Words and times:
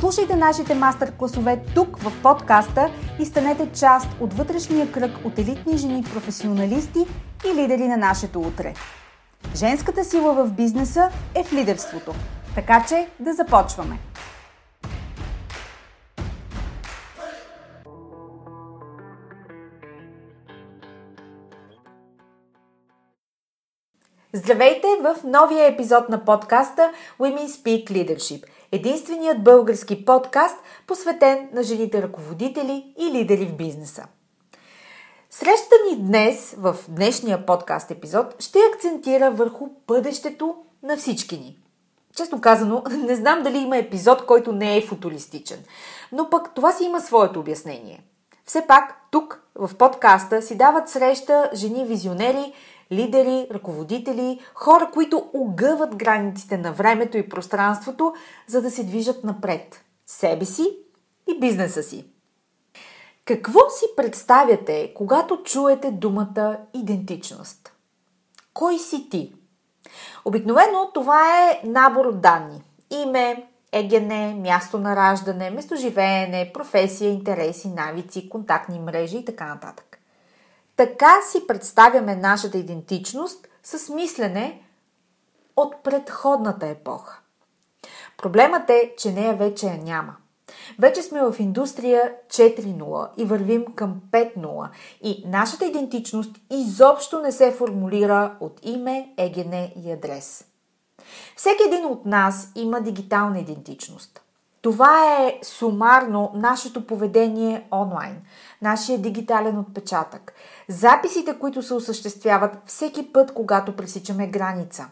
Слушайте 0.00 0.36
нашите 0.36 0.74
мастер-класове 0.74 1.62
тук 1.74 1.98
в 1.98 2.22
подкаста 2.22 2.90
и 3.20 3.24
станете 3.24 3.72
част 3.72 4.08
от 4.20 4.34
вътрешния 4.34 4.92
кръг 4.92 5.10
от 5.24 5.38
елитни 5.38 5.78
жени 5.78 6.04
професионалисти 6.14 6.98
и 7.46 7.54
лидери 7.54 7.88
на 7.88 7.96
нашето 7.96 8.40
утре. 8.40 8.74
Женската 9.54 10.04
сила 10.04 10.34
в 10.34 10.52
бизнеса 10.52 11.10
е 11.34 11.44
в 11.44 11.52
лидерството. 11.52 12.14
Така 12.54 12.84
че 12.88 13.08
да 13.20 13.34
започваме! 13.34 13.98
Здравейте 24.32 24.86
в 25.02 25.16
новия 25.24 25.66
епизод 25.66 26.08
на 26.08 26.24
подкаста 26.24 26.90
Women 27.20 27.46
Speak 27.46 27.90
Leadership– 27.90 28.44
единственият 28.72 29.44
български 29.44 30.04
подкаст, 30.04 30.56
посветен 30.86 31.48
на 31.52 31.62
жените 31.62 32.02
ръководители 32.02 32.94
и 32.98 33.10
лидери 33.12 33.46
в 33.46 33.56
бизнеса. 33.56 34.06
Срещата 35.30 35.76
ни 35.90 35.96
днес, 35.96 36.54
в 36.58 36.76
днешния 36.88 37.46
подкаст 37.46 37.90
епизод, 37.90 38.42
ще 38.42 38.58
акцентира 38.74 39.30
върху 39.30 39.68
бъдещето 39.88 40.54
на 40.82 40.96
всички 40.96 41.38
ни. 41.38 41.58
Честно 42.16 42.40
казано, 42.40 42.82
не 42.90 43.14
знам 43.14 43.42
дали 43.42 43.58
има 43.58 43.76
епизод, 43.76 44.26
който 44.26 44.52
не 44.52 44.76
е 44.76 44.86
футуристичен, 44.86 45.58
но 46.12 46.30
пък 46.30 46.54
това 46.54 46.72
си 46.72 46.84
има 46.84 47.00
своето 47.00 47.40
обяснение. 47.40 48.04
Все 48.44 48.66
пак, 48.66 48.94
тук, 49.10 49.42
в 49.54 49.74
подкаста, 49.74 50.42
си 50.42 50.56
дават 50.56 50.88
среща 50.88 51.50
жени 51.54 51.84
визионери, 51.84 52.52
лидери, 52.92 53.46
ръководители, 53.50 54.40
хора, 54.54 54.90
които 54.94 55.30
огъват 55.34 55.96
границите 55.96 56.58
на 56.58 56.72
времето 56.72 57.16
и 57.16 57.28
пространството, 57.28 58.14
за 58.46 58.62
да 58.62 58.70
се 58.70 58.84
движат 58.84 59.24
напред 59.24 59.84
себе 60.06 60.44
си 60.44 60.78
и 61.30 61.40
бизнеса 61.40 61.82
си. 61.82 62.04
Какво 63.24 63.60
си 63.70 63.84
представяте, 63.96 64.92
когато 64.94 65.42
чуете 65.42 65.90
думата 65.90 66.58
идентичност? 66.74 67.72
Кой 68.54 68.78
си 68.78 69.08
ти? 69.10 69.34
Обикновено 70.24 70.90
това 70.94 71.50
е 71.50 71.60
набор 71.64 72.04
от 72.04 72.20
данни. 72.20 72.62
Име, 72.90 73.48
ЕГН, 73.72 74.40
място 74.40 74.78
на 74.78 74.96
раждане, 74.96 75.50
местоживеене, 75.50 76.50
професия, 76.54 77.10
интереси, 77.10 77.68
навици, 77.68 78.28
контактни 78.28 78.78
мрежи 78.78 79.16
и 79.16 79.24
така 79.24 79.46
нататък. 79.46 79.85
Така 80.76 81.22
си 81.30 81.46
представяме 81.46 82.16
нашата 82.16 82.58
идентичност 82.58 83.48
с 83.62 83.88
мислене 83.88 84.62
от 85.56 85.82
предходната 85.82 86.66
епоха. 86.66 87.20
Проблемът 88.18 88.70
е, 88.70 88.94
че 88.98 89.12
нея 89.12 89.34
вече 89.36 89.66
я 89.66 89.78
няма. 89.78 90.16
Вече 90.78 91.02
сме 91.02 91.22
в 91.22 91.36
индустрия 91.38 92.12
4.0 92.28 93.08
и 93.16 93.24
вървим 93.24 93.64
към 93.74 94.00
5.0 94.10 94.68
и 95.02 95.24
нашата 95.26 95.64
идентичност 95.64 96.36
изобщо 96.50 97.22
не 97.22 97.32
се 97.32 97.52
формулира 97.52 98.36
от 98.40 98.60
име, 98.62 99.14
егене 99.16 99.72
и 99.84 99.92
адрес. 99.92 100.44
Всеки 101.36 101.62
един 101.66 101.84
от 101.84 102.06
нас 102.06 102.52
има 102.54 102.80
дигитална 102.80 103.38
идентичност. 103.38 104.22
Това 104.62 105.16
е 105.18 105.38
сумарно 105.42 106.30
нашето 106.34 106.86
поведение 106.86 107.66
онлайн, 107.72 108.22
нашия 108.62 108.98
дигитален 108.98 109.58
отпечатък, 109.58 110.32
записите, 110.68 111.38
които 111.38 111.62
се 111.62 111.74
осъществяват 111.74 112.50
всеки 112.66 113.12
път, 113.12 113.34
когато 113.34 113.76
пресичаме 113.76 114.26
граница, 114.26 114.86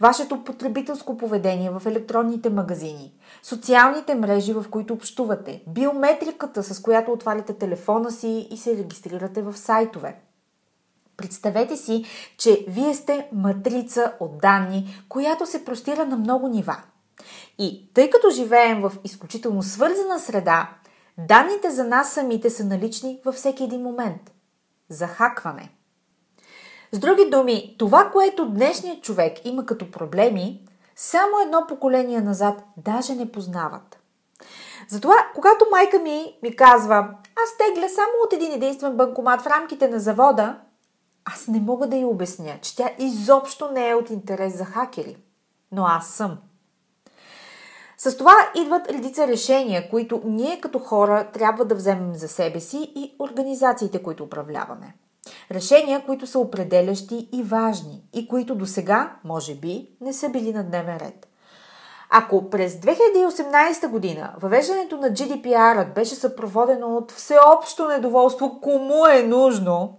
вашето 0.00 0.44
потребителско 0.44 1.16
поведение 1.16 1.70
в 1.70 1.82
електронните 1.86 2.50
магазини, 2.50 3.14
социалните 3.42 4.14
мрежи, 4.14 4.52
в 4.52 4.64
които 4.70 4.94
общувате, 4.94 5.62
биометриката, 5.68 6.62
с 6.62 6.82
която 6.82 7.12
отваряте 7.12 7.52
телефона 7.52 8.10
си 8.10 8.48
и 8.50 8.56
се 8.56 8.76
регистрирате 8.76 9.42
в 9.42 9.56
сайтове. 9.56 10.20
Представете 11.16 11.76
си, 11.76 12.04
че 12.38 12.64
вие 12.68 12.94
сте 12.94 13.28
матрица 13.32 14.12
от 14.20 14.38
данни, 14.38 15.04
която 15.08 15.46
се 15.46 15.64
простира 15.64 16.06
на 16.06 16.16
много 16.16 16.48
нива– 16.48 16.76
и 17.58 17.90
тъй 17.94 18.10
като 18.10 18.30
живеем 18.30 18.80
в 18.80 18.92
изключително 19.04 19.62
свързана 19.62 20.18
среда, 20.18 20.70
данните 21.18 21.70
за 21.70 21.84
нас 21.84 22.12
самите 22.12 22.50
са 22.50 22.64
налични 22.64 23.20
във 23.24 23.34
всеки 23.34 23.64
един 23.64 23.82
момент. 23.82 24.32
Захакване. 24.88 25.70
С 26.92 26.98
други 26.98 27.30
думи, 27.30 27.74
това, 27.78 28.10
което 28.10 28.48
днешният 28.48 29.02
човек 29.02 29.44
има 29.44 29.66
като 29.66 29.90
проблеми, 29.90 30.68
само 30.96 31.40
едно 31.44 31.66
поколение 31.68 32.20
назад 32.20 32.62
даже 32.76 33.14
не 33.14 33.32
познават. 33.32 33.98
Затова, 34.88 35.14
когато 35.34 35.66
майка 35.70 35.98
ми 35.98 36.36
ми 36.42 36.56
казва, 36.56 37.08
аз 37.44 37.56
тегля 37.58 37.88
само 37.88 38.12
от 38.26 38.32
един 38.32 38.52
единствен 38.52 38.96
банкомат 38.96 39.42
в 39.42 39.46
рамките 39.46 39.88
на 39.88 40.00
завода, 40.00 40.58
аз 41.24 41.48
не 41.48 41.60
мога 41.60 41.86
да 41.86 41.96
й 41.96 42.04
обясня, 42.04 42.58
че 42.62 42.76
тя 42.76 42.90
изобщо 42.98 43.70
не 43.70 43.88
е 43.88 43.94
от 43.94 44.10
интерес 44.10 44.56
за 44.56 44.64
хакери. 44.64 45.16
Но 45.72 45.84
аз 45.84 46.08
съм. 46.08 46.38
С 48.00 48.16
това 48.16 48.34
идват 48.54 48.90
редица 48.90 49.26
решения, 49.26 49.90
които 49.90 50.22
ние 50.24 50.60
като 50.60 50.78
хора 50.78 51.30
трябва 51.32 51.64
да 51.64 51.74
вземем 51.74 52.14
за 52.14 52.28
себе 52.28 52.60
си 52.60 52.92
и 52.96 53.16
организациите, 53.18 54.02
които 54.02 54.24
управляваме. 54.24 54.94
Решения, 55.50 56.06
които 56.06 56.26
са 56.26 56.38
определящи 56.38 57.28
и 57.32 57.42
важни 57.42 58.02
и 58.12 58.28
които 58.28 58.54
до 58.54 58.66
сега, 58.66 59.16
може 59.24 59.54
би, 59.54 59.88
не 60.00 60.12
са 60.12 60.28
били 60.28 60.52
на 60.52 60.64
дневен 60.64 60.96
ред. 60.96 61.28
Ако 62.10 62.50
през 62.50 62.74
2018 62.74 63.88
година 63.88 64.34
въвеждането 64.40 64.96
на 64.96 65.08
GDPR 65.08 65.94
беше 65.94 66.14
съпроводено 66.14 66.96
от 66.96 67.12
всеобщо 67.12 67.88
недоволство 67.88 68.60
кому 68.60 69.06
е 69.06 69.22
нужно, 69.22 69.98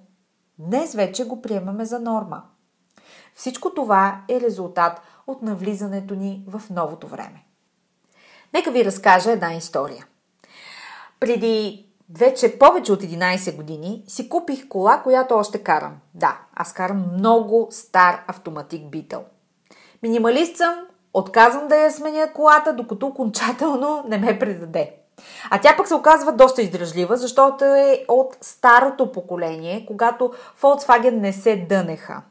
днес 0.60 0.94
вече 0.94 1.28
го 1.28 1.42
приемаме 1.42 1.86
за 1.86 2.00
норма. 2.00 2.44
Всичко 3.36 3.74
това 3.74 4.22
е 4.30 4.42
резултат 4.42 5.02
от 5.28 5.42
навлизането 5.42 6.16
ни 6.16 6.46
в 6.48 6.62
новото 6.70 7.08
време. 7.08 7.46
Нека 8.54 8.72
ви 8.72 8.86
разкажа 8.86 9.32
една 9.32 9.54
история. 9.54 10.06
Преди 11.20 11.86
вече 12.18 12.60
повече 12.60 12.92
от 12.92 13.02
11 13.02 13.56
години 13.56 14.04
си 14.08 14.30
купих 14.30 14.68
кола, 14.68 15.02
която 15.04 15.36
още 15.36 15.64
карам. 15.64 15.98
Да, 16.14 16.40
аз 16.56 16.74
карам 16.74 17.06
много 17.14 17.68
стар 17.72 18.24
автоматик 18.28 18.90
битъл. 18.90 19.24
Минималист 20.04 20.58
съм, 20.58 20.76
отказвам 21.14 21.68
да 21.68 21.76
я 21.76 21.92
сменя 21.92 22.34
колата, 22.34 22.74
докато 22.74 23.08
окончателно 23.08 24.04
не 24.08 24.18
ме 24.18 24.40
предаде. 24.40 24.96
А 25.50 25.62
тя 25.62 25.74
пък 25.78 25.88
се 25.88 25.96
оказва 25.96 26.32
доста 26.32 26.62
издръжлива, 26.62 27.18
защото 27.18 27.66
е 27.66 28.06
от 28.08 28.38
старото 28.42 29.12
поколение, 29.12 29.86
когато 29.88 30.34
Volkswagen 30.62 31.20
не 31.20 31.34
се 31.34 31.66
дънеха. 31.70 32.22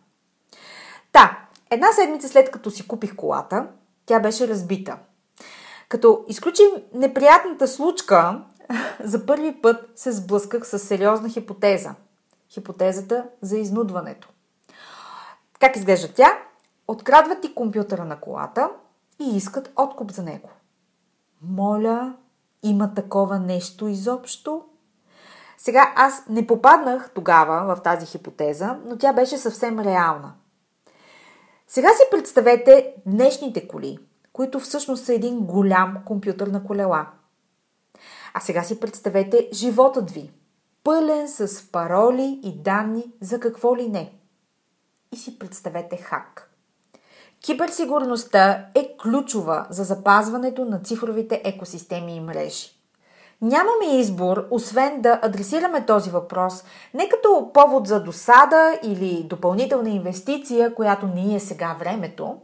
Та, 1.13 1.39
една 1.71 1.93
седмица 1.93 2.29
след 2.29 2.51
като 2.51 2.71
си 2.71 2.89
купих 2.89 3.17
колата, 3.17 3.67
тя 4.07 4.21
беше 4.21 4.49
разбита. 4.49 4.97
Като 5.89 6.25
изключим 6.29 6.67
неприятната 6.95 7.69
случка, 7.69 8.43
за 9.05 9.27
първи 9.27 9.61
път 9.63 9.91
се 9.97 10.13
сблъсках 10.13 10.67
с 10.69 10.79
сериозна 10.79 11.29
хипотеза. 11.29 11.95
Хипотезата 12.51 13.25
за 13.43 13.59
изнудването. 13.59 14.29
Как 15.61 15.77
изглежда 15.77 16.09
тя? 16.15 16.39
Открадват 16.89 17.41
ти 17.41 17.55
компютъра 17.55 18.05
на 18.05 18.21
колата 18.21 18.71
и 19.21 19.37
искат 19.37 19.73
откуп 19.77 20.11
за 20.11 20.23
него. 20.23 20.49
Моля, 21.43 22.15
има 22.63 22.95
такова 22.95 23.39
нещо 23.39 23.89
изобщо? 23.89 24.65
Сега 25.59 25.93
аз 25.97 26.25
не 26.29 26.47
попаднах 26.47 27.11
тогава 27.15 27.77
в 27.77 27.83
тази 27.83 28.07
хипотеза, 28.07 28.79
но 28.85 28.99
тя 28.99 29.13
беше 29.13 29.39
съвсем 29.39 29.81
реална. 29.81 30.33
Сега 31.69 31.89
си 31.89 32.03
представете 32.11 32.95
днешните 33.07 33.69
коли, 33.69 33.99
които 34.39 34.61
всъщност 34.61 35.05
са 35.05 35.15
един 35.15 35.41
голям 35.41 35.97
компютър 36.05 36.47
на 36.47 36.65
колела. 36.65 37.07
А 38.35 38.41
сега 38.41 38.63
си 38.63 38.81
представете 38.81 39.49
животът 39.53 40.11
ви, 40.11 40.31
пълен 40.85 41.29
с 41.29 41.73
пароли 41.73 42.41
и 42.43 42.63
данни 42.63 43.05
за 43.21 43.41
какво 43.41 43.77
ли 43.77 43.89
не. 43.89 44.13
И 45.13 45.17
си 45.17 45.39
представете 45.39 45.97
хак. 45.97 46.51
Киберсигурността 47.41 48.67
е 48.75 48.97
ключова 49.03 49.67
за 49.71 49.85
запазването 49.85 50.65
на 50.65 50.81
цифровите 50.83 51.43
екосистеми 51.45 52.17
и 52.17 52.21
мрежи. 52.21 52.69
Нямаме 53.43 54.01
избор, 54.01 54.47
освен 54.51 55.03
да 55.03 55.21
адресираме 55.23 55.87
този 55.87 56.11
въпрос 56.11 56.65
не 56.95 57.09
като 57.09 57.51
повод 57.55 57.87
за 57.87 58.03
досада 58.03 58.79
или 58.83 59.23
допълнителна 59.23 59.91
инвестиция, 59.91 60.75
която 60.75 61.07
ни 61.07 61.37
е 61.37 61.41
сега 61.41 61.77
времето, 61.81 62.37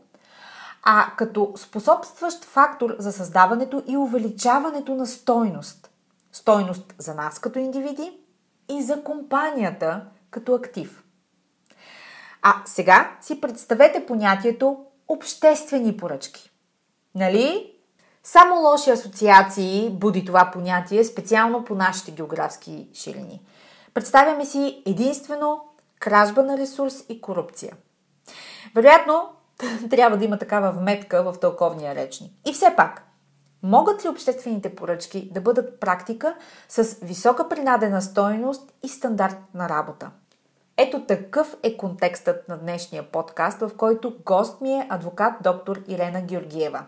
а 0.85 1.07
като 1.17 1.53
способстващ 1.57 2.45
фактор 2.45 2.97
за 2.99 3.13
създаването 3.13 3.83
и 3.87 3.97
увеличаването 3.97 4.95
на 4.95 5.07
стойност. 5.07 5.91
Стойност 6.33 6.95
за 6.99 7.15
нас 7.15 7.39
като 7.39 7.59
индивиди 7.59 8.19
и 8.69 8.83
за 8.83 9.03
компанията 9.03 10.05
като 10.31 10.55
актив. 10.55 11.05
А 12.43 12.55
сега 12.65 13.17
си 13.21 13.41
представете 13.41 14.07
понятието 14.07 14.85
обществени 15.09 15.97
поръчки. 15.97 16.51
Нали? 17.15 17.75
Само 18.23 18.61
лоши 18.61 18.91
асоциации 18.91 19.91
буди 19.91 20.25
това 20.25 20.51
понятие, 20.53 21.05
специално 21.05 21.65
по 21.65 21.75
нашите 21.75 22.11
географски 22.11 22.89
ширини. 22.95 23.43
Представяме 23.95 24.45
си 24.45 24.83
единствено 24.87 25.61
кражба 26.01 26.43
на 26.43 26.59
ресурс 26.59 27.05
и 27.09 27.21
корупция. 27.21 27.77
Вероятно, 28.75 29.29
трябва 29.91 30.17
да 30.17 30.25
има 30.25 30.39
такава 30.39 30.73
вметка 30.73 31.23
в 31.23 31.41
тълковния 31.41 31.95
речник. 31.95 32.33
И 32.47 32.53
все 32.53 32.75
пак, 32.77 33.03
могат 33.63 34.05
ли 34.05 34.09
обществените 34.09 34.75
поръчки 34.75 35.31
да 35.33 35.41
бъдат 35.41 35.81
практика 35.81 36.35
с 36.69 36.97
висока 37.03 37.49
принадена 37.49 38.03
стойност 38.03 38.73
и 38.83 38.89
стандарт 38.89 39.37
на 39.55 39.69
работа? 39.69 40.11
Ето 40.77 41.01
такъв 41.07 41.57
е 41.63 41.77
контекстът 41.77 42.49
на 42.49 42.59
днешния 42.59 43.03
подкаст, 43.03 43.61
в 43.61 43.71
който 43.77 44.17
гост 44.25 44.61
ми 44.61 44.73
е 44.73 44.87
адвокат 44.91 45.35
доктор 45.43 45.81
Ирена 45.89 46.23
Георгиева. 46.23 46.85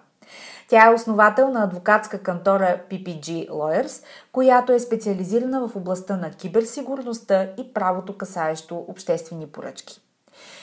Тя 0.68 0.86
е 0.86 0.94
основател 0.94 1.50
на 1.50 1.64
адвокатска 1.64 2.22
кантора 2.22 2.80
PPG 2.90 3.48
Lawyers, 3.48 4.04
която 4.32 4.72
е 4.72 4.80
специализирана 4.80 5.68
в 5.68 5.76
областта 5.76 6.16
на 6.16 6.30
киберсигурността 6.30 7.48
и 7.58 7.72
правото 7.72 8.16
касаещо 8.18 8.84
обществени 8.88 9.46
поръчки. 9.46 10.00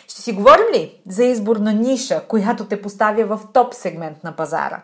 Ще 0.08 0.22
си 0.22 0.34
говорим 0.34 0.66
ли 0.74 1.02
за 1.08 1.24
избор 1.24 1.56
на 1.56 1.74
ниша, 1.74 2.24
която 2.28 2.66
те 2.66 2.82
поставя 2.82 3.38
в 3.38 3.42
топ 3.54 3.74
сегмент 3.74 4.24
на 4.24 4.36
пазара? 4.36 4.82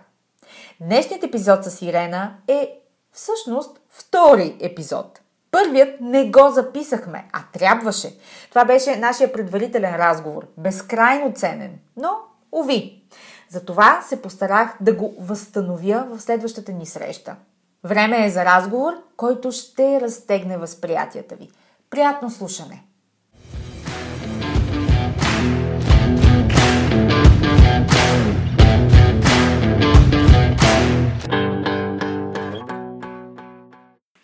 Днешният 0.81 1.23
епизод 1.23 1.63
с 1.63 1.81
Ирена 1.81 2.35
е 2.47 2.79
всъщност 3.13 3.79
втори 3.89 4.57
епизод. 4.59 5.19
Първият 5.51 6.01
не 6.01 6.29
го 6.29 6.49
записахме, 6.49 7.25
а 7.33 7.39
трябваше. 7.53 8.15
Това 8.49 8.65
беше 8.65 8.95
нашия 8.95 9.33
предварителен 9.33 9.95
разговор. 9.95 10.47
Безкрайно 10.57 11.33
ценен, 11.33 11.79
но 11.97 12.09
уви. 12.51 13.03
Затова 13.49 14.01
се 14.01 14.21
постарах 14.21 14.77
да 14.81 14.93
го 14.93 15.15
възстановя 15.19 16.07
в 16.09 16.21
следващата 16.21 16.71
ни 16.71 16.85
среща. 16.85 17.35
Време 17.83 18.25
е 18.25 18.29
за 18.29 18.45
разговор, 18.45 18.93
който 19.17 19.51
ще 19.51 20.01
разтегне 20.01 20.57
възприятията 20.57 21.35
ви. 21.35 21.49
Приятно 21.89 22.29
слушане! 22.29 22.83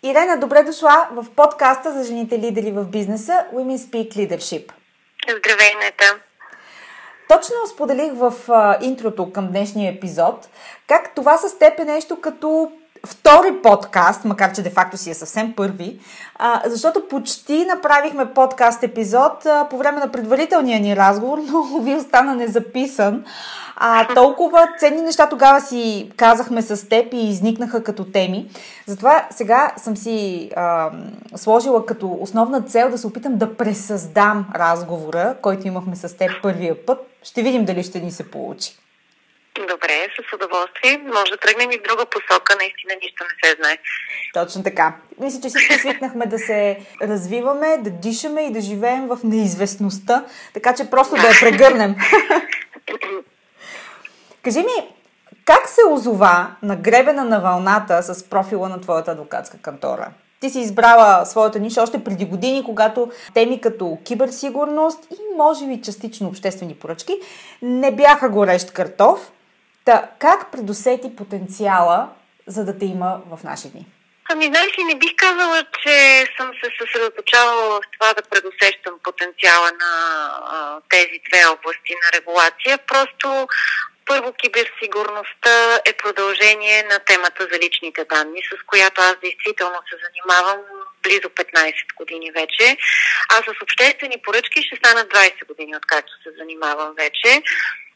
Ирена, 0.06 0.36
добре 0.36 0.62
дошла 0.62 1.08
в 1.12 1.26
подкаста 1.36 1.92
за 1.92 2.04
жените 2.04 2.38
лидери 2.38 2.72
в 2.72 2.84
бизнеса 2.84 3.46
Women 3.54 3.76
Speak 3.76 4.16
Leadership. 4.16 4.72
Здравей, 5.22 5.74
Нета! 5.80 6.20
Точно 7.28 7.56
споделих 7.74 8.12
в 8.12 8.32
интрото 8.82 9.32
към 9.32 9.48
днешния 9.48 9.92
епизод 9.92 10.48
как 10.88 11.14
това 11.14 11.38
с 11.38 11.58
теб 11.58 11.78
е 11.78 11.84
нещо 11.84 12.20
като 12.20 12.72
втори 13.06 13.62
подкаст, 13.62 14.24
макар 14.24 14.52
че 14.52 14.62
де-факто 14.62 14.96
си 14.96 15.10
е 15.10 15.14
съвсем 15.14 15.52
първи, 15.56 15.98
защото 16.66 17.08
почти 17.08 17.64
направихме 17.64 18.34
подкаст 18.34 18.82
епизод 18.82 19.46
по 19.70 19.78
време 19.78 20.00
на 20.00 20.12
предварителния 20.12 20.80
ни 20.80 20.96
разговор, 20.96 21.38
но 21.38 21.78
ви 21.82 21.94
остана 21.94 22.34
незаписан. 22.34 23.24
А 23.76 24.14
толкова 24.14 24.68
ценни 24.78 25.02
неща 25.02 25.28
тогава 25.28 25.60
си 25.60 26.12
казахме 26.16 26.62
с 26.62 26.88
теб 26.88 27.14
и 27.14 27.16
изникнаха 27.16 27.84
като 27.84 28.04
теми. 28.04 28.48
Затова 28.86 29.26
сега 29.30 29.72
съм 29.76 29.96
си 29.96 30.50
а, 30.56 30.90
сложила 31.36 31.86
като 31.86 32.18
основна 32.20 32.62
цел 32.62 32.90
да 32.90 32.98
се 32.98 33.06
опитам 33.06 33.36
да 33.36 33.56
пресъздам 33.56 34.46
разговора, 34.54 35.36
който 35.42 35.68
имахме 35.68 35.96
с 35.96 36.16
теб 36.16 36.30
първия 36.42 36.86
път. 36.86 36.98
Ще 37.22 37.42
видим 37.42 37.64
дали 37.64 37.82
ще 37.82 38.00
ни 38.00 38.12
се 38.12 38.30
получи. 38.30 38.85
Добре, 39.60 40.08
с 40.16 40.34
удоволствие. 40.34 40.98
Може 41.14 41.30
да 41.30 41.36
тръгнем 41.36 41.70
и 41.70 41.78
в 41.78 41.82
друга 41.82 42.06
посока, 42.06 42.56
наистина 42.60 42.94
нищо 43.02 43.24
не 43.24 43.48
се 43.48 43.56
знае. 43.56 43.78
Точно 44.34 44.62
така. 44.62 44.94
Мисля, 45.20 45.40
че 45.40 45.48
всички 45.48 45.74
свикнахме 45.74 46.26
да 46.26 46.38
се 46.38 46.78
развиваме, 47.02 47.78
да 47.78 47.90
дишаме 47.90 48.42
и 48.42 48.52
да 48.52 48.60
живеем 48.60 49.06
в 49.06 49.18
неизвестността, 49.24 50.24
така 50.54 50.74
че 50.74 50.90
просто 50.90 51.14
да 51.14 51.28
я 51.28 51.34
прегърнем. 51.40 51.94
Кажи 54.42 54.58
ми, 54.58 54.96
как 55.44 55.68
се 55.68 55.80
озова 55.90 56.56
на 56.62 56.76
гребена 56.76 57.24
на 57.24 57.40
вълната 57.40 58.02
с 58.02 58.28
профила 58.28 58.68
на 58.68 58.80
твоята 58.80 59.10
адвокатска 59.10 59.58
кантора? 59.58 60.10
Ти 60.40 60.50
си 60.50 60.60
избрала 60.60 61.26
своята 61.26 61.58
ниша 61.58 61.82
още 61.82 62.04
преди 62.04 62.24
години, 62.24 62.64
когато 62.64 63.10
теми 63.34 63.60
като 63.60 63.98
киберсигурност 64.04 65.04
и 65.10 65.36
може 65.36 65.66
би 65.66 65.82
частично 65.82 66.28
обществени 66.28 66.74
поръчки 66.74 67.20
не 67.62 67.92
бяха 67.92 68.28
горещ 68.28 68.72
картоф. 68.72 69.32
Та, 69.86 70.08
как 70.18 70.50
предусети 70.52 71.16
потенциала, 71.16 72.08
за 72.46 72.64
да 72.64 72.78
те 72.78 72.84
има 72.84 73.20
в 73.30 73.44
наши 73.44 73.68
дни? 73.68 73.86
Ами, 74.30 74.46
знаеш 74.46 74.78
ли, 74.78 74.84
не 74.84 74.94
бих 74.94 75.16
казала, 75.16 75.64
че 75.82 76.26
съм 76.36 76.50
се 76.64 76.70
съсредоточавала 76.80 77.80
в 77.80 77.80
това 77.92 78.14
да 78.14 78.22
предусещам 78.22 78.94
потенциала 79.02 79.70
на 79.82 79.92
а, 80.54 80.80
тези 80.88 81.20
две 81.30 81.46
области 81.46 81.92
на 82.02 82.18
регулация. 82.18 82.78
Просто 82.78 83.48
първо, 84.06 84.32
киберсигурността 84.32 85.80
е 85.84 85.92
продължение 85.92 86.82
на 86.82 86.98
темата 86.98 87.48
за 87.52 87.58
личните 87.58 88.04
данни, 88.04 88.40
с 88.42 88.66
която 88.66 89.00
аз 89.00 89.16
действително 89.22 89.78
се 89.90 89.96
занимавам 90.04 90.60
близо 91.02 91.28
15 91.28 91.74
години 91.96 92.30
вече. 92.30 92.76
А 93.28 93.34
с 93.34 93.62
обществени 93.62 94.22
поръчки 94.24 94.62
ще 94.62 94.76
станат 94.76 95.12
20 95.12 95.46
години, 95.46 95.76
откакто 95.76 96.12
се 96.22 96.30
занимавам 96.38 96.94
вече. 96.96 97.42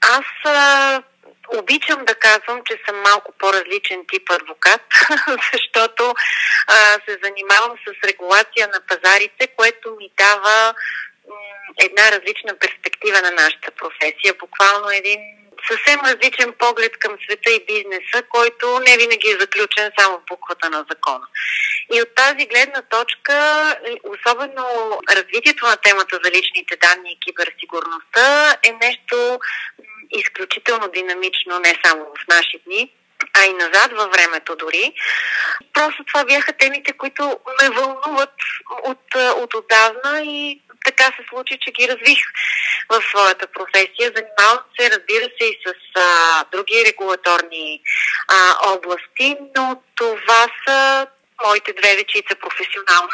Аз 0.01 0.27
а, 0.45 1.03
обичам 1.59 2.05
да 2.05 2.15
казвам, 2.15 2.61
че 2.67 2.79
съм 2.87 3.01
малко 3.01 3.33
по-различен 3.39 4.05
тип 4.13 4.31
адвокат, 4.31 4.83
защото 5.53 6.15
а, 6.67 6.75
се 7.09 7.19
занимавам 7.23 7.77
с 7.87 8.09
регулация 8.09 8.69
на 8.69 8.81
пазарите, 8.89 9.47
което 9.47 9.97
ми 9.99 10.11
дава 10.19 10.75
м- 11.29 11.35
една 11.79 12.13
различна 12.13 12.59
перспектива 12.59 13.21
на 13.23 13.31
нашата 13.31 13.71
професия. 13.71 14.35
Буквално 14.41 14.91
един 14.91 15.21
съвсем 15.69 16.01
различен 16.05 16.53
поглед 16.59 16.97
към 16.99 17.17
света 17.25 17.51
и 17.51 17.65
бизнеса, 17.67 18.23
който 18.29 18.81
не 18.81 18.97
винаги 18.97 19.31
е 19.31 19.41
заключен 19.41 19.93
само 19.99 20.19
в 20.19 20.27
буквата 20.29 20.71
на 20.71 20.85
закона. 20.91 21.27
И 21.93 22.03
от 22.03 22.15
тази 22.15 22.47
гледна 22.47 22.83
точка, 22.83 23.37
особено 24.05 24.65
развитието 25.11 25.67
на 25.67 25.77
темата 25.77 26.19
за 26.25 26.31
личните 26.31 26.77
данни 26.77 27.13
и 27.13 27.21
киберсигурността 27.21 28.57
е 28.63 28.73
нещо 28.73 29.39
изключително 30.13 30.89
динамично, 30.89 31.59
не 31.59 31.81
само 31.85 32.05
в 32.05 32.29
наши 32.29 32.59
дни, 32.67 32.93
а 33.35 33.45
и 33.45 33.53
назад 33.53 33.93
във 33.93 34.11
времето 34.11 34.57
дори. 34.57 34.93
Просто 35.73 36.05
това 36.05 36.25
бяха 36.25 36.53
темите, 36.53 36.93
които 36.93 37.39
ме 37.63 37.71
вълнуват 37.71 38.35
от, 38.85 39.15
от 39.37 39.55
отдавна 39.55 40.23
и 40.25 40.61
така 40.85 41.05
се 41.05 41.25
случи, 41.29 41.59
че 41.61 41.71
ги 41.71 41.89
развих 41.89 42.19
в 42.89 43.03
своята 43.03 43.47
професия. 43.47 44.13
Занимавам 44.17 44.65
се, 44.79 44.91
разбира 44.91 45.25
се, 45.41 45.47
и 45.47 45.59
с 45.67 45.73
а, 46.01 46.45
други 46.53 46.85
регулаторни 46.87 47.81
а, 48.29 48.55
области, 48.73 49.37
но 49.57 49.83
това 49.95 50.47
са 50.67 51.07
моите 51.47 51.73
две 51.73 51.97
дечица 51.97 52.35
професионално. 52.41 53.09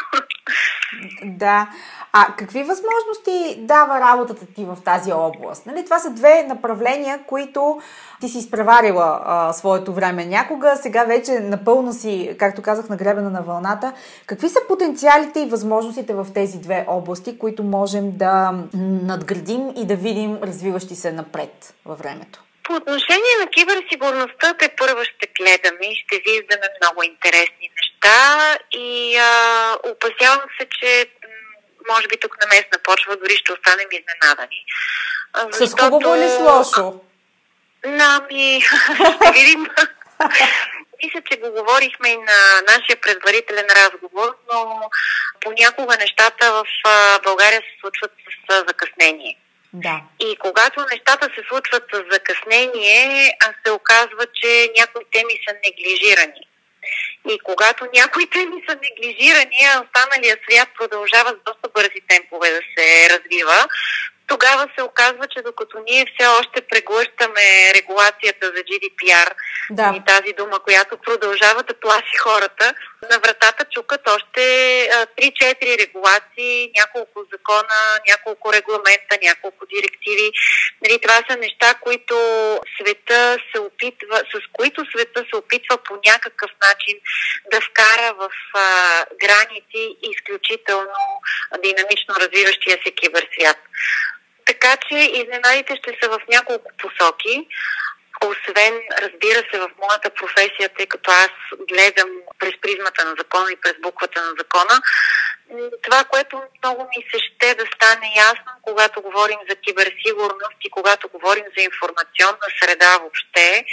Да. 1.23 1.69
А 2.13 2.27
какви 2.37 2.63
възможности 2.63 3.55
дава 3.57 3.99
работата 3.99 4.45
ти 4.55 4.65
в 4.65 4.77
тази 4.85 5.13
област? 5.13 5.65
Нали, 5.65 5.85
това 5.85 5.99
са 5.99 6.09
две 6.09 6.43
направления, 6.43 7.19
които 7.27 7.81
ти 8.21 8.29
си 8.29 8.37
изпреварила 8.37 9.21
а, 9.25 9.53
своето 9.53 9.93
време 9.93 10.25
някога, 10.25 10.75
сега 10.75 11.03
вече 11.03 11.31
напълно 11.31 11.93
си, 11.93 12.35
както 12.39 12.61
казах, 12.61 12.89
нагребена 12.89 13.29
на 13.29 13.41
вълната. 13.41 13.93
Какви 14.25 14.49
са 14.49 14.59
потенциалите 14.67 15.39
и 15.39 15.49
възможностите 15.49 16.13
в 16.13 16.27
тези 16.33 16.57
две 16.57 16.85
области, 16.87 17.39
които 17.39 17.63
можем 17.63 18.17
да 18.17 18.53
надградим 19.03 19.73
и 19.75 19.85
да 19.87 19.95
видим 19.95 20.37
развиващи 20.43 20.95
се 20.95 21.11
напред 21.11 21.73
във 21.85 21.99
времето? 21.99 22.43
По 22.63 22.73
отношение 22.73 23.33
на 23.41 23.47
киберсигурността, 23.47 24.53
те 24.59 24.69
първо 24.77 25.01
ще 25.03 25.27
гледаме 25.39 25.85
и 25.91 25.95
ще 25.95 26.15
виждаме 26.27 26.67
много 26.81 27.03
интересни 27.03 27.69
неща 28.03 28.57
и 28.71 29.17
а, 29.17 29.77
опасявам 29.83 30.49
се, 30.59 30.67
че 30.81 31.05
може 31.89 32.07
би 32.07 32.17
тук 32.17 32.37
на 32.41 32.47
местна 32.47 32.77
почва 32.83 33.17
дори 33.17 33.35
ще 33.35 33.53
останем 33.53 33.87
изненадани. 33.91 34.65
Защото... 35.51 35.81
С 35.81 35.81
хубаво 35.81 36.15
или 36.15 36.29
с 36.29 36.39
лошо? 36.39 37.01
Нами, 37.85 38.61
ще 39.21 39.31
видим. 39.31 39.67
Мисля, 41.03 41.21
че 41.31 41.39
го 41.39 41.51
говорихме 41.51 42.09
и 42.09 42.17
на 42.17 42.61
нашия 42.67 43.01
предварителен 43.01 43.65
разговор, 43.75 44.35
но 44.53 44.89
понякога 45.41 45.97
нещата 45.97 46.51
в 46.51 46.65
България 47.23 47.61
се 47.61 47.79
случват 47.81 48.11
с 48.49 48.55
закъснение. 48.67 49.37
Да. 49.73 50.01
И 50.19 50.35
когато 50.35 50.85
нещата 50.91 51.29
се 51.35 51.43
случват 51.47 51.83
с 51.93 52.03
закъснение, 52.11 53.37
се 53.65 53.71
оказва, 53.71 54.25
че 54.33 54.71
някои 54.77 55.03
теми 55.11 55.33
са 55.47 55.55
неглижирани. 55.65 56.47
И 57.29 57.39
когато 57.39 57.87
някои 57.93 58.29
теми 58.29 58.63
са 58.69 58.75
неглижирани, 58.85 59.59
а 59.73 59.83
останалия 59.85 60.37
свят 60.43 60.69
продължава 60.79 61.29
с 61.29 61.43
доста 61.45 61.69
бързи 61.73 62.01
темпове 62.07 62.49
да 62.49 62.61
се 62.77 63.09
развива, 63.09 63.67
тогава 64.27 64.67
се 64.75 64.83
оказва, 64.83 65.27
че 65.27 65.41
докато 65.41 65.79
ние 65.89 66.05
все 66.05 66.27
още 66.27 66.61
преглъщаме 66.61 67.73
регулацията 67.75 68.45
за 68.55 68.61
GDPR, 68.69 69.29
да. 69.71 69.93
и 69.97 70.01
тази 70.05 70.33
дума, 70.37 70.59
която 70.59 70.97
продължава 70.97 71.63
да 71.63 71.79
плаши 71.79 72.17
хората, 72.23 72.73
на 73.01 73.19
вратата 73.19 73.65
чукат 73.65 74.01
още 74.07 74.41
3-4 75.17 75.79
регулации, 75.79 76.71
няколко 76.77 77.25
закона, 77.31 77.99
няколко 78.09 78.53
регламента, 78.53 79.17
няколко 79.23 79.65
директиви. 79.65 80.31
Нали, 80.81 80.99
това 81.01 81.19
са 81.29 81.37
неща, 81.37 81.73
които 81.73 82.15
света 82.77 83.37
се 83.51 83.59
опитва, 83.59 84.17
с 84.17 84.39
които 84.53 84.85
света 84.91 85.25
се 85.29 85.35
опитва 85.35 85.77
по 85.77 85.93
някакъв 86.05 86.51
начин 86.67 86.99
да 87.51 87.61
вкара 87.61 88.13
в 88.13 88.29
а, 88.53 89.05
граници 89.19 89.97
изключително 90.11 91.03
динамично 91.63 92.15
развиващия 92.15 92.77
се 92.85 92.91
киберсвят. 92.91 93.57
Така 94.45 94.77
че 94.77 94.95
изненадите 94.97 95.75
ще 95.75 95.97
са 96.01 96.09
в 96.09 96.19
няколко 96.29 96.71
посоки. 96.77 97.47
Освен, 98.27 98.73
разбира 99.01 99.41
се, 99.51 99.59
в 99.59 99.69
моята 99.81 100.09
професия, 100.09 100.69
тъй 100.77 100.85
като 100.85 101.11
аз 101.11 101.29
гледам 101.67 102.09
през 102.39 102.53
призмата 102.61 103.05
на 103.05 103.15
закона 103.17 103.51
и 103.51 103.61
през 103.61 103.73
буквата 103.81 104.21
на 104.21 104.33
закона, 104.37 104.81
това, 105.83 106.03
което 106.03 106.41
много 106.63 106.81
ми 106.83 107.05
се 107.11 107.19
ще 107.19 107.55
да 107.55 107.65
стане 107.75 108.11
ясно, 108.15 108.51
когато 108.61 109.01
говорим 109.01 109.39
за 109.49 109.55
киберсигурност 109.55 110.57
и 110.61 110.69
когато 110.69 111.09
говорим 111.09 111.45
за 111.57 111.63
информационна 111.63 112.47
среда 112.61 112.97
въобще, 112.97 113.65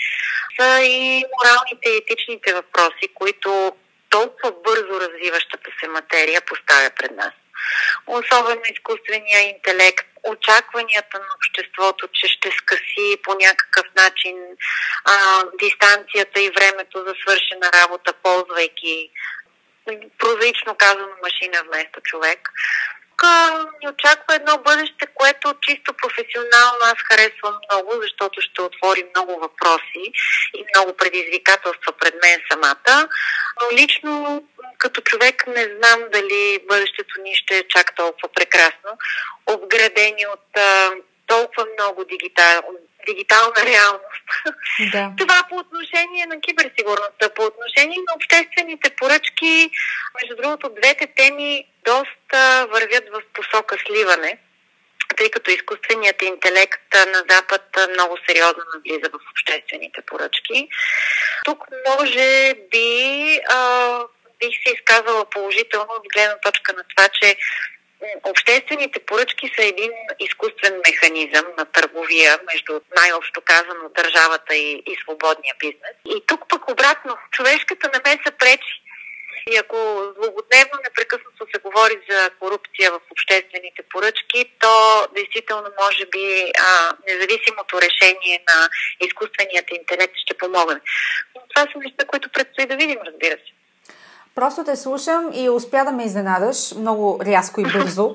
са 0.58 0.82
и 0.82 1.25
моралните 1.34 1.88
и 1.90 1.96
етичните 1.96 2.54
въпроси, 2.54 3.08
които 3.14 3.76
толкова 4.11 4.52
бързо 4.64 5.00
развиващата 5.00 5.70
се 5.80 5.88
материя 5.88 6.40
поставя 6.40 6.90
пред 6.96 7.11
нас. 7.11 7.32
Особено 8.06 8.62
изкуствения 8.70 9.40
интелект, 9.40 10.06
очакванията 10.25 11.19
на 11.19 11.26
обществото, 11.37 12.09
че 12.12 12.28
ще 12.28 12.50
скъси 12.50 13.16
по 13.23 13.35
някакъв 13.35 13.87
начин 13.97 14.37
а, 15.04 15.45
дистанцията 15.59 16.40
и 16.40 16.50
времето 16.50 17.04
за 17.07 17.14
свършена 17.23 17.71
работа, 17.83 18.12
ползвайки 18.23 19.11
прозаично 20.19 20.75
казано 20.75 21.09
машина 21.23 21.62
вместо 21.66 22.00
човек. 22.00 22.50
Ни 23.83 23.88
очаква 23.88 24.35
едно 24.35 24.59
бъдеще, 24.59 25.07
което 25.14 25.54
чисто 25.62 25.95
професионално 26.02 26.83
аз 26.83 26.99
харесвам 27.09 27.54
много, 27.71 27.93
защото 28.02 28.40
ще 28.40 28.62
отвори 28.62 29.07
много 29.16 29.40
въпроси 29.40 30.04
и 30.54 30.64
много 30.75 30.97
предизвикателства 30.97 31.93
пред 32.00 32.14
мен 32.23 32.40
самата. 32.50 33.09
Но 33.61 33.76
лично 33.78 34.45
като 34.78 35.00
човек 35.00 35.47
не 35.47 35.64
знам 35.64 36.00
дали 36.12 36.59
бъдещето 36.69 37.21
ни 37.23 37.35
ще 37.35 37.59
е 37.59 37.69
чак 37.69 37.95
толкова 37.97 38.28
прекрасно, 38.35 38.90
обградени 39.47 40.26
от 40.26 40.57
а, 40.57 40.90
толкова 41.26 41.66
много 41.78 42.04
дигитал, 42.04 42.62
дигитална 43.07 43.61
реалност. 43.66 44.13
Да. 44.93 45.12
Това 45.19 45.43
по 45.49 45.57
отношение 45.57 46.26
на 46.26 46.41
киберсигурността. 46.41 47.29
По 47.37 47.43
отношение 47.43 47.99
на 48.09 48.14
обществените 48.17 48.91
поръчки, 48.91 49.71
между 50.23 50.37
другото, 50.37 50.75
двете 50.83 51.07
теми 51.07 51.67
доста 51.85 52.67
вървят 52.71 53.05
в 53.12 53.23
посока 53.35 53.76
сливане 53.87 54.38
тъй 55.17 55.31
като 55.31 55.50
изкуственият 55.50 56.23
интелект 56.23 56.95
на 56.95 57.25
Запад 57.29 57.62
много 57.91 58.17
сериозно 58.29 58.62
навлиза 58.75 59.11
в 59.12 59.31
обществените 59.31 60.03
поръчки. 60.07 60.69
Тук 61.45 61.64
може 61.99 62.55
би 62.71 63.41
а, 63.50 63.99
бих 64.41 64.55
се 64.67 64.75
изказала 64.75 65.25
положително 65.25 65.88
от 65.99 66.07
гледна 66.14 66.38
точка 66.38 66.73
на 66.73 66.85
това, 66.97 67.09
че 67.09 67.37
Обществените 68.22 69.00
поръчки 69.00 69.52
са 69.56 69.64
един 69.64 69.90
изкуствен 70.20 70.80
механизъм 70.88 71.46
на 71.58 71.64
търговия 71.64 72.38
между 72.52 72.80
най-общо 72.96 73.40
казано 73.40 73.88
държавата 73.96 74.56
и, 74.56 74.82
и 74.86 74.96
свободния 75.02 75.54
бизнес. 75.58 75.94
И 76.16 76.22
тук 76.26 76.48
пък 76.48 76.70
обратно, 76.70 77.16
човешката 77.30 77.90
намеса 77.94 78.30
пречи. 78.38 78.74
И 79.50 79.56
ако 79.56 79.76
злободневно 80.16 80.76
непрекъснато 80.84 81.46
се 81.54 81.60
говори 81.60 81.96
за 82.10 82.30
корупция 82.40 82.92
в 82.92 83.00
обществените 83.10 83.82
поръчки, 83.90 84.50
то 84.58 85.06
действително 85.16 85.68
може 85.82 86.06
би 86.06 86.52
а, 86.58 86.92
независимото 87.08 87.80
решение 87.82 88.44
на 88.48 88.68
изкуственият 89.00 89.70
интелект 89.70 90.14
ще 90.16 90.38
помогне. 90.38 90.80
Но 91.34 91.40
това 91.48 91.62
са 91.72 91.78
неща, 91.78 92.04
които 92.04 92.28
предстои 92.28 92.66
да 92.66 92.76
видим, 92.76 92.98
разбира 93.06 93.36
се. 93.36 93.52
Просто 94.35 94.64
те 94.64 94.76
слушам 94.76 95.31
и 95.33 95.50
успя 95.50 95.85
да 95.85 95.93
ме 95.93 96.05
изненадаш 96.05 96.75
много 96.75 97.19
рязко 97.25 97.61
и 97.61 97.64
бързо. 97.73 98.14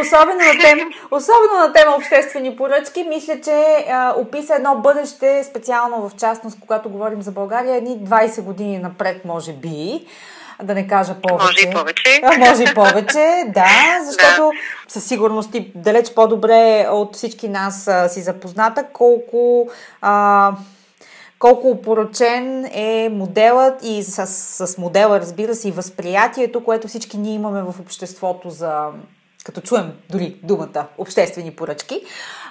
особено, 0.00 0.38
на 0.38 0.60
тем, 0.60 0.78
особено 1.10 1.58
на 1.58 1.72
тема 1.72 1.96
обществени 1.96 2.56
поръчки. 2.56 3.04
Мисля, 3.04 3.40
че 3.44 3.86
а, 3.90 4.14
описа 4.16 4.54
едно 4.54 4.74
бъдеще, 4.74 5.44
специално 5.44 6.08
в 6.08 6.16
частност, 6.16 6.58
когато 6.60 6.88
говорим 6.88 7.22
за 7.22 7.32
България, 7.32 7.76
едни 7.76 7.98
20 7.98 8.42
години 8.42 8.78
напред, 8.78 9.24
може 9.24 9.52
би 9.52 10.06
да 10.62 10.74
не 10.74 10.86
кажа 10.86 11.14
повече. 11.28 11.66
Може 11.66 11.68
и 11.68 11.74
повече. 11.74 12.20
А, 12.22 12.38
може 12.38 12.62
и 12.62 12.74
повече, 12.74 13.44
да, 13.48 13.98
защото 14.04 14.42
да. 14.42 14.52
със 14.88 15.04
сигурност 15.04 15.54
и 15.54 15.72
далеч 15.74 16.14
по-добре 16.14 16.86
от 16.90 17.16
всички 17.16 17.48
нас 17.48 17.88
а, 17.88 18.08
си 18.08 18.22
запозната 18.22 18.84
колко 18.92 19.68
а, 20.00 20.52
колко 21.42 21.70
опорочен 21.70 22.64
е 22.64 23.08
моделът 23.12 23.84
и 23.84 24.02
с, 24.02 24.26
с 24.66 24.78
модела, 24.78 25.20
разбира 25.20 25.54
се, 25.54 25.68
и 25.68 25.72
възприятието, 25.72 26.64
което 26.64 26.88
всички 26.88 27.18
ние 27.18 27.34
имаме 27.34 27.62
в 27.62 27.74
обществото 27.80 28.50
за 28.50 28.88
като 29.44 29.60
чуем 29.60 29.92
дори 30.10 30.36
думата 30.42 30.86
обществени 30.98 31.50
поръчки. 31.50 32.00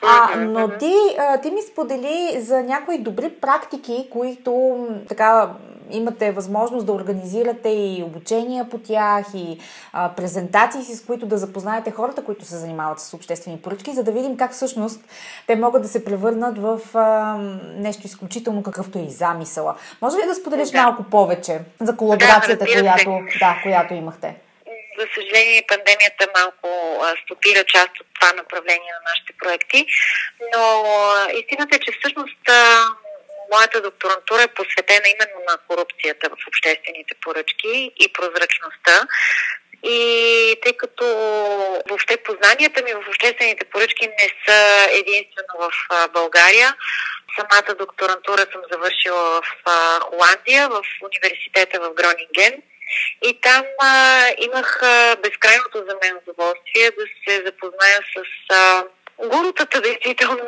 А, 0.01 0.39
но 0.39 0.69
ти, 0.79 0.93
ти 1.41 1.51
ми 1.51 1.61
сподели 1.71 2.41
за 2.41 2.63
някои 2.63 2.97
добри 2.97 3.29
практики, 3.29 4.07
които 4.11 4.87
така 5.09 5.49
имате 5.91 6.31
възможност 6.31 6.85
да 6.85 6.91
организирате 6.91 7.69
и 7.69 8.03
обучения 8.03 8.69
по 8.69 8.77
тях, 8.77 9.25
и 9.35 9.57
а, 9.93 10.09
презентации, 10.15 10.95
с 10.95 11.05
които 11.05 11.25
да 11.25 11.37
запознаете 11.37 11.91
хората, 11.91 12.23
които 12.23 12.45
се 12.45 12.57
занимават 12.57 12.99
с 12.99 13.13
обществени 13.13 13.61
поръчки, 13.61 13.91
за 13.91 14.03
да 14.03 14.11
видим 14.11 14.37
как 14.37 14.51
всъщност 14.51 15.01
те 15.47 15.55
могат 15.55 15.81
да 15.81 15.87
се 15.87 16.05
превърнат 16.05 16.57
в 16.57 16.79
а, 16.93 17.37
нещо 17.75 18.01
изключително, 18.05 18.63
какъвто 18.63 18.99
е 18.99 19.01
и 19.01 19.09
замисъла. 19.09 19.75
Може 20.01 20.17
ли 20.17 20.27
да 20.27 20.35
споделиш 20.35 20.69
да. 20.69 20.81
малко 20.81 21.03
повече 21.03 21.59
за 21.81 21.97
колаборацията, 21.97 22.65
да, 22.65 22.81
която, 22.81 23.19
да, 23.39 23.59
която 23.63 23.93
имахте? 23.93 24.35
За 24.99 25.05
съжаление, 25.15 25.65
пандемията 25.67 26.27
малко 26.39 26.67
стопира 27.23 27.63
част 27.63 27.99
от 28.01 28.07
това 28.19 28.33
направление 28.33 28.91
на 28.97 29.01
нашите 29.09 29.33
проекти, 29.41 29.85
но 30.55 30.63
истината 31.39 31.75
е, 31.75 31.79
че 31.79 31.91
всъщност 31.99 32.43
моята 33.51 33.81
докторантура 33.81 34.43
е 34.43 34.47
посветена 34.47 35.07
именно 35.07 35.39
на 35.49 35.57
корупцията 35.67 36.29
в 36.29 36.47
обществените 36.47 37.15
поръчки 37.21 37.91
и 37.99 38.13
прозрачността. 38.13 39.07
И 39.83 40.55
тъй 40.63 40.73
като 40.77 41.05
въобще 41.89 42.17
познанията 42.17 42.83
ми 42.83 42.93
в 42.93 43.09
обществените 43.09 43.65
поръчки 43.65 44.07
не 44.07 44.29
са 44.45 44.87
единствено 44.91 45.53
в 45.59 45.71
България, 46.13 46.75
самата 47.39 47.75
докторантура 47.75 48.45
съм 48.51 48.61
завършила 48.71 49.41
в 49.41 49.43
Холандия, 50.01 50.69
в 50.69 50.83
университета 51.01 51.79
в 51.79 51.93
Гронинген. 51.93 52.61
И 53.21 53.41
там 53.41 53.65
а, 53.79 54.25
имах 54.37 54.83
а, 54.83 55.15
безкрайното 55.15 55.77
за 55.77 55.95
мен 56.03 56.19
удоволствие 56.27 56.91
да 56.91 57.05
се 57.23 57.43
запозная 57.45 57.99
с 58.15 58.23
а, 58.53 58.83
гурутата, 59.17 59.81
действително, 59.81 60.47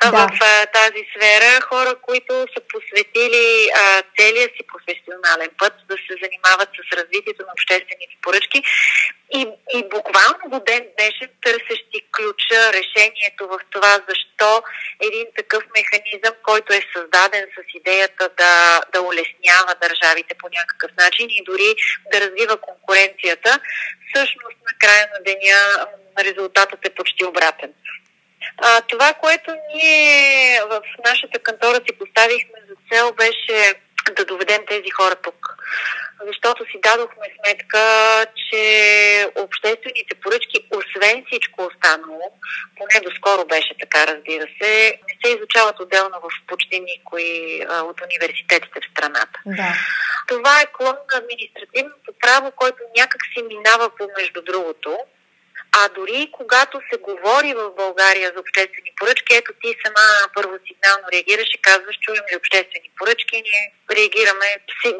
да. 0.00 0.10
в 0.10 0.30
а, 0.40 0.66
тази 0.66 1.04
сфера. 1.16 1.60
Хора, 1.60 1.94
които 2.02 2.46
са 2.54 2.60
посветили 2.68 3.70
а, 3.74 4.02
целия 4.18 4.48
си 4.56 4.62
професионален 4.72 5.50
път 5.58 5.72
да 5.88 5.94
се 5.94 6.14
занимават 6.22 6.68
с 6.76 6.96
развитието 6.96 7.42
на 7.42 7.52
обществените 7.52 8.16
поръчки 8.22 8.62
и, 9.34 9.46
и 9.74 9.88
буквално 9.88 10.44
до 10.46 10.60
ден 10.60 10.86
днешен 10.98 11.28
търсещи 11.42 11.98
ключа, 12.16 12.72
решението 12.72 13.48
в 13.48 13.58
това, 13.70 13.98
защо 14.08 14.62
един 15.00 15.26
такъв 15.36 15.62
механизъм, 15.78 16.34
който 16.42 16.72
е 16.72 16.82
създаден 16.94 17.46
с 17.54 17.58
идеята 17.74 18.28
да, 18.38 18.80
да 18.92 19.02
улеснява 19.02 19.74
държавите 19.82 20.34
по 20.34 20.48
някакъв 20.58 20.90
начин 20.98 21.26
и 21.30 21.44
дори 21.44 21.74
да 22.12 22.20
развива 22.20 22.56
конкуренцията, 22.56 23.60
всъщност 24.08 24.56
на 24.68 24.72
края 24.78 25.08
на 25.14 25.24
деня 25.24 25.86
резултатът 26.18 26.86
е 26.86 26.94
почти 26.94 27.24
обратен. 27.24 27.72
А, 28.58 28.80
това, 28.80 29.12
което 29.12 29.54
ние 29.74 30.60
в 30.70 30.82
нашата 31.04 31.38
кантора 31.38 31.74
си 31.74 31.98
поставихме 31.98 32.58
за 32.68 32.74
цел 32.92 33.12
беше 33.12 33.74
да 34.16 34.24
доведем 34.24 34.62
тези 34.68 34.90
хора 34.90 35.14
тук. 35.14 35.56
Защото 36.26 36.64
си 36.64 36.80
дадохме 36.82 37.26
сметка, 37.36 37.82
че 38.50 38.62
обществените 39.36 40.14
поръчки, 40.22 40.66
освен 40.70 41.24
всичко 41.26 41.62
останало, 41.62 42.32
поне 42.76 43.00
доскоро 43.04 43.44
беше 43.44 43.74
така, 43.80 44.06
разбира 44.06 44.46
се, 44.62 44.98
не 45.08 45.14
се 45.24 45.36
изучават 45.36 45.80
отделно 45.80 46.20
в 46.20 46.46
почти 46.46 46.80
никой 46.80 47.24
от 47.70 48.00
университетите 48.00 48.80
в 48.80 48.90
страната. 48.90 49.38
Да. 49.46 49.74
Това 50.28 50.60
е 50.60 50.72
клон 50.72 50.96
на 51.12 51.18
административното 51.18 52.12
право, 52.20 52.52
който 52.56 52.78
някак 52.96 53.22
си 53.32 53.42
минава 53.42 53.90
помежду 53.96 54.42
другото 54.42 54.98
а 55.72 55.88
дори 55.88 56.30
когато 56.32 56.80
се 56.90 56.96
говори 56.98 57.54
в 57.54 57.70
България 57.76 58.32
за 58.34 58.40
обществени 58.40 58.92
поръчки, 59.00 59.34
ето 59.34 59.52
ти 59.62 59.76
сама 59.84 60.06
първо 60.34 60.54
сигнално 60.68 61.04
реагираш 61.12 61.48
и 61.54 61.62
казваш, 61.62 61.96
чуем 62.00 62.24
ли 62.32 62.36
обществени 62.36 62.90
поръчки, 62.98 63.36
ние 63.48 63.64
реагираме 63.96 64.48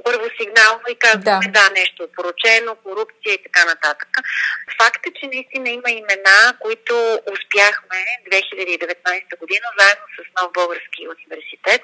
първо 0.05 0.25
сигнално 0.41 0.83
и 0.89 0.95
казваме 0.95 1.47
да. 1.47 1.61
да, 1.61 1.71
нещо 1.71 2.03
е 2.03 2.12
поручено, 2.17 2.77
корупция 2.85 3.33
и 3.35 3.43
така 3.43 3.65
нататък. 3.65 4.09
Факт 4.83 5.07
е, 5.07 5.11
че 5.19 5.27
наистина 5.27 5.69
има 5.71 5.91
имена, 5.91 6.39
които 6.61 6.95
успяхме 7.35 7.99
2019 8.31 9.39
година, 9.41 9.67
заедно 9.79 10.07
с 10.17 10.19
нов 10.37 10.53
български 10.53 11.03
университет, 11.15 11.83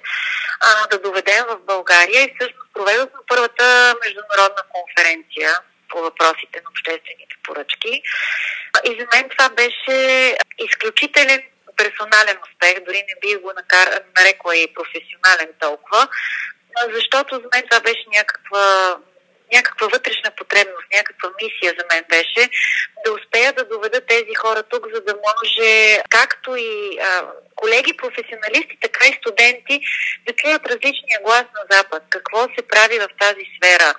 а, 0.60 0.86
да 0.86 0.98
доведем 0.98 1.44
в 1.48 1.58
България 1.72 2.20
и 2.24 2.32
всъщност 2.34 2.72
проведохме 2.74 3.20
първата 3.28 3.94
международна 4.04 4.62
конференция 4.76 5.50
по 5.88 5.98
въпросите 5.98 6.60
на 6.64 6.70
обществените 6.70 7.36
поръчки. 7.44 8.02
И 8.84 8.90
за 9.00 9.06
мен 9.12 9.28
това 9.28 9.48
беше 9.48 9.96
изключителен 10.58 11.42
персонален 11.76 12.36
успех, 12.46 12.84
дори 12.86 13.04
не 13.08 13.14
бих 13.20 13.40
го 13.40 13.52
нарекла 14.18 14.56
и 14.56 14.74
професионален 14.74 15.50
толкова, 15.60 16.08
защото 16.92 17.34
за 17.34 17.48
мен 17.54 17.64
това 17.68 17.80
беше 17.80 18.04
някаква 18.16 18.96
някаква 19.52 19.86
вътрешна 19.86 20.30
потребност, 20.36 20.86
някаква 20.92 21.30
мисия 21.42 21.74
за 21.78 21.84
мен 21.92 22.04
беше 22.08 22.50
да 23.04 23.12
успея 23.12 23.52
да 23.52 23.64
доведа 23.64 24.00
тези 24.00 24.34
хора 24.34 24.62
тук, 24.62 24.86
за 24.94 25.00
да 25.00 25.14
може 25.14 26.02
както 26.10 26.56
и 26.56 26.98
а, 26.98 27.24
колеги 27.54 27.96
професионалисти, 27.96 28.78
така 28.80 29.06
и 29.06 29.18
студенти 29.20 29.80
да 30.26 30.32
чуят 30.32 30.66
различния 30.66 31.20
глас 31.22 31.44
на 31.54 31.76
Запад. 31.76 32.02
Какво 32.10 32.42
се 32.42 32.68
прави 32.68 32.98
в 32.98 33.08
тази 33.20 33.44
сфера? 33.56 33.94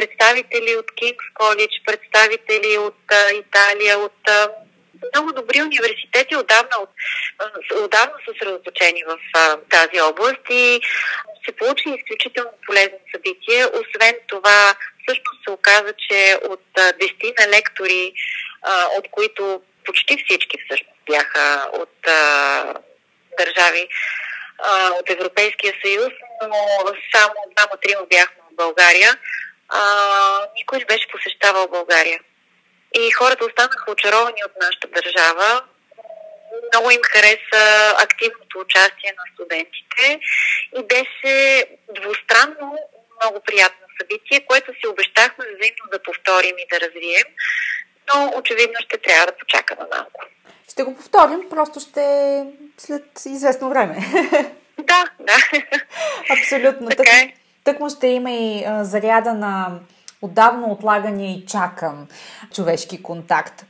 Представители 0.00 0.76
от 0.76 0.90
Кингс 0.94 1.26
Колледж, 1.34 1.74
представители 1.86 2.78
от 2.78 3.02
а, 3.12 3.30
Италия, 3.32 3.98
от 3.98 4.28
а, 4.28 4.48
много 5.14 5.32
добри 5.32 5.62
университети 5.62 6.36
отдавна, 6.36 6.76
от, 6.82 6.90
отдавна 7.84 8.12
са 8.24 8.32
съсредоточени 8.32 9.02
в 9.08 9.18
а, 9.34 9.56
тази 9.56 10.00
област 10.00 10.44
и 10.50 10.80
се 11.44 11.52
получи 11.52 11.88
изключително 11.88 12.50
полезно 12.66 12.98
събитие. 13.14 13.64
Освен 13.64 14.14
това, 14.26 14.74
всъщност 15.02 15.44
се 15.44 15.50
оказа, 15.50 15.92
че 16.08 16.38
от 16.48 16.64
дестина 17.00 17.48
лектори, 17.56 18.12
а, 18.62 18.86
от 18.98 19.10
които 19.10 19.62
почти 19.84 20.24
всички 20.24 20.56
всъщност 20.64 21.00
бяха 21.10 21.68
от 21.72 22.06
а, 22.06 22.74
държави 23.38 23.88
а, 24.58 24.90
от 24.90 25.10
Европейския 25.10 25.74
съюз, 25.84 26.12
но 26.42 26.56
само 27.14 27.34
двама-трима 27.56 28.06
бяхме 28.10 28.42
в 28.52 28.56
България. 28.56 29.18
А, 29.70 29.80
никой 30.56 30.78
не 30.78 30.84
беше 30.84 31.08
посещавал 31.08 31.68
България. 31.68 32.20
И 32.94 33.10
хората 33.10 33.44
останаха 33.44 33.92
очаровани 33.92 34.44
от 34.46 34.52
нашата 34.62 34.88
държава. 34.88 35.62
Много 36.72 36.90
им 36.90 37.00
хареса 37.02 37.94
активното 37.98 38.58
участие 38.58 39.14
на 39.18 39.24
студентите 39.34 40.20
и 40.78 40.82
беше 40.82 41.64
двустранно 41.94 42.78
много 43.22 43.40
приятно 43.46 43.86
събитие, 44.00 44.46
което 44.46 44.72
си 44.72 44.86
обещахме 44.86 45.44
взаимно 45.44 45.84
да 45.92 46.02
повторим 46.02 46.58
и 46.58 46.66
да 46.72 46.80
развием, 46.80 47.28
но 48.14 48.32
очевидно 48.36 48.76
ще 48.80 48.98
трябва 48.98 49.26
да 49.26 49.36
почакаме 49.36 49.82
малко. 49.96 50.20
Ще 50.72 50.82
го 50.82 50.96
повторим, 50.96 51.48
просто 51.50 51.80
ще 51.80 52.44
след 52.78 53.04
известно 53.26 53.68
време. 53.68 53.96
Да, 54.82 55.04
да. 55.20 55.36
Абсолютно. 56.30 56.88
Така 56.88 57.10
е. 57.10 57.34
Тък 57.64 57.80
му 57.80 57.90
ще 57.90 58.06
има 58.06 58.30
и 58.30 58.64
а, 58.64 58.84
заряда 58.84 59.34
на 59.34 59.70
отдавна 60.22 60.66
отлагания 60.66 61.30
и 61.30 61.46
чакан 61.46 62.06
човешки 62.52 63.02
контакт. 63.02 63.66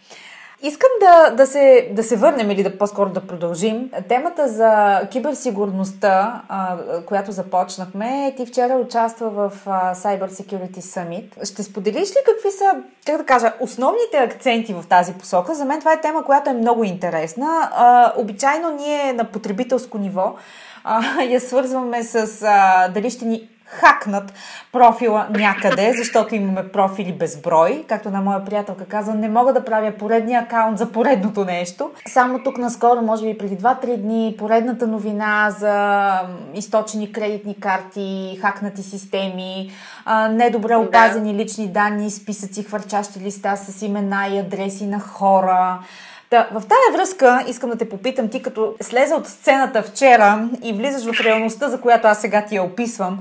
Искам 0.63 0.91
да, 1.01 1.31
да, 1.31 1.47
се, 1.47 1.89
да 1.93 2.03
се 2.03 2.17
върнем 2.17 2.51
или 2.51 2.63
да 2.63 2.79
по-скоро 2.79 3.11
да 3.11 3.27
продължим. 3.27 3.91
Темата 4.09 4.49
за 4.49 5.01
киберсигурността, 5.11 6.43
а, 6.49 6.77
която 7.07 7.33
започнахме, 7.33 8.35
ти 8.37 8.47
вчера 8.47 8.75
участва 8.75 9.31
в 9.31 9.53
а, 9.67 9.95
Cyber 9.95 10.29
Security 10.29 10.81
Summit. 10.81 11.53
Ще 11.53 11.63
споделиш 11.63 12.11
ли 12.11 12.17
какви 12.27 12.51
са, 12.51 12.65
как 13.07 13.17
да 13.17 13.25
кажа, 13.25 13.53
основните 13.61 14.17
акценти 14.17 14.75
в 14.75 14.85
тази 14.89 15.15
посока? 15.15 15.55
За 15.55 15.65
мен 15.65 15.79
това 15.79 15.93
е 15.93 16.01
тема, 16.01 16.25
която 16.25 16.51
е 16.51 16.55
много 16.55 16.85
интересна. 16.85 17.71
А, 17.73 18.13
обичайно 18.17 18.71
ние 18.71 19.13
на 19.13 19.25
потребителско 19.25 19.99
ниво 19.99 20.35
а, 20.85 21.23
я 21.23 21.41
свързваме 21.41 22.03
с 22.03 22.43
а, 22.43 22.89
дали 22.89 23.11
ще 23.11 23.25
ни 23.25 23.49
хакнат 23.71 24.33
профила 24.73 25.27
някъде, 25.31 25.93
защото 25.97 26.35
имаме 26.35 26.69
профили 26.69 27.13
безброй. 27.13 27.85
Както 27.89 28.11
на 28.11 28.21
моя 28.21 28.45
приятелка 28.45 28.85
каза, 28.85 29.15
не 29.15 29.29
мога 29.29 29.53
да 29.53 29.65
правя 29.65 29.93
поредния 29.99 30.41
акаунт 30.41 30.79
за 30.79 30.93
поредното 30.93 31.45
нещо. 31.45 31.91
Само 32.09 32.43
тук 32.43 32.59
наскоро, 32.59 33.03
може 33.03 33.25
би 33.25 33.39
преди 33.39 33.57
2-3 33.59 33.97
дни, 33.97 34.35
поредната 34.39 34.87
новина 34.87 35.51
за 35.59 36.11
източени 36.55 37.13
кредитни 37.13 37.61
карти, 37.61 38.39
хакнати 38.41 38.83
системи, 38.83 39.71
недобре 40.31 40.77
опазени 40.77 41.35
лични 41.35 41.69
данни, 41.69 42.11
списъци, 42.11 42.63
хвърчащи 42.63 43.21
листа 43.21 43.57
с 43.57 43.83
имена 43.83 44.29
и 44.33 44.39
адреси 44.39 44.87
на 44.87 45.01
хора. 45.01 45.79
Да, 46.31 46.49
в 46.53 46.63
тая 46.69 46.93
връзка 46.93 47.45
искам 47.49 47.71
да 47.71 47.77
те 47.77 47.89
попитам, 47.89 48.29
ти 48.29 48.43
като 48.43 48.75
слезе 48.81 49.15
от 49.15 49.29
сцената 49.29 49.83
вчера 49.83 50.49
и 50.63 50.73
влизаш 50.73 51.17
в 51.17 51.25
реалността, 51.25 51.69
за 51.69 51.81
която 51.81 52.09
аз 52.09 52.21
сега 52.21 52.45
ти 52.45 52.57
я 52.57 52.63
описвам, 52.63 53.21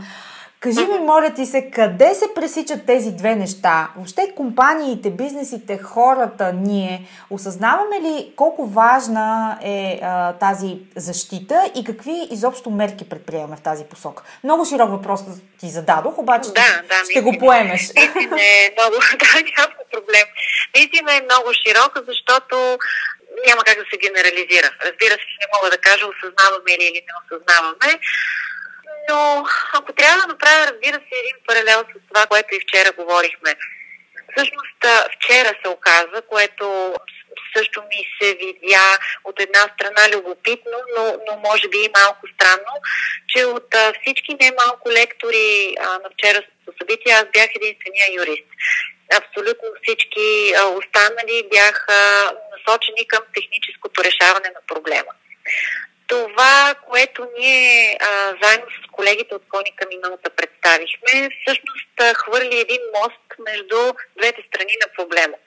Кажи 0.60 0.80
ми, 0.80 1.00
моля 1.00 1.34
ти 1.36 1.46
се, 1.46 1.72
къде 1.72 2.16
се 2.16 2.26
пресичат 2.36 2.86
тези 2.86 3.12
две 3.12 3.36
неща? 3.36 3.90
Въобще 3.96 4.34
компаниите, 4.36 5.10
бизнесите, 5.10 5.80
хората, 5.84 6.54
ние 6.54 7.08
осъзнаваме 7.30 8.02
ли 8.02 8.34
колко 8.36 8.66
важна 8.66 9.58
е 9.64 10.00
а, 10.04 10.34
тази 10.34 10.78
защита 10.96 11.72
и 11.76 11.84
какви 11.84 12.28
изобщо 12.32 12.70
мерки 12.70 13.10
предприемаме 13.10 13.56
в 13.56 13.62
тази 13.62 13.84
посока? 13.86 14.24
Много 14.44 14.66
широк 14.66 14.90
въпрос 14.90 15.22
ти 15.60 15.70
зададох, 15.70 16.18
обаче 16.18 16.50
да, 16.50 16.82
да, 16.90 17.12
ще 17.12 17.22
го 17.22 17.38
поемеш. 17.40 17.82
Наистина 17.96 18.42
е 18.42 18.74
много, 18.78 18.96
да, 19.20 19.42
няма 19.58 19.74
проблем. 19.92 20.28
Наистина 20.76 21.14
е 21.14 21.22
много 21.22 21.50
широк, 21.54 21.92
защото 22.08 22.56
няма 23.48 23.62
как 23.64 23.78
да 23.78 23.86
се 23.92 23.98
генерализира. 24.06 24.70
Разбира 24.86 25.16
се, 25.22 25.40
не 25.42 25.48
мога 25.56 25.70
да 25.70 25.78
кажа 25.78 26.06
осъзнаваме 26.14 26.72
или 26.80 27.02
не 27.08 27.14
осъзнаваме 27.22 28.00
но 29.10 29.46
ако 29.74 29.94
трябва 29.94 30.22
да 30.22 30.28
направя, 30.28 30.72
разбира 30.72 30.98
се, 30.98 31.16
един 31.24 31.38
паралел 31.48 31.80
с 31.80 32.08
това, 32.08 32.26
което 32.26 32.56
и 32.56 32.60
вчера 32.60 32.92
говорихме. 32.92 33.56
Всъщност, 34.32 34.80
вчера 35.16 35.52
се 35.62 35.70
оказа, 35.70 36.22
което 36.30 36.96
също 37.56 37.82
ми 37.82 38.00
се 38.22 38.36
видя 38.36 38.98
от 39.24 39.42
една 39.42 39.64
страна 39.74 40.04
любопитно, 40.18 40.78
но, 40.98 41.04
но 41.28 41.38
може 41.50 41.68
би 41.68 41.78
и 41.78 41.94
малко 42.00 42.24
странно, 42.34 42.74
че 43.28 43.46
от 43.46 43.76
а, 43.76 43.94
всички 44.02 44.38
немалко 44.42 44.92
лектори 44.92 45.76
а, 45.80 45.86
на 46.04 46.10
вчерашното 46.14 46.70
събитие 46.80 47.14
аз 47.14 47.26
бях 47.34 47.50
единствения 47.56 48.08
юрист. 48.22 48.50
Абсолютно 49.22 49.68
всички 49.84 50.54
а, 50.58 50.64
останали 50.80 51.50
бяха 51.52 52.00
насочени 52.54 53.08
към 53.08 53.24
техническото 53.36 54.04
решаване 54.04 54.50
на 54.56 54.62
проблема. 54.68 55.12
Това, 56.10 56.76
което 56.90 57.28
ние 57.40 57.98
а, 58.02 58.34
заедно 58.42 58.68
с 58.68 58.92
колегите 58.92 59.36
от 59.36 59.44
Коника 59.50 59.86
миналата 59.90 60.30
представихме, 60.30 61.30
всъщност 61.42 62.16
хвърли 62.16 62.60
един 62.60 62.82
мост 62.98 63.26
между 63.50 63.94
двете 64.18 64.42
страни 64.48 64.74
на 64.82 64.88
проблема. 64.98 65.38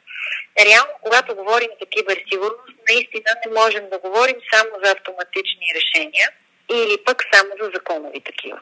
Реално, 0.66 0.92
когато 1.02 1.34
говорим 1.34 1.70
за 1.80 1.86
киберсигурност, 1.86 2.76
наистина 2.88 3.30
не 3.46 3.52
можем 3.60 3.90
да 3.90 3.98
говорим 3.98 4.36
само 4.52 4.70
за 4.84 4.90
автоматични 4.90 5.66
решения 5.74 6.28
или 6.70 7.04
пък 7.04 7.24
само 7.32 7.50
за 7.60 7.70
законови 7.74 8.20
такива. 8.20 8.60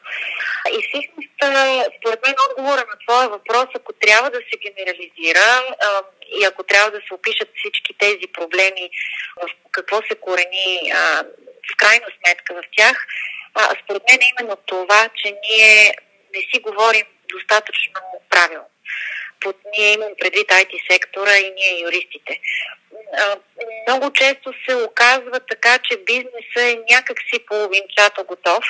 И 0.71 0.87
всъщност, 0.87 1.29
според 1.99 2.19
мен, 2.25 2.35
отговора 2.49 2.85
на 2.91 2.97
твоя 3.07 3.29
въпрос, 3.29 3.65
ако 3.75 3.93
трябва 3.93 4.29
да 4.29 4.37
се 4.37 4.57
генерализира 4.65 5.75
и 6.39 6.43
ако 6.43 6.63
трябва 6.63 6.91
да 6.91 7.01
се 7.07 7.13
опишат 7.13 7.49
всички 7.55 7.93
тези 7.97 8.27
проблеми, 8.33 8.89
в 9.41 9.49
какво 9.71 10.01
се 10.01 10.15
корени 10.15 10.91
в 11.73 11.77
крайна 11.77 12.05
сметка 12.17 12.53
в 12.53 12.63
тях, 12.77 13.07
според 13.83 14.03
мен 14.09 14.19
е 14.21 14.31
именно 14.31 14.57
това, 14.65 15.09
че 15.15 15.35
ние 15.49 15.93
не 16.35 16.41
си 16.53 16.59
говорим 16.61 17.05
достатъчно 17.29 17.93
правилно 18.29 18.67
под 19.41 19.55
ние 19.77 19.93
имам 19.93 20.13
предвид 20.19 20.47
IT 20.47 20.91
сектора 20.91 21.37
и 21.37 21.53
ние 21.57 21.81
юристите. 21.81 22.39
Много 23.87 24.13
често 24.13 24.53
се 24.67 24.75
оказва 24.75 25.39
така, 25.39 25.77
че 25.77 25.97
бизнесът 25.97 26.57
е 26.57 26.79
някакси 26.91 27.45
половинчато 27.47 28.23
готов 28.23 28.63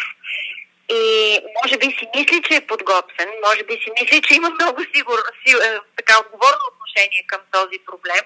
и 0.91 1.39
може 1.63 1.77
би 1.77 1.85
си 1.85 2.07
мисли, 2.15 2.41
че 2.47 2.55
е 2.55 2.67
подготвен, 2.67 3.29
може 3.47 3.63
би 3.63 3.73
си 3.73 3.89
мисли, 4.01 4.21
че 4.21 4.35
има 4.35 4.49
много 4.49 4.81
сигурно, 4.95 5.31
си, 5.45 5.55
е, 5.55 5.79
така 5.97 6.19
отговорно 6.19 6.63
отношение 6.71 7.23
към 7.27 7.41
този 7.51 7.77
проблем, 7.85 8.25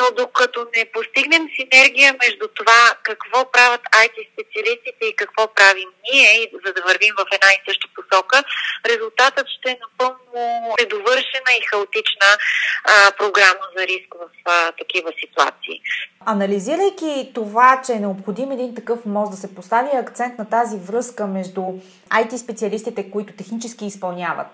но 0.00 0.06
докато 0.16 0.66
не 0.76 0.92
постигнем 0.92 1.48
синергия 1.56 2.16
между 2.24 2.46
това 2.54 2.82
какво 3.02 3.52
правят 3.52 3.80
IT 4.04 4.16
специалистите 4.32 5.02
и 5.06 5.16
какво 5.16 5.54
правим 5.54 5.88
ние, 6.12 6.50
за 6.66 6.72
да 6.72 6.82
вървим 6.82 7.14
в 7.18 7.26
една 7.32 7.48
и 7.52 7.64
съща 7.68 7.86
посока, 7.96 8.44
резултатът 8.86 9.46
ще 9.48 9.70
е 9.70 9.78
напълно 9.84 10.74
недовършена 10.80 11.50
и 11.58 11.66
хаотична 11.70 12.30
а, 12.84 13.10
програма 13.18 13.66
за 13.76 13.86
риск 13.86 14.14
в 14.22 14.28
а, 14.44 14.72
такива 14.72 15.10
ситуации. 15.20 15.80
Анализирайки 16.26 17.30
това, 17.34 17.82
че 17.86 17.92
е 17.92 18.00
необходим 18.00 18.50
един 18.50 18.74
такъв 18.74 19.06
мост 19.06 19.30
да 19.30 19.36
се 19.36 19.54
постави 19.54 19.88
акцент 19.96 20.38
на 20.38 20.48
тази 20.48 20.76
връзка 20.78 21.26
между 21.26 21.62
IT 22.10 22.36
специалистите, 22.36 23.10
които 23.10 23.32
технически 23.32 23.86
изпълняват 23.86 24.46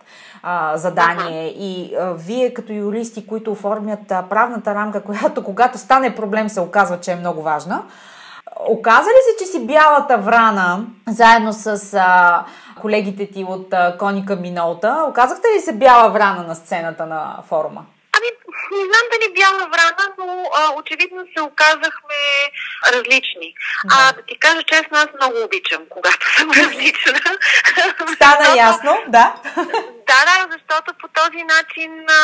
а, 0.43 0.77
задание 0.77 1.51
ага. 1.51 1.59
и 1.59 1.95
а, 1.95 2.15
вие 2.15 2.55
като 2.55 2.73
юристи, 2.73 3.27
които 3.27 3.53
оформят 3.53 4.11
а, 4.11 4.29
правната 4.29 4.75
рамка, 4.75 5.03
която 5.03 5.30
когато 5.35 5.79
стане 5.79 6.15
проблем 6.15 6.49
се 6.49 6.61
оказва, 6.61 7.01
че 7.01 7.13
е 7.13 7.17
много 7.17 7.43
важна. 7.43 7.83
Оказа 8.69 9.11
ли 9.11 9.21
се, 9.23 9.45
че 9.45 9.51
си 9.51 9.67
бялата 9.67 10.19
врана, 10.19 10.81
заедно 11.09 11.53
с 11.53 11.95
а, 11.95 12.45
колегите 12.81 13.31
ти 13.31 13.45
от 13.45 13.73
а, 13.73 13.97
Коника 13.99 14.37
Минолта, 14.37 15.05
оказахте 15.09 15.49
ли 15.57 15.61
се 15.61 15.73
бяла 15.73 16.11
врана 16.11 16.43
на 16.43 16.55
сцената 16.55 17.07
на 17.07 17.37
форума? 17.49 17.83
не 18.73 18.85
знам 18.89 19.05
дали 19.13 19.33
бяла 19.35 19.69
врана, 19.73 20.15
но 20.19 20.45
а, 20.55 20.73
очевидно 20.79 21.25
се 21.37 21.43
оказахме 21.43 22.21
различни. 22.93 23.55
Да. 23.85 23.95
А 23.99 24.13
да 24.13 24.23
ти 24.23 24.39
кажа 24.39 24.63
честно, 24.63 24.93
аз 24.93 25.09
много 25.15 25.45
обичам, 25.45 25.83
когато 25.91 26.27
съм 26.39 26.51
различна. 26.51 27.21
Стана 28.15 28.57
ясно, 28.57 28.99
да. 29.09 29.35
Да, 30.11 30.25
да, 30.25 30.37
защото 30.53 30.95
по 31.01 31.09
този 31.09 31.43
начин 31.55 31.91
а, 32.09 32.23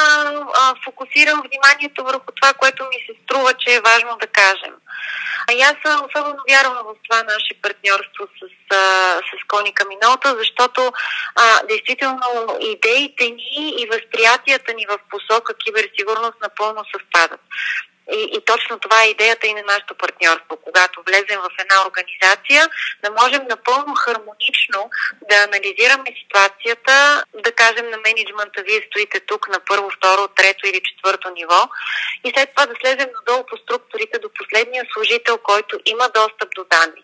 а, 0.61 0.75
фокусирам 0.85 1.42
вниманието 1.46 2.05
върху 2.05 2.33
това, 2.40 2.53
което 2.55 2.85
ми 2.85 2.99
се 3.07 3.12
струва, 3.22 3.55
че 3.55 3.75
е 3.75 3.81
важно 3.81 4.16
да 4.20 4.27
кажем. 4.27 4.75
А 5.49 5.53
и 5.53 5.61
аз 5.61 5.77
особено 6.09 6.42
вярвам 6.51 6.85
в 6.87 6.94
това 7.05 7.22
наше 7.22 7.61
партньорство 7.62 8.22
с, 8.38 8.75
а, 8.77 8.83
с 9.29 9.44
Коника 9.49 9.85
Минота, 9.88 10.37
защото 10.38 10.92
а, 11.35 11.66
действително 11.66 12.59
идеите 12.61 13.25
ни 13.25 13.75
и 13.81 13.87
възприятията 13.92 14.75
ни 14.75 14.87
в 14.87 14.99
посока 15.11 15.55
киберсигурност 15.55 16.37
напълно 16.42 16.85
съвпадат. 16.92 17.40
И, 18.12 18.31
и 18.37 18.40
точно 18.45 18.79
това 18.79 19.03
е 19.03 19.09
идеята 19.09 19.47
и 19.47 19.55
на 19.55 19.62
нашето 19.62 19.95
партньорство. 19.95 20.57
Когато 20.64 21.03
влезем 21.07 21.40
в 21.40 21.51
една 21.59 21.77
организация, 21.87 22.69
да 23.05 23.11
можем 23.11 23.42
напълно 23.49 23.95
хармонично 23.95 24.90
да 25.31 25.37
анализираме 25.37 26.11
ситуацията, 26.23 27.25
да 27.35 27.53
кажем 27.53 27.90
на 27.90 27.99
менеджмента, 28.07 28.62
вие 28.62 28.87
стоите 28.87 29.21
тук 29.21 29.49
на 29.49 29.61
първо, 29.61 29.90
второ, 29.90 30.29
трето 30.29 30.66
или 30.66 30.81
четвърто 30.88 31.31
ниво 31.31 31.69
и 32.25 32.31
след 32.31 32.51
това 32.51 32.66
да 32.66 32.75
слезем 32.81 33.11
надолу 33.14 33.47
по 33.47 33.57
структурите 33.57 34.19
до 34.19 34.29
последния 34.38 34.85
служител, 34.92 35.38
който 35.38 35.81
има 35.87 36.09
достъп 36.14 36.51
до 36.55 36.64
данни. 36.71 37.03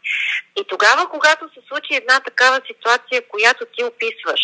И 0.60 0.64
тогава, 0.68 1.08
когато 1.08 1.44
се 1.54 1.60
случи 1.68 1.94
една 1.94 2.20
такава 2.20 2.60
ситуация, 2.66 3.28
която 3.28 3.64
ти 3.74 3.84
описваш, 3.84 4.40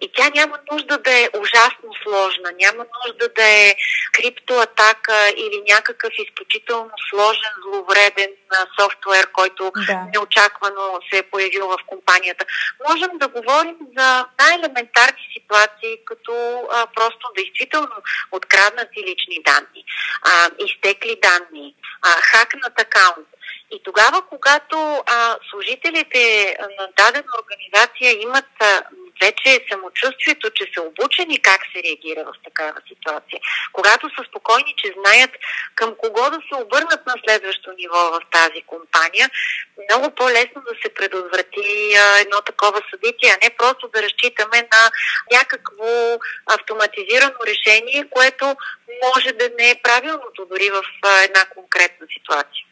и 0.00 0.10
тя 0.14 0.30
няма 0.34 0.58
нужда 0.72 0.98
да 0.98 1.18
е 1.18 1.28
ужасно 1.38 1.90
сложна, 2.02 2.52
няма 2.60 2.84
нужда 2.98 3.28
да 3.28 3.44
е 3.44 3.74
криптоатака 4.12 5.28
или 5.36 5.62
някакъв 5.68 6.10
изключително 6.18 6.90
сложен, 7.10 7.52
зловреден 7.62 8.30
софтуер, 8.80 9.32
който 9.32 9.72
да. 9.86 10.04
неочаквано 10.12 11.00
се 11.10 11.18
е 11.18 11.22
появил 11.22 11.68
в 11.68 11.78
компанията. 11.86 12.44
Можем 12.88 13.10
да 13.14 13.28
говорим 13.28 13.76
за 13.96 14.26
най-елементарни 14.40 15.28
ситуации, 15.32 15.98
като 16.04 16.62
а, 16.72 16.86
просто 16.86 17.32
действително 17.36 17.96
откраднати 18.32 19.00
лични 19.08 19.42
данни, 19.44 19.84
а, 20.22 20.50
изтекли 20.58 21.16
данни, 21.22 21.74
а, 22.02 22.08
хакнат 22.08 22.80
акаунт. 22.80 23.28
И 23.70 23.82
тогава, 23.82 24.22
когато 24.28 25.02
а, 25.06 25.36
служителите 25.50 26.56
на 26.78 26.88
дадена 26.96 27.32
организация 27.42 28.22
имат 28.22 28.44
а, 28.60 28.82
вече 29.22 29.64
самочувствието, 29.70 30.50
че 30.50 30.64
са 30.74 30.82
обучени 30.82 31.42
как 31.42 31.60
се 31.72 31.82
реагира 31.82 32.24
в 32.24 32.34
такава 32.44 32.78
ситуация, 32.88 33.40
когато 33.72 34.08
са 34.08 34.24
спокойни, 34.28 34.74
че 34.76 34.94
знаят 34.98 35.30
към 35.74 35.94
кого 35.98 36.30
да 36.30 36.38
се 36.48 36.62
обърнат 36.62 37.06
на 37.06 37.14
следващо 37.24 37.72
ниво 37.78 37.98
в 38.14 38.20
тази 38.30 38.62
компания, 38.62 39.30
много 39.88 40.14
по-лесно 40.14 40.58
да 40.68 40.74
се 40.82 40.94
предотврати 40.94 41.94
а, 41.96 42.20
едно 42.20 42.40
такова 42.40 42.80
събитие, 42.90 43.30
а 43.34 43.44
не 43.44 43.50
просто 43.50 43.88
да 43.94 44.02
разчитаме 44.02 44.58
на 44.72 44.90
някакво 45.32 46.18
автоматизирано 46.46 47.40
решение, 47.46 48.08
което 48.10 48.56
може 49.04 49.32
да 49.32 49.50
не 49.58 49.70
е 49.70 49.80
правилното 49.82 50.46
дори 50.50 50.70
в 50.70 50.82
а, 51.02 51.22
една 51.22 51.44
конкретна 51.44 52.06
ситуация. 52.16 52.64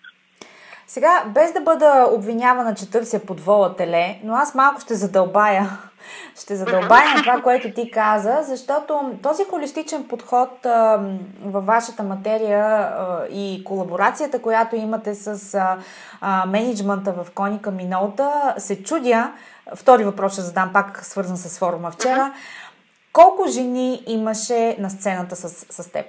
Сега, 0.90 1.24
без 1.26 1.52
да 1.52 1.60
бъда 1.60 2.08
обвинявана, 2.12 2.74
че 2.74 2.90
търся 2.90 3.18
под 3.18 3.40
вола 3.40 3.76
теле, 3.76 4.20
но 4.24 4.34
аз 4.34 4.54
малко 4.54 4.80
ще 4.80 4.94
задълбая 4.94 5.78
ще 6.40 6.56
задълбая 6.56 7.14
на 7.14 7.22
това, 7.22 7.42
което 7.42 7.74
ти 7.74 7.90
каза, 7.90 8.38
защото 8.42 9.18
този 9.22 9.44
холистичен 9.44 10.08
подход 10.08 10.66
а, 10.66 11.00
във 11.44 11.66
вашата 11.66 12.02
материя 12.02 12.64
а, 12.64 13.26
и 13.30 13.64
колаборацията, 13.64 14.42
която 14.42 14.76
имате 14.76 15.14
с 15.14 15.54
а, 15.54 15.78
а, 16.20 16.46
менеджмента 16.46 17.12
в 17.12 17.26
Коника 17.34 17.70
Минолта, 17.70 18.54
се 18.58 18.82
чудя. 18.82 19.32
Втори 19.74 20.04
въпрос 20.04 20.32
ще 20.32 20.42
задам 20.42 20.70
пак 20.72 21.04
свързан 21.04 21.36
с 21.36 21.58
форума 21.58 21.90
вчера. 21.90 22.32
Колко 23.12 23.46
жени 23.48 24.02
имаше 24.06 24.76
на 24.78 24.90
сцената 24.90 25.36
с, 25.36 25.48
с 25.82 25.92
теб? 25.92 26.06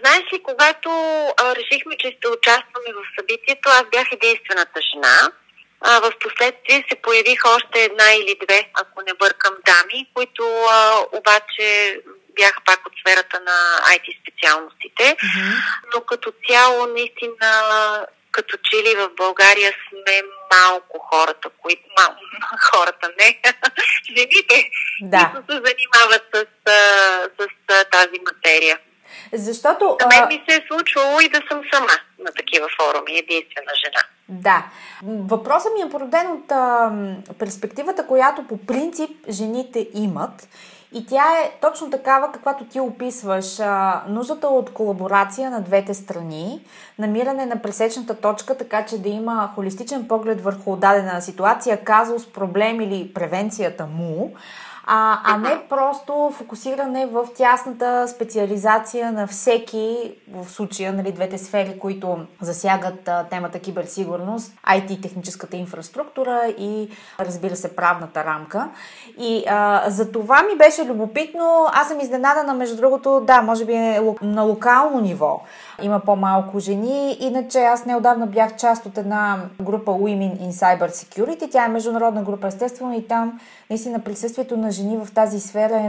Знаеш 0.00 0.24
ли, 0.32 0.42
когато 0.42 0.90
а, 1.36 1.54
решихме, 1.56 1.96
че 1.98 2.16
ще 2.18 2.28
участваме 2.28 2.90
в 2.98 3.02
събитието, 3.18 3.68
аз 3.68 3.84
бях 3.92 4.08
единствената 4.12 4.80
жена. 4.92 5.32
А, 5.80 6.00
в 6.00 6.12
последствие 6.20 6.84
се 6.88 7.02
появиха 7.02 7.48
още 7.50 7.84
една 7.84 8.12
или 8.14 8.36
две, 8.46 8.70
ако 8.74 9.02
не 9.02 9.14
бъркам, 9.14 9.54
дами, 9.66 10.06
които 10.14 10.44
а, 10.70 11.04
обаче 11.12 12.00
бяха 12.36 12.60
пак 12.64 12.86
от 12.86 12.92
сферата 13.00 13.40
на 13.40 13.58
IT 13.94 14.06
специалностите. 14.22 15.04
Mm-hmm. 15.04 15.54
Но 15.94 16.00
като 16.00 16.32
цяло, 16.48 16.86
наистина, 16.86 17.50
като 18.32 18.56
че 18.56 18.76
ли 18.76 18.94
в 18.94 19.10
България 19.16 19.72
сме 19.88 20.22
малко 20.54 20.98
хората, 20.98 21.48
които 21.62 21.82
малко 21.98 22.20
хората 22.72 23.10
не, 23.18 23.40
жените, 24.16 24.70
да. 25.00 25.32
които 25.34 25.52
се 25.52 25.60
занимават 25.68 26.24
с, 26.34 26.46
с, 27.38 27.46
с 27.70 27.84
тази 27.90 28.20
материя. 28.26 28.78
Защото... 29.32 29.96
На 30.00 30.06
мен 30.06 30.28
ми 30.28 30.44
се 30.48 30.56
е 30.56 30.64
случвало 30.68 31.20
и 31.20 31.28
да 31.28 31.40
съм 31.50 31.60
сама 31.72 31.92
на 32.18 32.30
такива 32.36 32.66
форуми, 32.80 33.18
единствена 33.18 33.72
жена. 33.84 34.02
Да. 34.28 34.64
Въпросът 35.02 35.72
ми 35.74 35.82
е 35.82 35.90
породен 35.90 36.26
от 36.32 36.52
а, 36.52 36.92
перспективата, 37.38 38.06
която 38.06 38.46
по 38.46 38.56
принцип 38.58 39.10
жените 39.28 39.88
имат 39.94 40.48
И 40.92 41.06
тя 41.06 41.24
е 41.44 41.50
точно 41.60 41.90
такава, 41.90 42.32
каквато 42.32 42.64
ти 42.64 42.80
описваш. 42.80 43.60
А, 43.60 44.02
нуждата 44.08 44.46
от 44.46 44.72
колаборация 44.72 45.50
на 45.50 45.60
двете 45.60 45.94
страни, 45.94 46.64
намиране 46.98 47.46
на 47.46 47.62
пресечната 47.62 48.20
точка, 48.20 48.56
така 48.56 48.86
че 48.86 48.98
да 48.98 49.08
има 49.08 49.50
холистичен 49.54 50.08
поглед 50.08 50.40
върху 50.40 50.76
дадена 50.76 51.22
ситуация, 51.22 51.84
казус, 51.84 52.32
проблем 52.32 52.80
или 52.80 53.14
превенцията 53.14 53.86
му 53.86 54.34
а, 54.92 55.20
а 55.24 55.36
не 55.36 55.68
просто 55.68 56.30
фокусиране 56.34 57.06
в 57.06 57.28
тясната 57.36 58.08
специализация 58.08 59.12
на 59.12 59.26
всеки, 59.26 60.12
в 60.32 60.50
случая, 60.50 60.92
нали, 60.92 61.12
двете 61.12 61.38
сфери, 61.38 61.78
които 61.78 62.18
засягат 62.40 63.08
а, 63.08 63.24
темата 63.24 63.58
киберсигурност, 63.58 64.52
IT, 64.68 65.02
техническата 65.02 65.56
инфраструктура 65.56 66.54
и, 66.58 66.88
разбира 67.20 67.56
се, 67.56 67.76
правната 67.76 68.24
рамка. 68.24 68.68
И 69.18 69.44
а, 69.48 69.84
за 69.90 70.12
това 70.12 70.42
ми 70.42 70.58
беше 70.58 70.84
любопитно. 70.84 71.66
Аз 71.72 71.88
съм 71.88 72.00
изненадана, 72.00 72.54
между 72.54 72.76
другото, 72.76 73.20
да, 73.20 73.42
може 73.42 73.64
би 73.64 73.72
е 73.72 74.00
на 74.22 74.42
локално 74.42 75.00
ниво 75.00 75.40
има 75.82 76.00
по-малко 76.00 76.58
жени. 76.58 77.16
Иначе 77.20 77.58
аз 77.58 77.86
неодавна 77.86 78.26
бях 78.26 78.56
част 78.56 78.86
от 78.86 78.98
една 78.98 79.36
група 79.62 79.90
Women 79.90 80.40
in 80.40 80.50
Cyber 80.50 80.88
Security. 80.88 81.50
Тя 81.50 81.64
е 81.64 81.68
международна 81.68 82.22
група, 82.22 82.46
естествено, 82.46 82.94
и 82.94 83.08
там 83.08 83.40
наистина 83.70 83.98
присъствието 83.98 84.56
на 84.56 84.70
жени 84.70 84.96
в 84.96 85.14
тази 85.14 85.40
сфера 85.40 85.76
е 85.76 85.88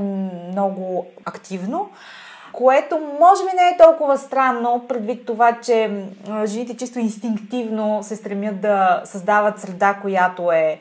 много 0.52 1.06
активно 1.26 1.90
което 2.54 3.00
може 3.20 3.42
би 3.44 3.56
не 3.56 3.68
е 3.70 3.78
толкова 3.78 4.18
странно, 4.18 4.86
предвид 4.90 5.26
това, 5.26 5.58
че 5.64 6.06
жените 6.46 6.78
чисто 6.78 7.00
инстинктивно 7.00 8.00
се 8.04 8.16
стремят 8.16 8.62
да 8.62 9.02
създават 9.06 9.60
среда, 9.60 9.94
която 10.02 10.52
е 10.52 10.80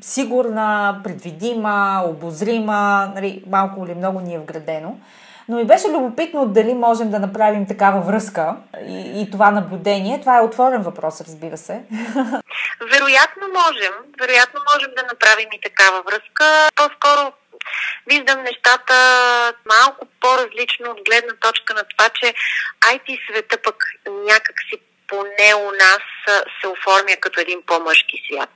сигурна, 0.00 1.00
предвидима, 1.04 2.04
обозрима, 2.06 3.12
нали, 3.14 3.44
малко 3.50 3.86
или 3.86 3.94
много 3.94 4.20
ни 4.20 4.34
е 4.34 4.38
вградено. 4.38 4.96
Но 5.50 5.56
ми 5.56 5.64
беше 5.64 5.88
любопитно 5.88 6.46
дали 6.46 6.74
можем 6.74 7.10
да 7.10 7.18
направим 7.18 7.66
такава 7.66 8.00
връзка 8.00 8.56
и, 8.88 9.22
и 9.22 9.30
това 9.30 9.50
наблюдение. 9.50 10.20
Това 10.20 10.38
е 10.38 10.42
отворен 10.42 10.82
въпрос, 10.82 11.20
разбира 11.20 11.56
се. 11.56 11.72
Вероятно 12.92 13.48
можем. 13.48 13.92
Вероятно 14.20 14.60
можем 14.74 14.90
да 14.96 15.02
направим 15.02 15.48
и 15.52 15.60
такава 15.60 16.02
връзка. 16.02 16.68
По-скоро 16.76 17.32
виждам 18.06 18.42
нещата 18.42 18.94
малко 19.68 20.06
по-различно 20.20 20.90
от 20.90 21.00
гледна 21.08 21.34
точка 21.40 21.74
на 21.74 21.84
това, 21.84 22.08
че 22.08 22.34
IT 22.80 23.18
света 23.26 23.56
пък 23.64 23.76
някакси 24.06 24.76
поне 25.08 25.54
у 25.54 25.70
нас 25.70 26.02
се 26.60 26.68
оформя 26.68 27.16
като 27.20 27.40
един 27.40 27.62
по-мъжки 27.66 28.22
свят. 28.26 28.50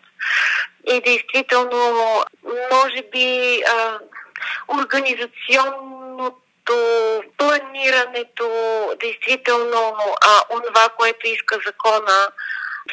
И 0.87 1.01
действително, 1.01 2.23
може 2.73 3.03
би, 3.13 3.63
организационното 6.71 7.23
планирането, 7.39 8.47
действително 9.01 9.97
а, 10.23 10.43
онова, 10.51 10.89
което 10.99 11.27
иска 11.27 11.59
закона, 11.67 12.29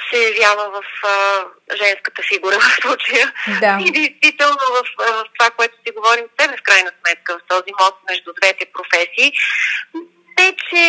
се 0.09 0.17
явява 0.17 0.71
в 0.71 1.07
а, 1.07 1.43
женската 1.75 2.21
фигура 2.23 2.55
в 2.59 2.81
случая. 2.81 3.33
Да. 3.59 3.77
И 3.81 3.91
действително 3.91 4.57
в, 4.69 4.83
в 4.97 5.25
това, 5.39 5.51
което 5.51 5.75
си 5.85 5.93
говорим 5.95 6.25
с 6.33 6.37
тебе 6.37 6.57
в 6.57 6.63
крайна 6.63 6.91
сметка, 6.99 7.37
в 7.37 7.47
този 7.47 7.71
мост 7.79 7.97
между 8.09 8.33
двете 8.41 8.65
професии, 8.65 9.33
не 10.41 10.55
че, 10.69 10.85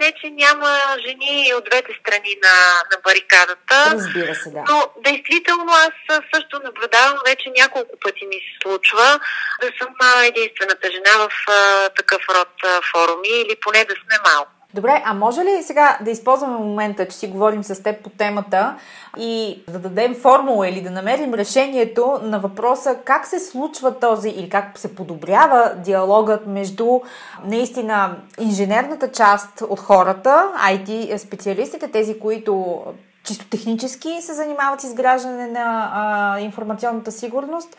не, 0.00 0.12
че 0.20 0.30
няма 0.30 0.70
жени 1.06 1.54
от 1.54 1.64
двете 1.64 1.92
страни 2.00 2.36
на, 2.44 2.56
на 2.90 2.96
барикадата. 3.04 3.78
Разбира 3.96 4.34
се, 4.34 4.50
да. 4.50 4.64
Но 4.68 4.78
действително 5.04 5.72
аз 5.72 5.94
също 6.34 6.60
наблюдавам, 6.64 7.18
вече 7.26 7.50
няколко 7.60 7.94
пъти 8.00 8.26
ми 8.26 8.34
се 8.34 8.54
случва 8.62 9.20
да 9.60 9.68
съм 9.78 9.90
единствената 10.24 10.90
жена 10.90 11.14
в 11.18 11.30
а, 11.48 11.88
такъв 11.88 12.22
род 12.34 12.54
а, 12.64 12.80
форуми 12.90 13.28
или 13.28 13.56
поне 13.60 13.84
да 13.84 13.94
сме 13.94 14.16
малко. 14.30 14.55
Добре, 14.76 15.02
а 15.04 15.14
може 15.14 15.40
ли 15.40 15.62
сега 15.62 15.98
да 16.04 16.10
използваме 16.10 16.58
момента, 16.58 17.08
че 17.08 17.16
си 17.16 17.28
говорим 17.28 17.64
с 17.64 17.82
теб 17.82 18.02
по 18.02 18.10
темата 18.10 18.76
и 19.18 19.62
да 19.68 19.78
дадем 19.78 20.14
формула 20.14 20.68
или 20.68 20.80
да 20.80 20.90
намерим 20.90 21.34
решението 21.34 22.20
на 22.22 22.38
въпроса 22.38 22.96
как 23.04 23.26
се 23.26 23.40
случва 23.40 23.98
този 23.98 24.28
или 24.28 24.48
как 24.48 24.78
се 24.78 24.94
подобрява 24.94 25.72
диалогът 25.76 26.46
между 26.46 27.00
наистина 27.44 28.16
инженерната 28.40 29.12
част 29.12 29.62
от 29.68 29.80
хората, 29.80 30.52
IT 30.68 31.16
специалистите, 31.16 31.88
тези, 31.88 32.18
които 32.18 32.82
чисто 33.24 33.46
технически 33.46 34.16
се 34.20 34.34
занимават 34.34 34.80
с 34.80 34.84
изграждане 34.84 35.46
на 35.46 35.90
а, 35.94 36.40
информационната 36.40 37.12
сигурност 37.12 37.76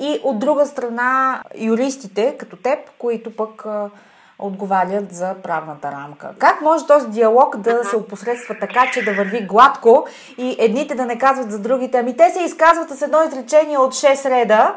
и 0.00 0.20
от 0.22 0.38
друга 0.38 0.66
страна 0.66 1.42
юристите, 1.58 2.36
като 2.38 2.56
теб, 2.56 2.78
които 2.98 3.36
пък 3.36 3.66
а, 3.66 3.90
отговарят 4.38 5.14
за 5.14 5.34
правната 5.42 5.92
рамка. 5.92 6.30
Как 6.38 6.60
може 6.60 6.86
този 6.86 7.08
диалог 7.08 7.56
да 7.56 7.84
се 7.84 7.96
опосредства 7.96 8.56
така, 8.60 8.90
че 8.92 9.04
да 9.04 9.14
върви 9.14 9.40
гладко 9.40 10.08
и 10.38 10.56
едните 10.58 10.94
да 10.94 11.04
не 11.04 11.18
казват 11.18 11.50
за 11.50 11.58
другите, 11.58 11.98
ами 11.98 12.16
те 12.16 12.30
се 12.30 12.42
изказват 12.42 12.90
с 12.90 13.02
едно 13.02 13.22
изречение 13.22 13.78
от 13.78 13.94
6 13.94 14.30
реда, 14.30 14.74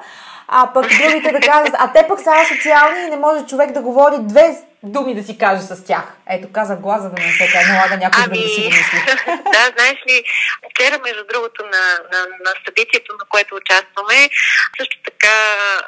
а 0.48 0.74
пък 0.74 0.86
другите 1.04 1.32
да 1.32 1.40
казват, 1.40 1.76
а 1.80 1.92
те 1.94 2.06
пък 2.08 2.20
са 2.20 2.32
социални 2.56 3.02
и 3.08 3.10
не 3.10 3.18
може 3.18 3.46
човек 3.46 3.72
да 3.72 3.82
говори 3.82 4.16
две 4.20 4.58
думи 4.84 5.16
да 5.16 5.24
си 5.24 5.38
каже 5.38 5.62
с 5.62 5.84
тях. 5.84 6.04
Ето, 6.30 6.48
каза 6.52 6.76
глас, 6.76 7.02
за 7.02 7.10
да 7.10 7.22
не 7.22 7.32
се 7.32 7.74
налага 7.74 7.98
някой 7.98 8.24
ами, 8.26 8.44
да 8.44 8.50
си 8.50 8.62
го 8.62 8.68
мисли. 8.68 9.00
да, 9.54 9.72
знаеш 9.78 10.00
ли, 10.10 10.24
вчера, 10.72 11.00
между 11.04 11.24
другото, 11.32 11.64
на, 11.64 11.84
на, 12.12 12.20
на 12.46 12.52
събитието, 12.66 13.16
на 13.20 13.26
което 13.30 13.56
участваме, 13.56 14.30
също 14.78 14.98
така 15.06 15.36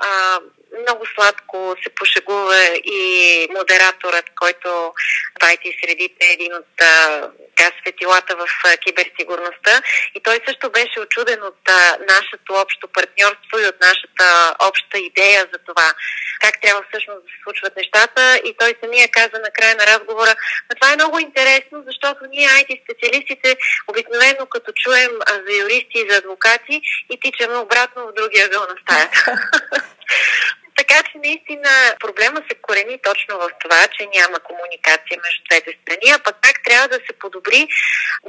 а, 0.01 0.39
много 0.79 1.05
сладко 1.15 1.75
се 1.83 1.89
пошегува 1.89 2.65
и 2.83 3.47
модераторът, 3.57 4.25
който 4.39 4.93
Пайти 5.39 5.77
средите 5.83 6.25
е 6.27 6.33
един 6.33 6.53
от 6.53 6.65
така, 6.77 7.71
светилата 7.81 8.35
в 8.35 8.47
киберсигурността. 8.77 9.81
И 10.15 10.23
той 10.23 10.39
също 10.47 10.71
беше 10.71 10.99
очуден 10.99 11.43
от 11.43 11.69
а, 11.69 11.97
нашето 12.09 12.53
общо 12.53 12.87
партньорство 12.87 13.59
и 13.59 13.67
от 13.67 13.75
нашата 13.81 14.55
обща 14.59 14.97
идея 14.99 15.47
за 15.53 15.59
това 15.67 15.93
как 16.41 16.61
трябва 16.61 16.81
всъщност 16.89 17.19
да 17.23 17.27
се 17.31 17.37
случват 17.43 17.75
нещата. 17.75 18.41
И 18.45 18.55
той 18.59 18.75
самия 18.83 19.07
каза 19.11 19.37
на 19.45 19.51
края 19.55 19.75
на 19.75 19.85
разговора, 19.87 20.35
но 20.69 20.75
това 20.75 20.93
е 20.93 20.95
много 20.95 21.19
интересно, 21.19 21.83
защото 21.87 22.19
ние 22.29 22.47
IT 22.47 22.83
специалистите 22.83 23.57
обикновено 23.87 24.45
като 24.45 24.71
чуем 24.71 25.11
за 25.45 25.53
юристи 25.63 25.97
и 25.99 26.09
за 26.09 26.17
адвокати 26.17 26.81
и 27.11 27.19
тичаме 27.19 27.55
обратно 27.55 28.07
в 28.07 28.13
другия 28.13 28.45
ъгъл 28.45 28.61
на 28.61 28.75
стаята. 28.81 29.25
Така 30.81 31.03
че 31.03 31.17
наистина 31.17 31.71
проблема 31.99 32.39
се 32.49 32.55
корени 32.61 32.97
точно 33.03 33.37
в 33.37 33.49
това, 33.59 33.87
че 33.87 34.07
няма 34.17 34.39
комуникация 34.39 35.17
между 35.25 35.41
двете 35.49 35.71
страни, 35.81 36.07
а 36.15 36.19
пък 36.19 36.35
как 36.41 36.63
трябва 36.63 36.87
да 36.87 36.95
се 36.95 37.13
подобри. 37.19 37.67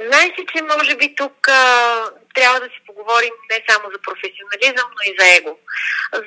Знаеш 0.07 0.31
ли, 0.39 0.45
че 0.55 0.63
може 0.63 0.95
би 0.95 1.15
тук 1.15 1.47
а, 1.47 1.61
трябва 2.35 2.59
да 2.59 2.65
си 2.65 2.79
поговорим 2.87 3.33
не 3.51 3.63
само 3.69 3.85
за 3.93 3.99
професионализъм, 4.07 4.89
но 4.95 5.01
и 5.11 5.15
за 5.19 5.35
его. 5.37 5.57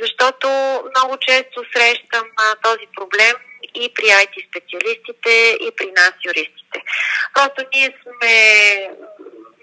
Защото 0.01 0.49
много 0.97 1.17
често 1.17 1.65
срещам 1.75 2.27
а, 2.37 2.55
този 2.63 2.87
проблем 2.97 3.35
и 3.75 3.95
при 3.95 4.05
IT 4.05 4.35
специалистите, 4.49 5.57
и 5.67 5.73
при 5.77 5.91
нас 5.97 6.13
юристите. 6.25 6.79
Просто 7.35 7.65
ние 7.75 7.99
сме 8.03 8.35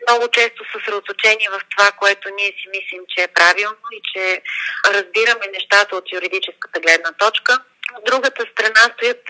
много 0.07 0.27
често 0.27 0.63
съсредоточени 0.73 1.47
в 1.51 1.61
това, 1.77 1.91
което 1.91 2.29
ние 2.29 2.51
си 2.59 2.67
мислим, 2.75 3.03
че 3.09 3.23
е 3.23 3.27
правилно 3.27 3.85
и 3.91 4.01
че 4.13 4.41
разбираме 4.85 5.45
нещата 5.53 5.95
от 5.95 6.11
юридическата 6.13 6.79
гледна 6.79 7.11
точка. 7.11 7.59
От 7.97 8.05
другата 8.05 8.45
страна 8.51 8.93
стоят 8.93 9.23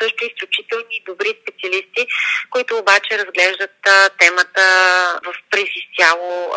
също 0.00 0.24
изключителни 0.24 1.02
добри 1.06 1.38
специалисти, 1.42 2.06
които 2.50 2.78
обаче 2.78 3.18
разглеждат 3.18 3.76
темата 4.18 4.62
в 5.24 5.34
през 5.50 5.68
изцяло 5.82 6.54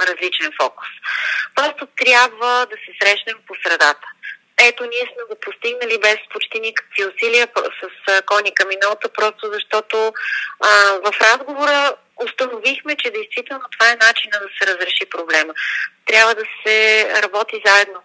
различен 0.00 0.52
фокус. 0.62 0.88
Просто 1.54 1.86
трябва 2.04 2.66
да 2.70 2.76
се 2.76 2.92
срещнем 3.00 3.36
по 3.46 3.54
средата. 3.64 4.06
Ето, 4.58 4.84
ние 4.84 5.00
сме 5.00 5.22
го 5.28 5.40
постигнали 5.40 5.98
без 5.98 6.16
почти 6.32 6.60
никакви 6.60 7.04
усилия 7.04 7.48
с 7.82 8.22
коника 8.22 8.66
миналата, 8.66 9.08
просто 9.08 9.52
защото 9.52 10.12
а, 10.60 10.68
в 11.04 11.20
разговора 11.20 11.96
установихме, 12.24 12.96
че 12.96 13.10
действително 13.10 13.64
това 13.72 13.90
е 13.90 14.02
начина 14.06 14.36
да 14.40 14.48
се 14.58 14.74
разреши 14.74 15.04
проблема. 15.10 15.54
Трябва 16.06 16.34
да 16.34 16.44
се 16.66 17.08
работи 17.22 17.62
заедно. 17.66 18.00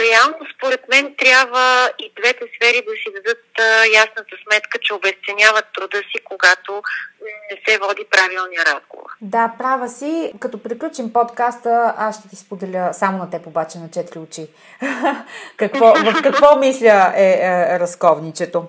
Реално, 0.00 0.38
според 0.54 0.88
мен, 0.88 1.14
трябва 1.18 1.90
и 1.98 2.12
двете 2.20 2.44
сфери 2.56 2.82
да 2.88 2.92
си 2.92 3.08
дадат 3.14 3.44
а, 3.58 3.84
ясната 3.86 4.36
сметка, 4.44 4.78
че 4.82 4.94
обесценяват 4.94 5.64
труда 5.74 5.98
си, 5.98 6.24
когато 6.24 6.82
не 7.50 7.56
се 7.66 7.78
води 7.78 8.04
правилния 8.10 8.64
разговор. 8.64 9.10
Да, 9.20 9.52
права 9.58 9.88
си. 9.88 10.32
Като 10.40 10.62
приключим 10.62 11.12
подкаста, 11.12 11.94
аз 11.96 12.18
ще 12.18 12.28
ти 12.28 12.36
споделя 12.36 12.90
само 12.92 13.18
на 13.18 13.30
теб 13.30 13.46
обаче 13.46 13.78
на 13.78 13.90
четири 13.90 14.18
очи. 14.18 14.46
какво, 15.56 15.94
в 15.94 16.22
какво 16.22 16.56
мисля 16.56 17.12
е, 17.16 17.40
е 17.42 17.78
разковничето? 17.78 18.68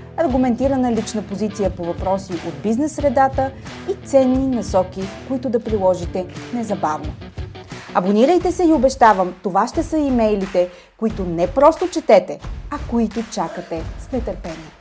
аргументирана 0.17 0.91
лична 0.91 1.21
позиция 1.21 1.69
по 1.69 1.83
въпроси 1.83 2.33
от 2.33 2.61
бизнес 2.63 2.95
средата 2.95 3.51
и 3.89 4.07
ценни 4.07 4.55
насоки, 4.55 5.01
които 5.27 5.49
да 5.49 5.63
приложите 5.63 6.25
незабавно. 6.53 7.13
Абонирайте 7.93 8.51
се 8.51 8.63
и 8.63 8.73
обещавам, 8.73 9.35
това 9.43 9.67
ще 9.67 9.83
са 9.83 9.97
имейлите, 9.97 10.69
които 10.97 11.23
не 11.23 11.47
просто 11.47 11.89
четете, 11.89 12.39
а 12.71 12.77
които 12.89 13.23
чакате 13.31 13.83
с 13.99 14.11
нетърпение. 14.11 14.71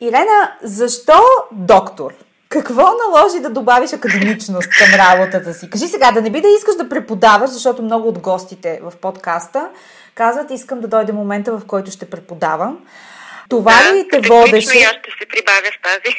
Ирена, 0.00 0.56
защо 0.62 1.18
доктор? 1.52 2.14
Какво 2.52 2.82
наложи 2.82 3.40
да 3.40 3.50
добавиш 3.50 3.92
академичност 3.92 4.68
към 4.68 5.00
работата 5.00 5.54
си? 5.54 5.70
Кажи 5.70 5.88
сега, 5.88 6.12
да 6.12 6.22
не 6.22 6.30
би 6.30 6.40
да 6.40 6.48
искаш 6.48 6.76
да 6.76 6.88
преподаваш, 6.88 7.50
защото 7.50 7.82
много 7.82 8.08
от 8.08 8.18
гостите 8.18 8.80
в 8.82 8.96
подкаста 8.96 9.68
казват, 10.14 10.50
искам 10.50 10.80
да 10.80 10.88
дойде 10.88 11.12
момента, 11.12 11.58
в 11.58 11.66
който 11.66 11.90
ще 11.90 12.10
преподавам. 12.10 12.78
Това 13.48 13.72
да, 13.88 13.94
ли 13.94 14.08
те 14.08 14.20
водеше? 14.20 14.78
Аз 14.78 14.96
ще 14.96 15.10
се 15.20 15.28
прибавя 15.28 15.70
в 15.72 15.82
тази. 15.82 16.14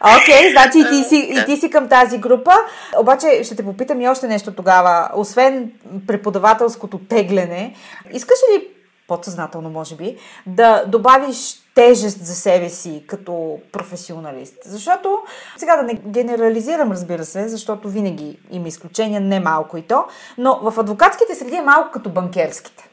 Окей, 0.16 0.34
okay, 0.34 0.52
значи 0.52 0.78
и 0.78 0.84
ти, 0.84 1.08
си, 1.08 1.16
и 1.16 1.44
ти 1.44 1.56
си 1.56 1.70
към 1.70 1.88
тази 1.88 2.18
група. 2.18 2.52
Обаче 2.98 3.44
ще 3.44 3.56
те 3.56 3.64
попитам 3.64 4.00
и 4.00 4.08
още 4.08 4.28
нещо 4.28 4.52
тогава. 4.52 5.08
Освен 5.14 5.72
преподавателското 6.06 6.98
тегляне, 6.98 7.74
искаш 8.12 8.38
ли 8.52 8.68
подсъзнателно, 9.08 9.70
може 9.70 9.96
би, 9.96 10.16
да 10.46 10.84
добавиш 10.86 11.62
тежест 11.74 12.24
за 12.24 12.34
себе 12.34 12.68
си 12.68 13.04
като 13.06 13.58
професионалист. 13.72 14.54
Защото, 14.64 15.18
сега 15.56 15.76
да 15.76 15.82
не 15.82 15.94
генерализирам, 15.94 16.92
разбира 16.92 17.24
се, 17.24 17.48
защото 17.48 17.88
винаги 17.88 18.38
има 18.50 18.68
изключения, 18.68 19.20
не 19.20 19.40
малко 19.40 19.76
и 19.76 19.82
то, 19.82 20.04
но 20.38 20.60
в 20.62 20.78
адвокатските 20.78 21.34
среди 21.34 21.56
е 21.56 21.62
малко 21.62 21.90
като 21.90 22.10
банкерските. 22.10 22.88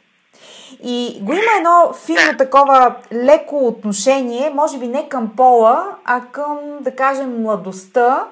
И 0.84 1.20
го 1.22 1.34
има 1.34 1.52
едно 1.58 1.94
финно 2.06 2.38
такова 2.38 2.96
леко 3.14 3.68
отношение, 3.68 4.50
може 4.50 4.78
би 4.78 4.88
не 4.88 5.10
към 5.10 5.32
пола, 5.36 5.96
а 6.06 6.22
към, 6.32 6.60
да 6.82 6.96
кажем, 6.96 7.42
младостта 7.42 8.28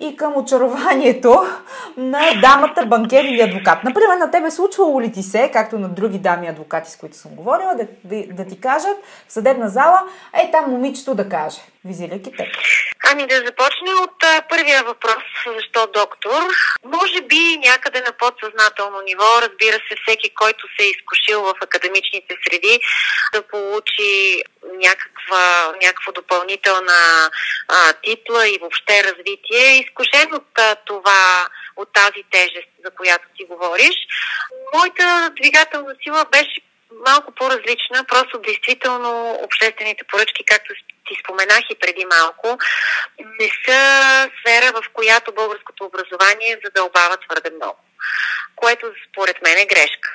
и 0.00 0.16
към 0.16 0.36
очарованието 0.36 1.46
на 1.96 2.40
дамата, 2.40 2.86
банкер 2.86 3.24
или 3.24 3.40
адвокат. 3.40 3.84
Например, 3.84 4.16
на 4.16 4.30
тебе 4.30 4.50
случвало 4.50 5.00
ли 5.00 5.12
ти 5.12 5.22
се, 5.22 5.50
както 5.52 5.78
на 5.78 5.88
други 5.88 6.18
дами 6.18 6.48
адвокати, 6.48 6.90
с 6.90 6.96
които 6.96 7.16
съм 7.16 7.30
говорила, 7.34 7.74
да, 7.74 7.86
да, 8.04 8.34
да 8.34 8.50
ти 8.50 8.60
кажат 8.60 8.96
в 9.28 9.32
съдебна 9.32 9.68
зала, 9.68 10.02
е 10.34 10.50
там 10.50 10.70
момичето 10.70 11.14
да 11.14 11.28
каже, 11.28 11.60
визирайки 11.84 12.32
теб? 12.32 12.46
Ами 13.12 13.26
да 13.26 13.36
започнем 13.36 13.96
от 14.02 14.22
а, 14.24 14.42
първия 14.48 14.84
въпрос, 14.84 15.24
защо 15.56 15.86
доктор. 15.86 16.40
Може 16.84 17.20
би 17.20 17.58
някъде 17.68 18.00
на 18.00 18.12
подсъзнателно 18.12 18.98
ниво, 19.04 19.28
разбира 19.42 19.78
се, 19.88 19.94
всеки, 20.02 20.34
който 20.34 20.66
се 20.66 20.84
е 20.86 20.90
изкушил 20.90 21.42
в 21.42 21.54
академичните 21.62 22.34
среди, 22.44 22.80
да 23.34 23.42
получи 23.42 24.42
някаква, 25.28 25.74
някаква 25.82 26.12
допълнителна 26.12 27.30
а, 27.68 27.92
титла 27.92 28.48
и 28.48 28.58
въобще 28.58 29.04
развитие, 29.04 29.60
е 29.60 29.78
изкушен 29.78 30.34
от 30.34 30.58
а, 30.58 30.74
това, 30.74 31.46
от 31.76 31.92
тази 31.92 32.24
тежест, 32.30 32.68
за 32.84 32.90
която 32.90 33.24
ти 33.36 33.44
говориш. 33.44 33.96
Моята 34.74 35.30
двигателна 35.36 35.94
сила 36.02 36.24
беше 36.32 36.60
малко 37.06 37.32
по-различна, 37.32 38.04
просто 38.04 38.38
действително 38.38 39.38
обществените 39.42 40.04
поръчки, 40.04 40.44
както 40.44 40.74
ти 41.06 41.14
споменах 41.24 41.64
и 41.70 41.78
преди 41.80 42.04
малко, 42.04 42.58
не 43.40 43.50
са 43.64 43.80
сфера, 44.40 44.72
в 44.72 44.82
която 44.92 45.32
българското 45.32 45.84
образование 45.84 46.60
задълбава 46.64 47.16
твърде 47.16 47.50
много, 47.56 47.78
което 48.56 48.86
според 49.08 49.42
мен 49.42 49.58
е 49.58 49.66
грешка. 49.66 50.10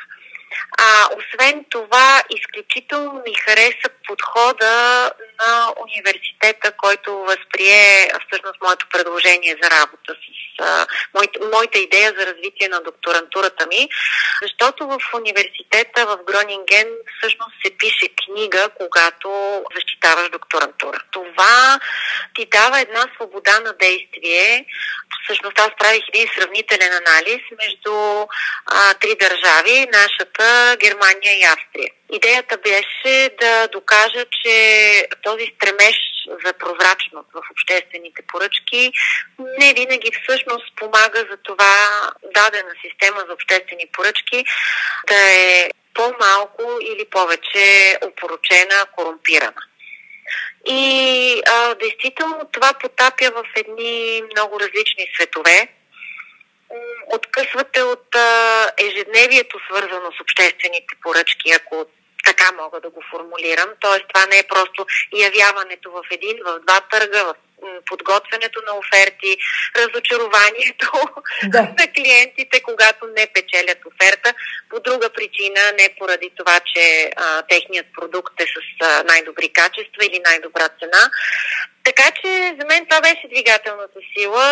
А, 0.78 1.08
освен 1.18 1.66
това, 1.70 2.24
изключително 2.30 3.24
ми 3.28 3.34
хареса 3.46 3.90
подхода 4.08 5.12
на 5.40 5.74
университета, 5.84 6.72
който 6.78 7.18
възприе 7.18 8.12
всъщност 8.28 8.62
моето 8.62 8.88
предложение 8.90 9.56
за 9.64 9.70
работа 9.70 10.14
с 10.14 10.44
моята, 11.14 11.40
моята 11.54 11.80
идея 11.80 12.14
за 12.18 12.26
развитие 12.26 12.68
на 12.68 12.82
докторантурата 12.82 13.68
ми, 13.68 13.90
защото 14.42 14.88
в 14.88 15.00
университета 15.16 16.06
в 16.06 16.18
Гронинген 16.28 16.88
всъщност 17.18 17.52
се 17.66 17.78
пише 17.78 18.08
книга, 18.26 18.70
когато 18.78 19.30
защитаваш 19.76 20.30
докторантура. 20.30 21.00
Това 21.12 21.80
ти 22.36 22.46
дава 22.46 22.80
една 22.80 23.06
свобода 23.16 23.60
на 23.60 23.74
действие. 23.74 24.66
Всъщност 25.24 25.60
аз 25.60 25.70
правих 25.80 26.04
един 26.08 26.28
сравнителен 26.38 26.92
анализ 26.94 27.42
между 27.62 28.28
а, 28.66 28.94
три 28.94 29.16
държави, 29.20 29.88
нашата 29.94 30.43
Германия 30.78 31.34
и 31.40 31.44
Австрия. 31.44 31.92
Идеята 32.14 32.58
беше 32.58 33.30
да 33.42 33.68
докажа, 33.68 34.26
че 34.44 35.08
този 35.24 35.54
стремеж 35.56 35.96
за 36.46 36.54
прозрачност 36.54 37.30
в 37.34 37.42
обществените 37.52 38.22
поръчки 38.28 38.92
не 39.60 39.74
винаги 39.74 40.12
всъщност 40.24 40.76
помага 40.76 41.20
за 41.32 41.38
това 41.44 41.76
дадена 42.24 42.74
система 42.86 43.24
за 43.28 43.34
обществени 43.34 43.86
поръчки 43.94 44.46
да 45.08 45.32
е 45.32 45.70
по-малко 45.94 46.64
или 46.82 47.06
повече 47.06 47.98
опоручена, 48.02 48.86
корумпирана. 48.96 49.62
И 50.66 51.42
а, 51.46 51.76
действително 51.76 52.50
това 52.52 52.74
потапя 52.74 53.32
в 53.36 53.44
едни 53.56 54.24
много 54.32 54.60
различни 54.60 55.08
светове. 55.16 55.68
Откъсвате 57.08 57.82
от 57.82 58.16
а, 58.16 58.72
ежедневието, 58.78 59.60
свързано 59.70 60.12
с 60.12 60.22
обществените 60.22 60.96
поръчки, 61.02 61.52
ако 61.52 61.86
така 62.26 62.52
мога 62.52 62.82
да 62.82 62.90
го 62.90 63.02
формулирам. 63.12 63.70
Тоест, 63.80 64.06
това 64.14 64.26
не 64.26 64.38
е 64.38 64.44
просто 64.44 64.86
явяването 65.14 65.92
в 65.92 66.04
един, 66.12 66.38
в 66.46 66.60
два 66.60 66.82
търга, 66.82 67.24
в 67.24 67.36
подготвянето 67.86 68.62
на 68.68 68.78
оферти, 68.78 69.38
разочарованието 69.76 70.92
да. 71.44 71.62
на 71.80 71.88
клиентите, 71.96 72.62
когато 72.64 73.08
не 73.08 73.28
печелят 73.28 73.78
оферта, 73.86 74.34
по 74.70 74.80
друга 74.80 75.10
причина, 75.10 75.62
не 75.80 75.96
поради 76.00 76.32
това, 76.38 76.60
че 76.60 77.12
а, 77.16 77.42
техният 77.42 77.88
продукт 78.00 78.42
е 78.42 78.46
с 78.46 78.86
а, 78.86 79.04
най-добри 79.04 79.50
качества 79.50 80.06
или 80.06 80.22
най-добра 80.26 80.70
цена. 80.80 81.12
Така 81.84 82.12
че 82.22 82.56
за 82.60 82.66
мен 82.68 82.86
това 82.86 83.02
беше 83.02 83.28
двигателната 83.34 84.00
сила. 84.18 84.46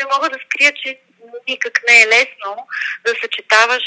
Не 0.00 0.06
мога 0.14 0.30
да 0.30 0.38
скрия, 0.46 0.72
че 0.84 1.00
никак 1.48 1.80
не 1.88 2.02
е 2.02 2.06
лесно 2.06 2.66
да 3.06 3.14
съчетаваш 3.22 3.84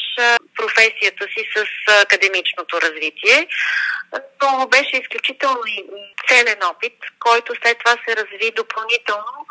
професията 0.56 1.28
си 1.28 1.46
с 1.56 1.66
академичното 2.02 2.82
развитие, 2.82 3.48
но 4.42 4.68
беше 4.68 4.98
изключително 4.98 5.62
ценен 6.32 6.58
опит, 6.64 6.94
който 7.20 7.54
след 7.56 7.80
това 7.80 7.92
се 7.92 8.16
разви 8.16 8.52
допълнително, 8.56 9.46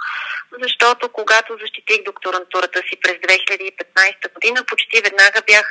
защото 0.62 1.08
когато 1.08 1.58
защитих 1.60 2.02
докторантурата 2.04 2.78
си 2.78 2.96
през 3.02 3.14
2015 3.14 4.32
година, 4.34 4.64
почти 4.66 5.00
веднага 5.00 5.42
бях 5.46 5.66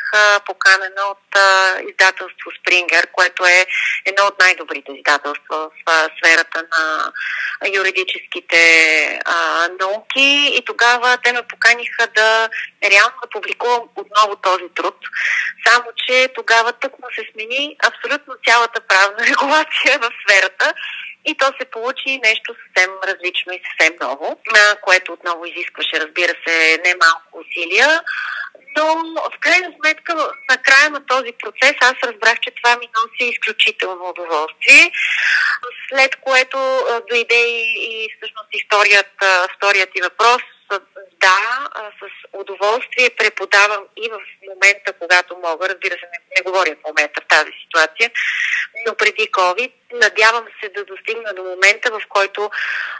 поканена 0.45 1.03
от 1.13 1.27
издателство 1.89 2.51
Springer, 2.51 3.11
което 3.11 3.45
е 3.45 3.65
едно 4.05 4.23
от 4.23 4.39
най-добрите 4.39 4.91
издателства 4.91 5.69
в 5.87 6.09
сферата 6.17 6.63
на 6.77 7.11
юридическите 7.75 8.61
науки. 9.79 10.51
И 10.57 10.63
тогава 10.65 11.17
те 11.23 11.33
ме 11.33 11.41
поканиха 11.41 12.07
да 12.15 12.49
реално 12.83 13.15
да 13.21 13.29
публикувам 13.29 13.83
отново 13.95 14.35
този 14.35 14.69
труд. 14.75 14.95
Само, 15.67 15.85
че 15.95 16.29
тогава 16.35 16.73
тък 16.73 16.91
му 16.99 17.07
се 17.15 17.23
смени 17.31 17.77
абсолютно 17.87 18.33
цялата 18.47 18.81
правна 18.81 19.17
регулация 19.27 19.99
в 19.99 20.11
сферата 20.21 20.73
и 21.25 21.37
то 21.37 21.45
се 21.59 21.65
получи 21.65 22.19
нещо 22.23 22.55
съвсем 22.55 22.91
различно 23.03 23.53
и 23.53 23.61
съвсем 23.67 23.93
ново, 24.01 24.39
което 24.81 25.13
отново 25.13 25.45
изискваше, 25.45 25.99
разбира 25.99 26.33
се, 26.47 26.81
не 26.85 26.95
малко 27.03 27.43
усилия. 27.43 28.01
Но 28.77 28.85
в 29.15 29.39
крайна 29.39 29.73
сметка, 29.79 30.15
на 30.49 30.57
края 30.57 30.89
на 30.89 31.05
този 31.05 31.31
процес, 31.43 31.73
аз 31.81 31.93
разбрах, 32.03 32.39
че 32.39 32.51
това 32.51 32.77
ми 32.77 32.89
носи 32.95 33.31
изключително 33.31 34.09
удоволствие, 34.09 34.91
след 35.89 36.15
което 36.15 36.57
дойде 37.09 37.35
и, 37.35 37.63
и 37.87 38.09
всъщност 38.17 38.49
историят, 38.51 39.11
вторият 39.57 39.89
ти 39.93 40.01
въпрос– 40.01 40.41
да, 41.21 41.67
с 41.99 42.27
удоволствие 42.33 43.09
преподавам 43.17 43.83
и 43.97 44.09
в 44.09 44.19
момента, 44.49 44.93
когато 44.93 45.37
мога. 45.37 45.69
Разбира 45.69 45.93
се, 45.93 46.05
не, 46.05 46.19
не 46.37 46.41
говоря 46.43 46.75
в 46.75 46.87
момента 46.87 47.21
в 47.21 47.27
тази 47.27 47.51
ситуация, 47.63 48.11
но 48.87 48.95
преди 48.95 49.31
COVID. 49.31 49.71
Надявам 49.93 50.45
се 50.63 50.69
да 50.69 50.85
достигна 50.85 51.33
до 51.33 51.43
момента, 51.43 51.91
в 51.91 52.01
който 52.09 52.51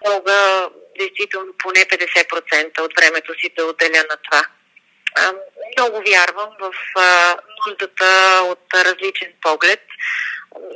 мога 0.07 0.70
действително 0.99 1.53
поне 1.63 1.80
50% 1.80 2.80
от 2.80 2.93
времето 2.99 3.34
си 3.39 3.49
да 3.57 3.65
отделя 3.65 4.03
на 4.09 4.17
това. 4.24 4.41
Много 5.78 6.03
вярвам 6.07 6.49
в 6.59 6.74
нуждата 7.67 8.41
от 8.45 8.74
различен 8.74 9.34
поглед 9.41 9.82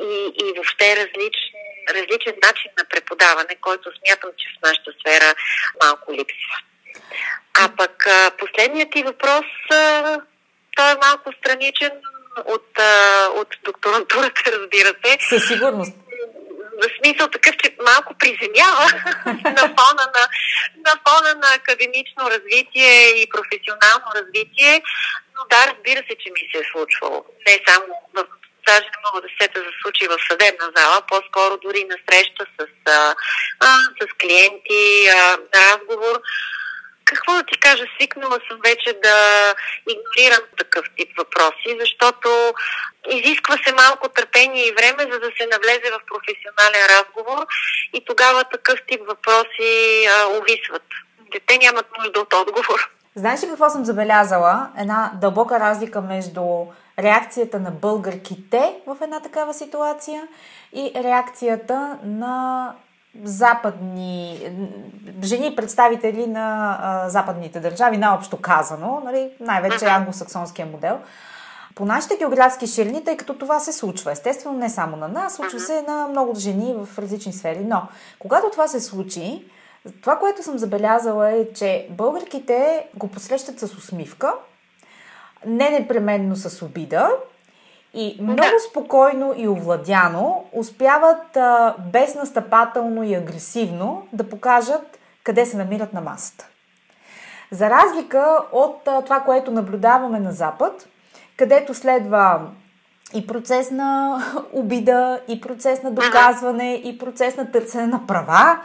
и, 0.01 0.33
и 0.35 0.53
въобще 0.55 0.95
различен, 0.95 1.53
различен 1.89 2.33
начин 2.43 2.71
на 2.77 2.85
преподаване, 2.85 3.55
който 3.61 3.91
смятам, 3.97 4.29
че 4.37 4.47
в 4.49 4.67
нашата 4.67 4.91
сфера 4.99 5.35
малко 5.83 6.13
липсва. 6.13 6.72
А 7.59 7.69
пък 7.77 8.05
последният 8.37 8.91
ти 8.91 9.03
въпрос, 9.03 9.45
той 10.75 10.91
е 10.91 10.97
малко 11.01 11.33
страничен 11.39 11.91
от, 12.45 12.67
от 13.35 13.47
докторантурата, 13.63 14.51
разбира 14.51 14.93
се. 15.05 15.17
Със 15.29 15.47
сигурност. 15.47 15.93
В 16.81 16.87
смисъл 16.97 17.27
такъв, 17.27 17.55
че 17.57 17.75
малко 17.85 18.13
приземява 18.19 18.85
на 19.43 19.63
фона 19.77 20.05
на, 20.15 20.23
на 20.85 20.93
фона 21.07 21.35
на 21.35 21.55
академично 21.55 22.29
развитие 22.29 23.21
и 23.21 23.29
професионално 23.29 24.05
развитие. 24.15 24.83
Но 25.35 25.45
да, 25.49 25.67
разбира 25.67 25.99
се, 26.09 26.15
че 26.19 26.31
ми 26.31 26.49
се 26.51 26.57
е 26.57 26.69
случвало. 26.71 27.25
Не 27.47 27.59
само 27.67 27.85
в 28.13 28.25
даже 28.67 28.85
не 28.85 28.99
мога 29.05 29.21
да 29.21 29.27
сета 29.41 29.59
за 29.59 29.71
случаи 29.81 30.07
в 30.07 30.17
съдебна 30.29 30.71
зала, 30.75 31.01
по-скоро 31.07 31.57
дори 31.57 31.83
на 31.83 31.95
среща 32.05 32.45
с, 32.59 32.65
а, 32.85 33.15
а, 33.59 33.77
с 34.01 34.07
клиенти, 34.21 35.07
а, 35.07 35.37
разговор 35.55 36.21
какво 37.05 37.33
да 37.33 37.43
ти 37.43 37.59
кажа, 37.59 37.83
свикнала 37.95 38.39
съм 38.47 38.59
вече 38.63 38.93
да 39.03 39.17
игнорирам 39.93 40.45
такъв 40.57 40.85
тип 40.97 41.09
въпроси, 41.17 41.77
защото 41.79 42.29
изисква 43.09 43.57
се 43.57 43.73
малко 43.73 44.09
търпение 44.09 44.67
и 44.67 44.71
време, 44.71 45.11
за 45.11 45.19
да 45.19 45.29
се 45.37 45.47
навлезе 45.51 45.91
в 45.91 46.01
професионален 46.11 46.83
разговор 46.95 47.45
и 47.93 48.05
тогава 48.05 48.43
такъв 48.43 48.79
тип 48.87 49.01
въпроси 49.07 50.05
а, 50.05 50.27
увисват. 50.27 50.87
Те 51.47 51.57
нямат 51.57 51.85
нужда 51.97 52.19
от 52.19 52.33
отговор. 52.33 52.89
Знаеш 53.15 53.43
ли 53.43 53.47
какво 53.47 53.69
съм 53.69 53.85
забелязала? 53.85 54.69
Една 54.79 55.11
дълбока 55.21 55.59
разлика 55.59 56.01
между 56.01 56.43
реакцията 56.99 57.59
на 57.59 57.71
българките 57.71 58.73
в 58.87 58.97
една 59.01 59.19
такава 59.19 59.53
ситуация 59.53 60.27
и 60.73 60.91
реакцията 60.95 61.97
на 62.03 62.73
западни 63.23 64.39
жени, 65.23 65.55
представители 65.55 66.27
на 66.27 66.77
а, 66.81 67.09
западните 67.09 67.59
държави, 67.59 67.97
наобщо 67.97 68.37
казано, 68.37 69.01
нали, 69.05 69.31
най-вече 69.39 69.85
англосаксонския 69.85 70.65
модел. 70.65 70.99
По 71.75 71.85
нашите 71.85 72.17
географски 72.17 72.67
ширини, 72.67 73.03
тъй 73.03 73.17
като 73.17 73.37
това 73.37 73.59
се 73.59 73.73
случва, 73.73 74.11
естествено 74.11 74.57
не 74.57 74.69
само 74.69 74.97
на 74.97 75.07
нас, 75.07 75.35
случва 75.35 75.59
се 75.59 75.81
на 75.81 76.07
много 76.07 76.35
жени 76.35 76.73
в 76.73 76.99
различни 76.99 77.33
сфери, 77.33 77.63
но 77.65 77.81
когато 78.19 78.49
това 78.51 78.67
се 78.67 78.79
случи, 78.79 79.45
това, 80.01 80.19
което 80.19 80.43
съм 80.43 80.57
забелязала 80.57 81.31
е, 81.31 81.53
че 81.53 81.87
българките 81.89 82.87
го 82.95 83.07
посрещат 83.07 83.59
с 83.59 83.63
усмивка, 83.63 84.33
не 85.45 85.69
непременно 85.69 86.35
с 86.35 86.65
обида, 86.65 87.09
и 87.93 88.17
много 88.21 88.37
да. 88.37 88.59
спокойно 88.69 89.33
и 89.37 89.47
овладяно 89.47 90.45
успяват 90.51 91.37
а, 91.37 91.75
безнастъпателно 91.93 93.03
и 93.03 93.15
агресивно 93.15 94.07
да 94.13 94.29
покажат 94.29 94.99
къде 95.23 95.45
се 95.45 95.57
намират 95.57 95.93
на 95.93 96.01
масата. 96.01 96.47
За 97.51 97.69
разлика 97.69 98.37
от 98.51 98.87
а, 98.87 99.01
това, 99.01 99.19
което 99.19 99.51
наблюдаваме 99.51 100.19
на 100.19 100.31
Запад, 100.31 100.87
където 101.37 101.73
следва 101.73 102.41
и 103.13 103.27
процес 103.27 103.71
на 103.71 104.21
обида, 104.53 105.19
и 105.27 105.41
процес 105.41 105.83
на 105.83 105.91
доказване, 105.91 106.73
и 106.73 106.97
процес 106.97 107.37
на 107.37 107.51
търсене 107.51 107.87
на 107.87 108.07
права, 108.07 108.59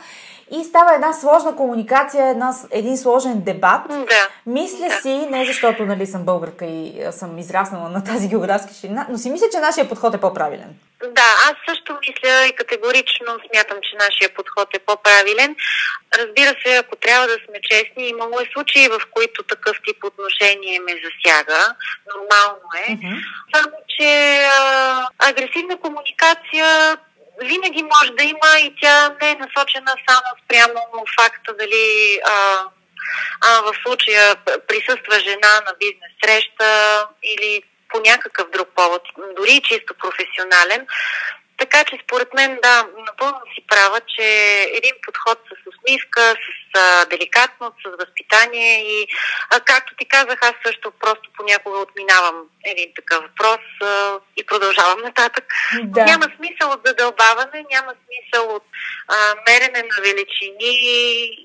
и 0.50 0.64
става 0.64 0.94
една 0.94 1.12
сложна 1.12 1.56
комуникация, 1.56 2.28
една, 2.28 2.54
един 2.70 2.96
сложен 2.96 3.40
дебат. 3.40 3.88
Да. 3.88 4.28
Мисля 4.46 4.88
да. 4.88 5.00
си, 5.00 5.26
не 5.30 5.44
защото 5.46 5.86
нали, 5.86 6.06
съм 6.06 6.24
българка 6.24 6.64
и 6.64 7.02
съм 7.10 7.38
израснала 7.38 7.88
на 7.88 8.04
тази 8.04 8.28
географска 8.28 8.74
ширина, 8.74 9.06
но 9.10 9.18
си 9.18 9.30
мисля, 9.30 9.46
че 9.52 9.58
нашия 9.58 9.88
подход 9.88 10.14
е 10.14 10.20
по-правилен. 10.20 10.74
Да, 11.02 11.30
аз 11.48 11.54
също 11.68 11.98
мисля 12.00 12.46
и 12.46 12.56
категорично 12.56 13.26
смятам, 13.50 13.78
че 13.82 13.96
нашия 13.96 14.34
подход 14.34 14.76
е 14.76 14.78
по-правилен. 14.78 15.56
Разбира 16.18 16.54
се, 16.64 16.76
ако 16.76 16.96
трябва 16.96 17.26
да 17.26 17.34
сме 17.34 17.58
честни, 17.70 18.08
имало 18.08 18.40
е 18.40 18.50
случаи, 18.52 18.88
в 18.88 19.00
които 19.10 19.42
такъв 19.42 19.76
тип 19.86 20.04
отношение 20.04 20.80
ме 20.80 20.92
засяга. 21.04 21.74
Нормално 22.14 22.68
е. 22.86 22.90
Uh-huh. 22.90 23.24
Само, 23.54 23.76
че 23.88 24.42
а, 24.44 25.08
агресивна 25.18 25.76
комуникация 25.76 26.98
винаги 27.40 27.82
може 27.82 28.12
да 28.12 28.24
има 28.24 28.60
и 28.60 28.74
тя 28.80 29.16
не 29.20 29.30
е 29.30 29.34
насочена 29.34 29.94
само 30.08 30.28
спрямо 30.44 30.80
факта 31.20 31.54
дали 31.58 32.18
а, 32.26 32.64
а, 33.40 33.60
в 33.60 33.74
случая 33.82 34.36
присъства 34.68 35.20
жена 35.20 35.60
на 35.66 35.72
бизнес 35.80 36.12
среща 36.24 37.06
или 37.22 37.62
по 37.88 38.00
някакъв 38.00 38.50
друг 38.50 38.68
повод, 38.74 39.02
дори 39.36 39.60
чисто 39.64 39.94
професионален. 39.94 40.86
Така 41.58 41.84
че 41.84 41.98
според 42.04 42.34
мен, 42.34 42.58
да, 42.62 42.86
напълно 43.06 43.40
си 43.54 43.64
права, 43.68 44.00
че 44.16 44.24
един 44.74 44.94
подход 45.06 45.38
с 45.48 45.54
усмивка, 45.70 46.20
с 46.20 46.78
а, 46.78 47.04
деликатност, 47.04 47.76
с 47.86 47.90
възпитание 48.04 48.82
и, 48.82 49.08
а, 49.50 49.60
както 49.60 49.94
ти 49.98 50.04
казах, 50.04 50.38
аз 50.42 50.54
също 50.66 50.92
просто 51.00 51.30
понякога 51.36 51.78
отминавам 51.78 52.42
един 52.64 52.90
такъв 52.96 53.22
въпрос 53.22 53.60
а, 53.82 54.18
и 54.36 54.46
продължавам 54.46 55.00
нататък. 55.00 55.44
Да. 55.82 56.04
Няма 56.04 56.24
смисъл 56.36 56.70
от 56.70 56.80
задълбаване, 56.84 57.64
няма 57.70 57.92
смисъл 58.04 58.54
от 58.54 58.64
а, 59.08 59.34
мерене 59.48 59.82
на 59.82 60.02
величини 60.02 60.72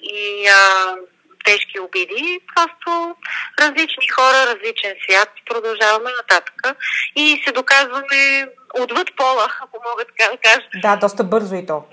и 0.03 0.47
а, 0.47 0.95
тежки 1.43 1.80
обиди, 1.80 2.39
просто 2.55 3.16
различни 3.59 4.07
хора, 4.07 4.45
различен 4.47 4.95
свят, 5.03 5.30
продължаваме 5.45 6.11
нататък 6.22 6.78
и 7.16 7.41
се 7.45 7.51
доказваме 7.51 8.47
отвъд 8.82 9.07
пола, 9.17 9.47
ако 9.63 9.78
мога 9.89 10.03
така 10.05 10.32
да 10.32 10.38
кажа. 10.38 10.67
Да, 10.82 10.95
доста 10.95 11.24
бързо 11.24 11.55
и 11.55 11.65
то. 11.65 11.84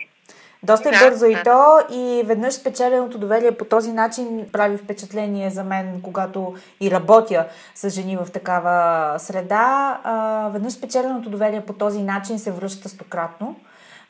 Доста 0.62 0.90
да, 0.90 0.98
бързо 0.98 1.26
да. 1.26 1.32
и 1.32 1.42
то 1.44 1.78
и 1.90 2.22
веднъж 2.26 2.54
спечеленото 2.54 3.18
доверие 3.18 3.56
по 3.56 3.64
този 3.64 3.92
начин 3.92 4.46
прави 4.52 4.76
впечатление 4.76 5.50
за 5.50 5.64
мен, 5.64 6.00
когато 6.02 6.54
и 6.80 6.90
работя 6.90 7.46
с 7.74 7.90
жени 7.90 8.16
в 8.16 8.30
такава 8.32 9.18
среда. 9.18 10.00
А, 10.04 10.48
веднъж 10.52 10.72
спечеленото 10.72 11.30
доверие 11.30 11.60
по 11.60 11.72
този 11.72 12.02
начин 12.02 12.38
се 12.38 12.50
връща 12.50 12.88
стократно, 12.88 13.56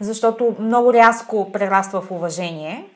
защото 0.00 0.56
много 0.58 0.92
рязко 0.92 1.52
прераства 1.52 2.00
в 2.00 2.10
уважение 2.10 2.86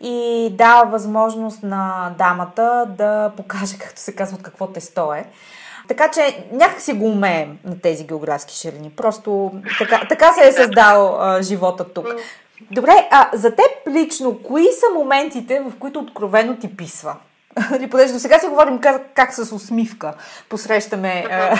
и 0.00 0.48
дава 0.52 0.90
възможност 0.90 1.62
на 1.62 2.14
дамата 2.18 2.86
да 2.88 3.32
покаже, 3.36 3.78
както 3.80 4.00
се 4.00 4.14
казва, 4.14 4.38
какво 4.38 4.66
тесто 4.66 5.12
е. 5.12 5.26
Така 5.88 6.10
че 6.10 6.46
някак 6.52 6.80
си 6.80 6.92
го 6.92 7.06
умеем 7.06 7.58
на 7.64 7.80
тези 7.80 8.04
географски 8.04 8.54
ширини. 8.54 8.90
Просто 8.96 9.52
така, 9.78 10.06
така 10.08 10.32
се 10.32 10.48
е 10.48 10.52
създал 10.52 11.16
а, 11.20 11.42
живота 11.42 11.84
тук. 11.84 12.06
Добре, 12.70 13.08
а 13.10 13.28
за 13.32 13.50
теб 13.50 13.70
лично, 13.88 14.38
кои 14.42 14.64
са 14.64 14.86
моментите, 14.94 15.60
в 15.60 15.72
които 15.78 15.98
откровено 15.98 16.56
ти 16.56 16.76
писва? 16.76 17.16
Нали, 17.70 17.90
понеже 17.90 18.12
до 18.12 18.18
сега 18.18 18.38
си 18.38 18.46
говорим 18.46 18.78
как, 18.78 19.02
как 19.14 19.34
с 19.34 19.52
усмивка 19.52 20.14
посрещаме 20.48 21.24
а, 21.30 21.58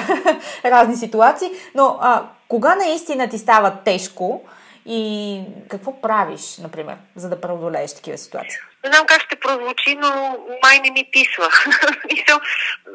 разни 0.70 0.96
ситуации, 0.96 1.50
но 1.74 1.98
а, 2.00 2.22
кога 2.48 2.74
наистина 2.74 3.28
ти 3.28 3.38
става 3.38 3.76
тежко 3.84 4.42
и 4.88 5.40
какво 5.70 6.00
правиш, 6.00 6.56
например, 6.62 6.96
за 7.16 7.28
да 7.28 7.40
преодолееш 7.40 7.94
такива 7.94 8.18
ситуации? 8.18 8.58
Не 8.84 8.92
знам 8.92 9.06
как 9.06 9.22
ще 9.22 9.36
прозвучи, 9.36 9.94
но 9.94 10.38
май 10.62 10.80
не 10.80 10.90
ми 10.90 11.08
писва. 11.12 11.48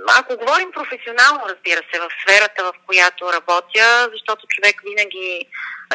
Ако 0.19 0.37
говорим 0.37 0.71
професионално, 0.71 1.41
разбира 1.49 1.81
се, 1.93 1.99
в 1.99 2.09
сферата, 2.21 2.63
в 2.63 2.73
която 2.87 3.33
работя, 3.33 4.09
защото 4.11 4.47
човек 4.47 4.81
винаги 4.85 5.47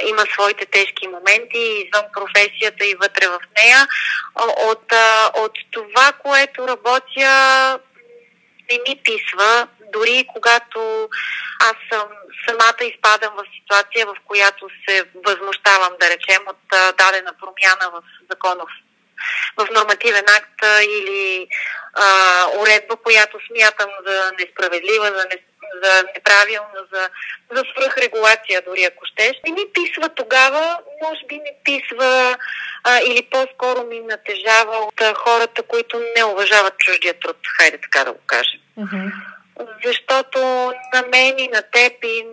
има 0.09 0.23
своите 0.33 0.67
тежки 0.67 1.09
моменти 1.09 1.59
извън 1.59 2.05
професията 2.13 2.87
и 2.87 2.95
вътре 2.95 3.29
в 3.29 3.41
нея, 3.59 3.89
от, 4.71 4.93
от 5.37 5.53
това, 5.71 6.13
което 6.13 6.69
работя, 6.69 7.79
не 8.71 8.79
ми 8.89 9.01
писва 9.05 9.69
дори 9.97 10.27
когато 10.33 11.09
аз 11.61 11.77
съм 11.93 12.09
самата 12.49 12.83
изпадам 12.85 13.35
в 13.37 13.45
ситуация, 13.57 14.07
в 14.07 14.15
която 14.25 14.69
се 14.89 15.05
възмущавам, 15.27 15.93
да 16.01 16.11
речем, 16.11 16.43
от 16.47 16.63
дадена 16.99 17.33
промяна 17.41 17.87
в 17.95 18.03
законов 18.31 18.69
в 19.57 19.67
нормативен 19.75 20.25
акт 20.39 20.61
или 20.83 21.49
а, 21.95 22.07
уредба, 22.61 22.97
която 22.97 23.39
смятам 23.47 23.91
за 24.07 24.33
несправедлива, 24.39 25.07
за, 25.07 25.25
не, 25.31 25.39
за 25.83 26.05
неправилна, 26.15 26.81
за, 26.93 27.09
за 27.55 27.63
свръхрегулация, 27.73 28.63
дори 28.67 28.85
ако 28.85 29.05
щеш. 29.05 29.37
Не 29.47 29.53
ми 29.53 29.65
писва 29.75 30.09
тогава, 30.09 30.79
може 31.03 31.21
би 31.29 31.35
ми 31.35 31.53
писва 31.65 32.37
а, 32.85 32.99
или 32.99 33.29
по-скоро 33.31 33.87
ми 33.87 34.01
натежава 34.01 34.77
от 34.77 35.17
хората, 35.17 35.63
които 35.63 36.03
не 36.17 36.25
уважават 36.25 36.79
чуждия 36.79 37.15
труд, 37.21 37.37
хайде 37.59 37.79
така 37.81 38.05
да 38.05 38.13
го 38.13 38.21
кажем. 38.27 38.61
Mm-hmm. 38.79 39.13
Защото 39.85 40.39
на 40.95 41.03
мен 41.13 41.39
и 41.39 41.49
на 41.49 41.63
теб 41.63 41.93
и 42.05 42.27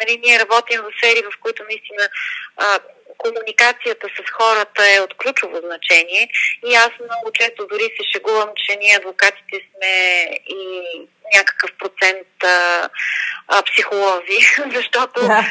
нали, 0.00 0.20
ние 0.24 0.38
работим 0.38 0.80
в 0.80 0.92
сфери, 0.98 1.22
в 1.22 1.40
които 1.40 1.64
наистина 1.64 2.08
а, 2.56 2.78
комуникацията 3.18 4.06
с 4.08 4.30
хората 4.30 4.82
е 4.94 5.00
от 5.00 5.14
ключово 5.14 5.56
значение 5.56 6.28
и 6.66 6.74
аз 6.74 6.90
много 7.00 7.32
често 7.34 7.66
дори 7.66 7.82
се 7.82 8.10
шегувам, 8.12 8.50
че 8.56 8.76
ние 8.76 8.96
адвокатите 8.96 9.60
сме 9.70 9.94
и 10.46 10.82
някакъв 11.34 11.70
процент 11.78 12.28
а, 12.44 12.88
а, 13.48 13.62
психолози, 13.62 14.40
защото 14.74 15.20
да. 15.20 15.44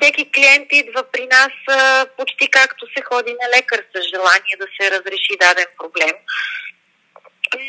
всеки 0.00 0.32
клиент 0.32 0.68
идва 0.70 1.02
при 1.12 1.26
нас 1.26 1.52
а, 1.68 2.06
почти 2.16 2.48
както 2.50 2.86
се 2.96 3.02
ходи 3.02 3.32
на 3.32 3.58
лекар 3.58 3.84
с 3.94 4.02
желание 4.14 4.56
да 4.58 4.66
се 4.76 4.90
разреши 4.90 5.36
даден 5.40 5.66
проблем 5.78 6.14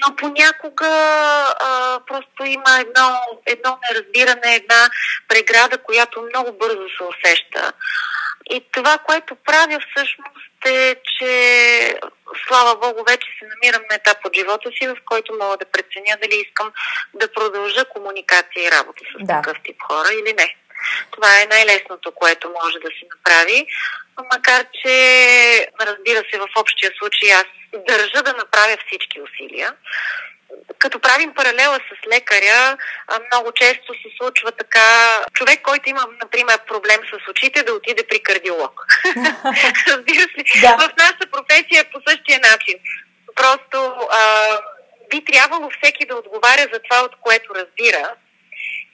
но 0.01 0.15
понякога 0.15 0.87
а, 1.59 1.99
просто 2.07 2.45
има 2.45 2.79
едно, 2.79 3.19
едно 3.45 3.79
неразбиране, 3.89 4.55
една 4.55 4.89
преграда, 5.27 5.77
която 5.77 6.21
много 6.21 6.57
бързо 6.57 6.87
се 6.97 7.03
усеща. 7.03 7.73
И 8.49 8.65
това, 8.71 8.97
което 8.97 9.35
правя 9.35 9.79
всъщност 9.79 10.65
е, 10.65 10.95
че 11.17 11.99
слава 12.47 12.75
Богу, 12.75 13.03
вече 13.07 13.27
се 13.39 13.45
намирам 13.45 13.81
на 13.89 13.95
етап 13.95 14.17
от 14.25 14.35
живота 14.35 14.69
си, 14.71 14.87
в 14.87 14.97
който 15.05 15.37
мога 15.41 15.57
да 15.57 15.65
преценя 15.65 16.17
дали 16.21 16.43
искам 16.47 16.71
да 17.13 17.33
продължа 17.33 17.85
комуникация 17.85 18.67
и 18.67 18.71
работа 18.71 19.03
с 19.11 19.25
да. 19.25 19.33
такъв 19.33 19.57
тип 19.63 19.75
хора 19.87 20.09
или 20.13 20.33
не. 20.33 20.55
Това 21.11 21.41
е 21.41 21.47
най-лесното, 21.49 22.11
което 22.11 22.53
може 22.63 22.79
да 22.79 22.87
се 22.87 23.05
направи. 23.15 23.67
Макар, 24.33 24.65
че, 24.83 25.67
разбира 25.81 26.23
се, 26.31 26.39
в 26.39 26.47
общия 26.57 26.91
случай 26.97 27.33
аз 27.33 27.45
държа 27.87 28.23
да 28.23 28.33
направя 28.33 28.77
всички 28.87 29.21
усилия 29.21 29.73
като 30.79 30.99
правим 30.99 31.33
паралела 31.33 31.79
с 31.79 32.07
лекаря, 32.07 32.77
много 33.31 33.51
често 33.51 33.93
се 33.93 34.09
случва 34.17 34.51
така, 34.51 35.19
човек, 35.33 35.61
който 35.61 35.89
има, 35.89 36.07
например, 36.23 36.59
проблем 36.67 36.99
с 37.11 37.29
очите, 37.31 37.63
да 37.63 37.73
отиде 37.73 38.03
при 38.09 38.19
кардиолог. 38.19 38.85
Разбира 39.87 40.21
се, 40.21 40.61
да. 40.61 40.77
в 40.77 40.93
нашата 40.97 41.27
професия 41.31 41.81
е 41.81 41.91
по 41.91 42.01
същия 42.07 42.39
начин. 42.39 42.75
Просто 43.35 43.95
а, 44.11 44.21
би 45.09 45.25
трябвало 45.25 45.69
всеки 45.69 46.05
да 46.05 46.15
отговаря 46.15 46.67
за 46.73 46.79
това, 46.79 47.01
от 47.01 47.15
което 47.21 47.55
разбира. 47.55 48.15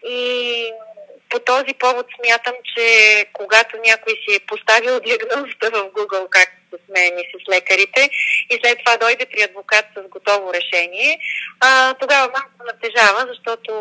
И 0.08 0.72
по 1.34 1.40
този 1.40 1.74
повод 1.80 2.06
смятам, 2.16 2.54
че 2.76 2.86
когато 3.34 3.78
някой 3.78 4.14
си 4.14 4.36
е 4.36 4.46
поставил 4.48 5.00
диагнозата 5.00 5.68
в 5.72 5.92
Google, 5.96 6.28
както 6.30 6.78
с 6.86 6.90
мен 6.96 7.14
и 7.20 7.26
с 7.32 7.50
лекарите, 7.54 8.10
и 8.50 8.60
след 8.62 8.80
това 8.80 8.98
дойде 8.98 9.26
при 9.26 9.42
адвокат 9.42 9.86
с 9.98 10.10
готово 10.10 10.54
решение, 10.54 11.20
а, 11.60 11.94
тогава 11.94 12.32
малко 12.38 12.60
натежава, 12.66 13.28
защото 13.32 13.72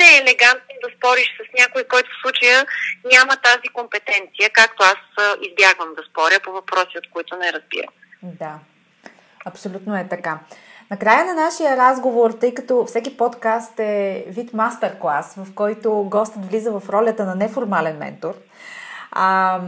не 0.00 0.06
е 0.14 0.18
елегантно 0.18 0.74
да 0.82 0.88
спориш 0.96 1.28
с 1.38 1.58
някой, 1.58 1.84
който 1.84 2.10
в 2.10 2.20
случая 2.22 2.66
няма 3.04 3.36
тази 3.36 3.68
компетенция, 3.68 4.50
както 4.50 4.82
аз 4.82 5.02
избягвам 5.42 5.94
да 5.94 6.02
споря 6.10 6.40
по 6.44 6.52
въпроси, 6.52 6.98
от 6.98 7.10
които 7.10 7.36
не 7.36 7.52
разбирам. 7.52 7.94
Да, 8.22 8.58
абсолютно 9.44 9.96
е 9.96 10.08
така. 10.10 10.38
Накрая 10.90 11.24
на 11.24 11.34
нашия 11.34 11.76
разговор, 11.76 12.30
тъй 12.30 12.54
като 12.54 12.84
всеки 12.84 13.16
подкаст 13.16 13.80
е 13.80 14.24
вид 14.28 14.54
мастер-клас, 14.54 15.34
в 15.36 15.54
който 15.54 16.06
гостът 16.10 16.46
влиза 16.46 16.80
в 16.80 16.90
ролята 16.90 17.24
на 17.24 17.34
неформален 17.34 17.96
ментор, 17.96 18.34
а, 19.12 19.60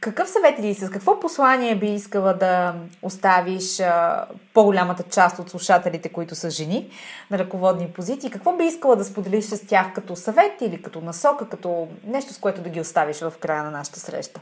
какъв 0.00 0.28
съвет 0.28 0.58
или 0.58 0.74
с 0.74 0.90
какво 0.90 1.20
послание 1.20 1.76
би 1.76 1.86
искала 1.86 2.34
да 2.34 2.74
оставиш 3.02 3.80
а, 3.80 4.24
по-голямата 4.54 5.02
част 5.02 5.38
от 5.38 5.50
слушателите, 5.50 6.08
които 6.08 6.34
са 6.34 6.50
жени 6.50 6.90
на 7.30 7.38
ръководни 7.38 7.88
позиции? 7.88 8.30
Какво 8.30 8.56
би 8.56 8.64
искала 8.64 8.96
да 8.96 9.04
споделиш 9.04 9.44
с 9.44 9.66
тях 9.66 9.92
като 9.94 10.16
съвет 10.16 10.52
или 10.60 10.82
като 10.82 11.00
насока, 11.00 11.48
като 11.48 11.88
нещо, 12.06 12.32
с 12.32 12.38
което 12.38 12.62
да 12.62 12.70
ги 12.70 12.80
оставиш 12.80 13.20
в 13.20 13.32
края 13.40 13.64
на 13.64 13.70
нашата 13.70 14.00
среща? 14.00 14.40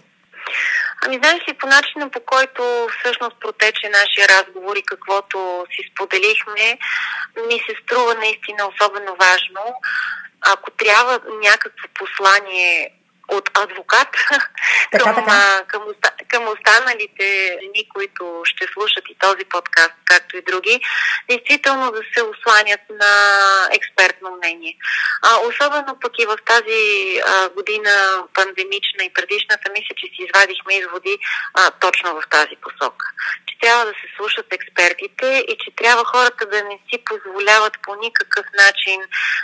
Ами 1.05 1.17
знаеш 1.23 1.49
ли, 1.49 1.55
по 1.55 1.67
начина 1.67 2.11
по 2.11 2.21
който 2.21 2.89
всъщност 2.99 3.41
протече 3.41 3.89
нашия 3.89 4.29
разговор 4.29 4.77
и 4.77 4.83
каквото 4.83 5.67
си 5.75 5.91
споделихме, 5.93 6.79
ми 7.49 7.59
се 7.67 7.75
струва 7.83 8.15
наистина 8.15 8.69
особено 8.69 9.17
важно. 9.21 9.75
Ако 10.41 10.71
трябва 10.71 11.21
някакво 11.43 11.89
послание 11.95 12.91
от 13.29 13.59
адвокат 13.59 14.09
така, 14.93 15.05
към, 15.05 15.15
така. 15.15 15.65
Към, 15.69 15.83
към 16.29 16.49
останалите 16.49 17.59
жени, 17.63 17.89
които 17.95 18.43
ще 18.45 18.67
слушат 18.73 19.05
и 19.11 19.17
този 19.19 19.45
подкаст, 19.45 19.95
както 20.05 20.37
и 20.37 20.43
други, 20.43 20.81
действително 21.29 21.93
да 21.93 22.01
се 22.15 22.23
осланят 22.23 22.81
на 22.91 23.15
експертно 23.73 24.31
мнение. 24.37 24.77
А, 25.23 25.37
особено 25.49 26.01
пък 26.01 26.13
и 26.19 26.27
в 26.27 26.37
тази 26.45 26.83
а, 27.27 27.49
година 27.49 28.23
пандемична 28.35 29.05
и 29.05 29.13
предишната, 29.13 29.71
мисля, 29.71 29.95
че 29.97 30.07
си 30.07 30.19
извадихме 30.19 30.75
изводи 30.75 31.19
а, 31.55 31.71
точно 31.71 32.15
в 32.15 32.23
тази 32.31 32.57
посока. 32.63 33.07
Че 33.47 33.59
трябва 33.61 33.85
да 33.85 33.91
се 33.91 34.07
слушат 34.17 34.47
експертите 34.53 35.45
и 35.49 35.57
че 35.63 35.71
трябва 35.77 36.05
хората 36.05 36.47
да 36.47 36.65
не 36.65 36.79
си 36.89 37.05
позволяват 37.05 37.75
по 37.83 37.95
никакъв 37.95 38.47
начин 38.65 39.01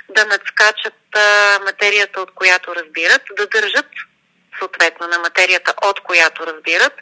да 0.08 0.24
надскачат 0.24 0.94
а, 1.14 1.58
материята, 1.64 2.20
от 2.20 2.34
която 2.34 2.74
разбират, 2.74 3.22
да 3.36 3.46
държат 3.46 3.86
съответно 4.58 5.06
на 5.06 5.18
материята, 5.18 5.74
от 5.82 6.00
която 6.00 6.46
разбират 6.46 6.92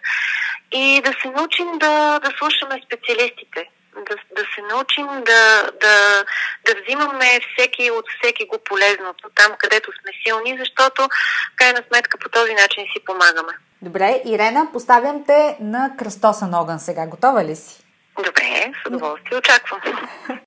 и 0.72 1.02
да 1.04 1.12
се 1.22 1.28
научим 1.28 1.78
да, 1.78 2.18
да 2.18 2.30
слушаме 2.38 2.82
специалистите, 2.86 3.68
да, 3.96 4.14
да 4.36 4.42
се 4.54 4.62
научим 4.74 5.06
да, 5.06 5.70
да, 5.80 6.24
да 6.66 6.74
взимаме 6.82 7.40
всеки 7.52 7.90
от 7.90 8.04
всеки 8.18 8.46
го 8.46 8.58
полезното, 8.64 9.28
там 9.34 9.52
където 9.58 9.90
сме 9.92 10.12
силни, 10.26 10.58
защото 10.58 11.08
крайна 11.56 11.82
сметка 11.88 12.18
по 12.18 12.28
този 12.28 12.54
начин 12.54 12.84
си 12.92 13.04
помагаме. 13.04 13.52
Добре, 13.82 14.22
Ирена, 14.24 14.68
поставям 14.72 15.24
те 15.26 15.56
на 15.60 15.90
кръстосан 15.98 16.54
огън 16.54 16.78
сега. 16.78 17.06
Готова 17.06 17.44
ли 17.44 17.56
си? 17.56 17.82
Добре, 18.24 18.72
с 18.82 18.86
удоволствие 18.86 19.38
очаквам. 19.38 19.80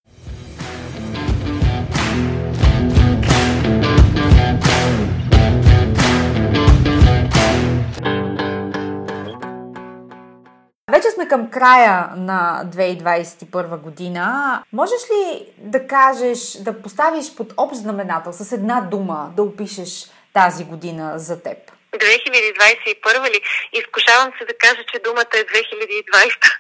Вече 10.92 11.12
сме 11.12 11.28
към 11.28 11.50
края 11.52 12.10
на 12.16 12.64
2021 12.66 13.78
година. 13.78 14.64
Можеш 14.74 15.02
ли 15.12 15.46
да 15.58 15.88
кажеш, 15.88 16.40
да 16.60 16.82
поставиш 16.82 17.36
под 17.36 17.54
общ 17.58 17.76
знаменател 17.76 18.34
с 18.34 18.52
една 18.52 18.82
дума 18.82 19.32
да 19.36 19.44
опишеш 19.44 20.06
тази 20.34 20.64
година 20.64 21.14
за 21.16 21.44
теб? 21.44 21.58
2021 21.94 23.30
ли? 23.30 23.42
Изкушавам 23.74 24.34
се 24.40 24.46
да 24.46 24.54
кажа, 24.58 24.84
че 24.94 25.00
думата 25.00 25.34
е 25.34 25.44
2020. 25.44 26.60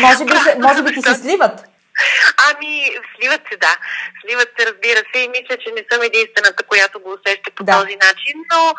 Може 0.00 0.24
би, 0.24 0.62
може 0.62 0.82
би 0.82 0.94
ти 0.94 1.02
се 1.02 1.14
сливат? 1.14 1.64
Ами, 2.48 2.84
сливат 3.16 3.40
се, 3.50 3.56
да. 3.56 3.76
Сливат 4.20 4.48
се, 4.58 4.66
разбира 4.66 5.02
се, 5.12 5.18
и 5.18 5.28
мисля, 5.28 5.56
че 5.62 5.70
не 5.76 5.84
съм 5.92 6.02
единствената, 6.02 6.62
която 6.62 7.00
го 7.00 7.12
усеща 7.12 7.50
по 7.56 7.64
да. 7.64 7.72
този 7.72 7.96
начин, 7.96 8.34
но 8.52 8.74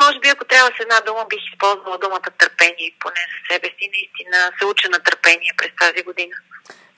може 0.00 0.18
би 0.18 0.28
ако 0.28 0.44
трябва 0.44 0.70
с 0.76 0.80
една 0.80 1.00
дума 1.00 1.26
бих 1.28 1.38
използвала 1.52 1.98
думата 1.98 2.30
търпение, 2.38 2.96
поне 3.00 3.22
за 3.32 3.54
себе 3.54 3.68
си. 3.68 3.90
Наистина 3.92 4.52
се 4.58 4.66
уча 4.66 4.88
на 4.90 4.98
търпение 4.98 5.52
през 5.56 5.70
тази 5.80 6.04
година. 6.04 6.36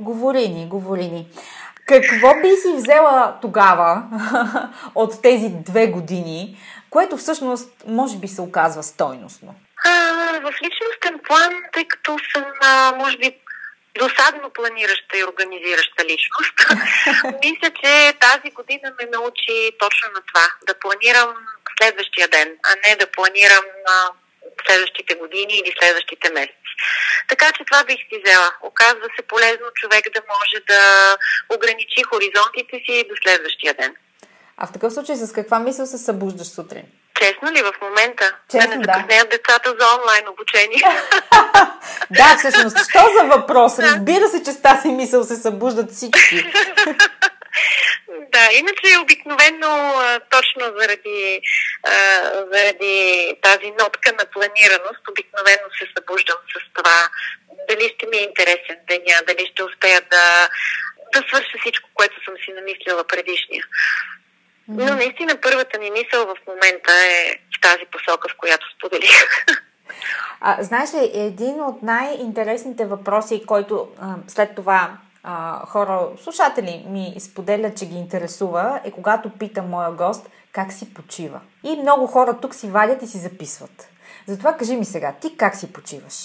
Говори 0.01 0.49
ни, 0.49 0.69
говори 0.69 1.09
ни. 1.09 1.29
Какво 1.87 2.35
би 2.43 2.57
си 2.57 2.73
взела 2.77 3.39
тогава 3.43 4.03
от 4.95 5.23
тези 5.23 5.49
две 5.51 5.87
години, 5.87 6.59
което 6.91 7.17
всъщност 7.17 7.71
може 7.87 8.17
би 8.17 8.29
се 8.29 8.41
оказва 8.41 8.83
стойностно? 8.83 9.55
А, 9.85 9.91
в 10.41 10.53
личностен 10.63 11.21
план, 11.27 11.63
тъй 11.73 11.85
като 11.85 12.19
съм, 12.35 12.45
а, 12.63 12.93
може 12.97 13.17
би, 13.19 13.37
досадно 13.99 14.51
планираща 14.51 15.19
и 15.19 15.25
организираща 15.25 16.05
личност. 16.05 16.55
Мисля, 17.45 17.71
че 17.83 18.15
тази 18.21 18.51
година 18.51 18.93
ме 18.99 19.09
научи 19.13 19.73
точно 19.79 20.09
на 20.15 20.21
това. 20.21 20.47
Да 20.67 20.75
планирам 20.79 21.35
следващия 21.79 22.29
ден, 22.29 22.49
а 22.69 22.89
не 22.89 22.97
да 22.97 23.07
планирам 23.07 23.65
а, 23.87 24.09
следващите 24.67 25.15
години 25.15 25.55
или 25.61 25.75
следващите 25.79 26.33
месеци. 26.33 26.73
Така 27.29 27.47
че 27.53 27.65
това 27.65 27.85
бих 27.85 27.99
си 27.99 28.21
взела. 28.25 28.51
Оказва 28.63 29.07
се 29.17 29.23
полезно 29.33 29.67
човек 29.75 30.05
да 30.15 30.21
може 30.35 30.59
да 30.69 30.81
ограничи 31.57 32.03
хоризонтите 32.03 32.77
си 32.85 33.05
до 33.09 33.15
следващия 33.23 33.75
ден. 33.75 33.95
А 34.57 34.67
в 34.67 34.73
такъв 34.73 34.93
случай 34.93 35.17
с 35.17 35.33
каква 35.33 35.59
мисъл 35.59 35.87
се 35.87 35.99
събуждаш 35.99 36.47
сутрин? 36.47 36.85
Честно 37.21 37.53
ли 37.53 37.63
в 37.63 37.73
момента? 37.83 38.37
Честно, 38.51 38.71
да 38.71 38.77
не 38.77 38.85
закъснеят 38.85 39.31
да. 39.31 39.37
децата 39.37 39.75
за 39.81 39.87
онлайн 39.97 40.29
обучение. 40.29 40.83
да, 42.11 42.37
всъщност, 42.39 42.91
що 42.91 43.01
за 43.19 43.25
въпрос? 43.25 43.79
Разбира 43.79 44.29
се, 44.29 44.43
че 44.45 44.53
с 44.53 44.63
тази 44.63 44.89
мисъл 44.89 45.25
се 45.25 45.37
събуждат 45.37 45.93
всички. 45.93 46.53
Да, 48.33 48.49
иначе 48.53 48.99
обикновено 49.03 49.95
точно 50.31 50.65
заради, 50.81 51.41
заради 52.53 53.35
тази 53.43 53.71
нотка 53.71 54.13
на 54.13 54.25
планираност, 54.33 55.09
обикновено 55.11 55.67
се 55.79 55.87
събуждам 55.97 56.37
с 56.53 56.75
това 56.75 57.09
дали 57.69 57.93
ще 57.95 58.07
ми 58.07 58.17
е 58.17 58.23
интересен 58.23 58.77
деня, 58.89 59.17
дали 59.27 59.47
ще 59.53 59.63
успея 59.63 60.01
да, 60.11 60.49
да 61.13 61.29
свърша 61.29 61.59
всичко, 61.61 61.89
което 61.95 62.25
съм 62.25 62.35
си 62.45 62.53
намислила 62.53 63.05
предишния. 63.05 63.65
Но 64.69 64.95
наистина 64.95 65.41
първата 65.41 65.79
ми 65.79 65.91
мисъл 65.91 66.27
в 66.27 66.37
момента 66.47 66.93
е 66.93 67.39
в 67.57 67.61
тази 67.61 67.85
посока, 67.93 68.29
в 68.29 68.37
която 68.37 68.67
споделих. 68.77 69.21
А, 70.41 70.63
знаеш 70.63 70.95
ли, 70.95 71.11
един 71.15 71.61
от 71.61 71.83
най-интересните 71.83 72.85
въпроси, 72.85 73.43
който 73.47 73.89
а, 74.01 74.15
след 74.29 74.55
това 74.55 74.97
а, 75.29 75.67
хора, 75.67 76.09
слушатели 76.23 76.85
ми 76.87 77.15
споделят, 77.21 77.79
че 77.79 77.87
ги 77.87 77.97
интересува, 77.97 78.81
е 78.85 78.91
когато 78.91 79.31
пита 79.39 79.63
моя 79.63 79.91
гост 79.93 80.27
как 80.53 80.73
си 80.73 80.95
почива. 80.95 81.41
И 81.65 81.77
много 81.77 82.07
хора 82.07 82.39
тук 82.43 82.55
си 82.55 82.67
вадят 82.67 83.03
и 83.03 83.07
си 83.07 83.19
записват. 83.19 83.89
Затова 84.27 84.57
кажи 84.57 84.77
ми 84.77 84.85
сега, 84.85 85.15
ти 85.23 85.37
как 85.37 85.55
си 85.57 85.73
почиваш? 85.73 86.17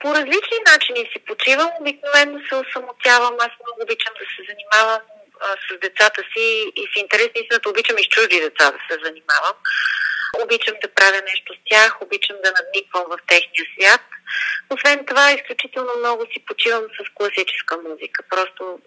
По 0.00 0.14
различни 0.14 0.58
начини 0.72 1.00
си 1.12 1.18
почивам. 1.26 1.70
Обикновено 1.80 2.38
се 2.48 2.54
осамотявам. 2.54 3.34
Аз 3.46 3.52
много 3.60 3.78
обичам 3.82 4.14
да 4.20 4.24
се 4.32 4.40
занимавам 4.50 5.02
а, 5.44 5.46
с 5.64 5.80
децата 5.84 6.20
си 6.32 6.44
и 6.80 6.82
в 6.90 6.94
интерес 7.02 7.30
истината 7.34 7.68
обичам 7.68 7.96
и 7.98 8.04
с 8.04 8.08
чужди 8.08 8.40
деца 8.40 8.64
да 8.76 8.78
се 8.88 8.94
занимавам. 9.04 9.56
Обичам 10.44 10.76
да 10.82 10.88
правя 10.94 11.20
нещо 11.30 11.54
с 11.54 11.58
тях, 11.70 12.02
обичам 12.02 12.36
да 12.44 12.52
надниквам 12.58 13.04
в 13.12 13.16
техния 13.28 13.64
свят. 13.72 14.04
Освен 14.70 15.06
това, 15.06 15.32
изключително 15.32 15.90
много 15.98 16.26
си 16.32 16.44
почивам 16.46 16.82
с 16.82 17.14
класическа 17.14 17.76
музика. 17.76 18.22
Просто 18.30 18.78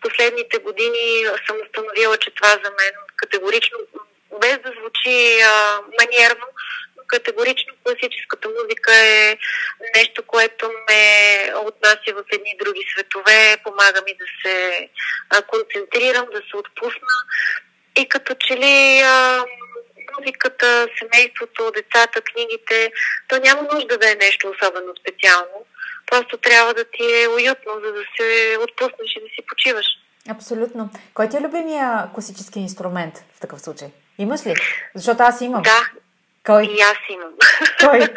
последните 0.00 0.58
години 0.58 1.24
съм 1.46 1.56
установила, 1.64 2.16
че 2.16 2.30
това 2.30 2.48
за 2.48 2.70
мен 2.70 2.94
категорично, 3.16 3.78
без 4.40 4.58
да 4.58 4.72
звучи 4.78 5.40
а, 5.40 5.80
манерно, 6.00 6.46
категорично 7.06 7.72
класическата 7.84 8.48
музика 8.48 8.94
е 8.94 9.38
нещо, 9.96 10.22
което 10.22 10.70
ме 10.88 11.52
отнася 11.56 12.10
в 12.14 12.24
едни 12.32 12.56
други 12.64 12.84
светове, 12.92 13.56
помага 13.64 14.02
ми 14.06 14.14
да 14.14 14.24
се 14.42 14.88
концентрирам, 15.46 16.26
да 16.32 16.38
се 16.50 16.56
отпусна. 16.56 17.14
И 17.96 18.08
като 18.08 18.34
че 18.34 18.56
ли 18.56 19.02
музиката, 20.18 20.88
семейството, 20.98 21.72
децата, 21.74 22.20
книгите, 22.20 22.92
то 23.28 23.38
няма 23.38 23.62
нужда 23.72 23.98
да 23.98 24.12
е 24.12 24.14
нещо 24.14 24.52
особено 24.54 24.92
специално. 25.00 25.58
Просто 26.10 26.36
трябва 26.36 26.74
да 26.74 26.84
ти 26.84 27.22
е 27.22 27.28
уютно, 27.28 27.72
за 27.84 27.92
да 27.92 28.02
се 28.16 28.58
отпуснеш 28.58 29.16
и 29.16 29.20
да 29.20 29.28
си 29.34 29.42
почиваш. 29.48 29.86
Абсолютно. 30.28 30.90
Кой 31.14 31.28
ти 31.28 31.36
е 31.36 31.40
любимия 31.40 32.08
класически 32.14 32.58
инструмент 32.58 33.14
в 33.36 33.40
такъв 33.40 33.60
случай? 33.60 33.88
Имаш 34.18 34.46
ли? 34.46 34.54
Защото 34.94 35.22
аз 35.22 35.40
имам. 35.40 35.62
Да. 35.62 35.88
Кой? 36.46 36.64
И 36.64 36.80
аз 36.80 36.98
имам. 37.10 37.32
Кой? 37.80 37.98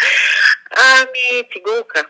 ами, 0.78 1.50
цигулка. 1.54 2.06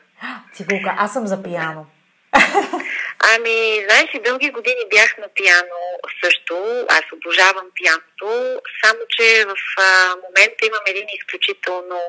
Цигулка. 0.53 0.95
Аз 0.97 1.13
съм 1.13 1.27
за 1.27 1.43
пияно. 1.43 1.85
Ами, 3.35 3.85
знаеш 3.85 4.15
ли, 4.15 4.19
дълги 4.19 4.49
години 4.49 4.81
бях 4.89 5.17
на 5.17 5.27
пиано 5.27 5.81
също. 6.23 6.85
Аз 6.89 7.03
обожавам 7.13 7.67
пианото, 7.75 8.61
само 8.83 8.99
че 9.09 9.45
в 9.45 9.55
а, 9.77 10.15
момента 10.25 10.65
имам 10.65 10.85
един 10.85 11.07
изключително 11.17 11.99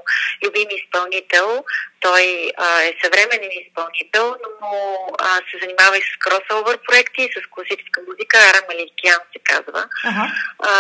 любим 0.45 0.69
изпълнител. 0.71 1.65
Той 2.01 2.53
а, 2.57 2.83
е 2.83 2.95
съвременен 3.03 3.51
изпълнител, 3.53 4.37
но 4.45 4.71
а, 5.19 5.37
се 5.51 5.59
занимава 5.63 5.99
и 5.99 6.03
с 6.03 6.19
кросовър 6.19 6.79
проекти, 6.79 7.23
и 7.23 7.33
с 7.33 7.47
класическа 7.51 8.01
музика. 8.09 8.39
Ара 8.39 8.61
Маликян 8.69 9.23
се 9.33 9.39
казва. 9.45 9.89
Ага. 10.05 10.27
А, 10.59 10.73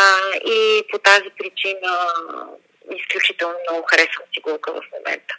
и 0.44 0.82
по 0.90 0.98
тази 0.98 1.30
причина 1.38 1.90
изключително 3.00 3.54
много 3.70 3.86
харесвам 3.90 4.26
цигулка 4.34 4.72
в 4.72 4.82
момента. 4.92 5.34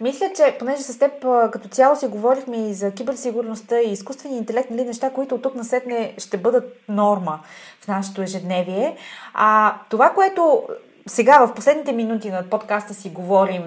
Мисля, 0.00 0.30
че 0.36 0.56
понеже 0.58 0.82
с 0.82 0.98
теб 0.98 1.12
като 1.52 1.68
цяло 1.68 1.96
си 1.96 2.06
говорихме 2.06 2.68
и 2.68 2.74
за 2.74 2.92
киберсигурността 2.92 3.80
и 3.80 3.92
изкуствения 3.92 4.38
интелект, 4.38 4.70
нали, 4.70 4.84
неща, 4.84 5.10
които 5.10 5.34
от 5.34 5.42
тук 5.42 5.54
насетне 5.54 6.14
ще 6.18 6.36
бъдат 6.36 6.76
норма 6.88 7.40
в 7.80 7.88
нашето 7.88 8.22
ежедневие. 8.22 8.96
А 9.34 9.74
това, 9.90 10.10
което 10.10 10.62
сега 11.06 11.46
в 11.46 11.54
последните 11.54 11.92
минути 11.92 12.30
на 12.30 12.42
подкаста 12.50 12.94
си 12.94 13.10
говорим 13.10 13.62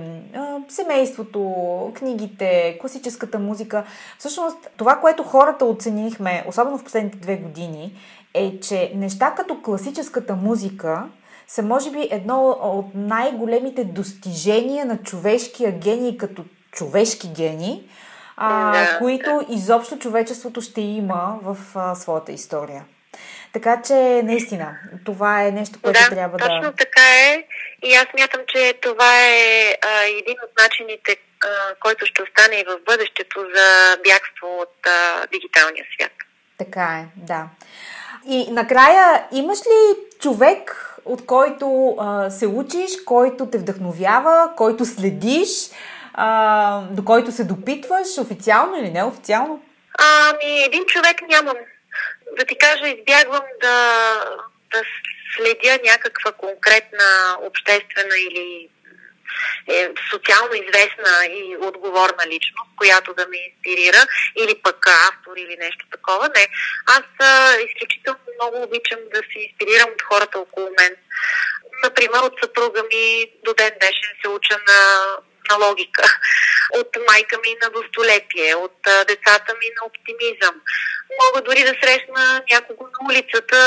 семейството, 0.69 1.91
книгите, 1.95 2.77
класическата 2.81 3.39
музика. 3.39 3.83
Всъщност 4.19 4.57
това, 4.77 4.95
което 4.95 5.23
хората 5.23 5.65
оценихме, 5.65 6.43
особено 6.47 6.77
в 6.77 6.83
последните 6.83 7.17
две 7.17 7.35
години, 7.35 7.93
е, 8.33 8.59
че 8.59 8.91
неща 8.95 9.31
като 9.31 9.61
класическата 9.61 10.35
музика 10.35 11.03
са 11.53 11.63
може 11.63 11.91
би 11.91 12.07
едно 12.11 12.49
от 12.49 12.85
най-големите 12.95 13.83
достижения 13.83 14.85
на 14.85 14.97
човешкия 14.97 15.71
гений 15.71 16.17
като 16.17 16.45
човешки 16.71 17.27
гений, 17.35 17.83
а, 18.37 18.97
които 18.99 19.45
изобщо 19.49 19.97
човечеството 19.97 20.61
ще 20.61 20.81
има 20.81 21.39
в 21.43 21.57
а, 21.75 21.95
своята 21.95 22.31
история. 22.31 22.85
Така 23.53 23.81
че, 23.81 24.21
наистина, 24.23 24.77
това 25.05 25.43
е 25.43 25.51
нещо, 25.51 25.79
което 25.81 25.99
да, 25.99 26.09
трябва 26.09 26.37
да... 26.37 26.47
точно 26.47 26.71
така 26.71 27.01
е. 27.01 27.43
И 27.83 27.93
аз 27.93 28.05
мятам, 28.19 28.41
че 28.47 28.73
това 28.81 29.19
е 29.27 29.77
а, 29.81 30.03
един 30.03 30.37
от 30.43 30.51
начините, 30.63 31.17
а, 31.43 31.47
който 31.79 32.05
ще 32.05 32.23
остане 32.23 32.55
и 32.55 32.65
в 32.67 32.79
бъдещето 32.85 33.39
за 33.55 33.97
бягство 34.03 34.47
от 34.61 34.87
а, 34.87 35.27
дигиталния 35.27 35.85
свят. 35.93 36.11
Така 36.57 36.99
е, 36.99 37.05
да. 37.15 37.47
И 38.27 38.51
накрая, 38.51 39.27
имаш 39.31 39.59
ли 39.59 39.95
човек, 40.19 40.90
от 41.05 41.25
който 41.25 41.95
а, 41.99 42.29
се 42.29 42.47
учиш, 42.47 42.91
който 43.05 43.49
те 43.49 43.57
вдъхновява, 43.57 44.51
който 44.57 44.85
следиш, 44.85 45.49
а, 46.13 46.81
до 46.81 47.05
който 47.05 47.31
се 47.31 47.43
допитваш, 47.43 48.17
официално 48.17 48.77
или 48.77 48.89
неофициално? 48.89 49.63
Ами, 49.99 50.63
един 50.63 50.85
човек 50.85 51.21
нямам. 51.29 51.57
Да 52.37 52.45
ти 52.45 52.57
кажа, 52.57 52.87
избягвам 52.87 53.43
да, 53.61 53.77
да 54.71 54.81
следя 55.37 55.79
някаква 55.85 56.31
конкретна 56.31 57.37
обществена 57.41 58.15
или 58.29 58.69
е 59.67 59.89
социално 60.11 60.53
известна 60.53 61.25
и 61.25 61.57
отговорна 61.61 62.23
личност, 62.27 62.71
която 62.77 63.13
да 63.13 63.27
ме 63.27 63.37
инспирира, 63.37 64.05
или 64.37 64.55
пък 64.63 64.87
автор 64.87 65.37
или 65.37 65.57
нещо 65.59 65.85
такова. 65.91 66.29
Не. 66.35 66.47
Аз 66.85 67.03
а, 67.19 67.57
изключително 67.67 68.19
много 68.35 68.63
обичам 68.63 68.99
да 69.13 69.17
се 69.17 69.39
инспирирам 69.39 69.89
от 69.89 70.01
хората 70.01 70.39
около 70.39 70.69
мен. 70.79 70.95
Например, 71.83 72.19
от 72.19 72.33
съпруга 72.43 72.83
ми 72.83 73.25
до 73.45 73.53
ден 73.53 73.71
днешен 73.79 74.13
се 74.21 74.29
уча 74.29 74.57
на, 74.67 74.79
на 75.49 75.65
логика, 75.65 76.03
от 76.73 76.97
майка 77.09 77.37
ми 77.37 77.55
на 77.63 77.69
достолепие, 77.69 78.55
от 78.55 78.77
децата 79.07 79.53
ми 79.59 79.67
на 79.77 79.85
оптимизъм. 79.85 80.55
Мога 81.21 81.41
дори 81.41 81.63
да 81.63 81.73
срещна 81.83 82.43
някого 82.51 82.83
на 82.83 83.09
улицата 83.09 83.59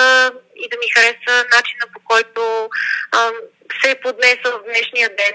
и 0.56 0.68
да 0.68 0.76
ми 0.78 0.90
хареса 0.94 1.46
начина 1.52 1.84
по 1.92 2.00
който 2.04 2.70
се 3.82 3.90
е 3.90 4.00
поднесъл 4.00 4.52
в 4.58 4.64
днешния 4.64 5.08
ден 5.08 5.34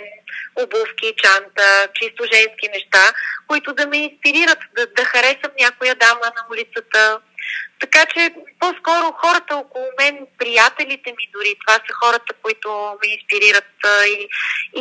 обувки, 0.63 1.13
чанта, 1.17 1.87
чисто 1.93 2.23
женски 2.33 2.67
неща, 2.73 3.03
които 3.47 3.73
да 3.73 3.87
ме 3.87 3.97
инспирират, 3.97 4.59
да, 4.75 4.87
да 4.97 5.03
харесам 5.05 5.51
някоя 5.59 5.95
дама 5.95 6.25
на 6.37 6.43
улицата. 6.51 7.19
Така 7.79 8.05
че 8.05 8.33
по-скоро 8.59 9.11
хората 9.11 9.55
около 9.55 9.85
мен, 9.99 10.27
приятелите 10.37 11.09
ми 11.09 11.25
дори, 11.33 11.55
това 11.65 11.73
са 11.73 11.93
хората, 12.03 12.33
които 12.43 12.69
ме 13.01 13.07
инспирират 13.13 13.73
и, 14.07 14.27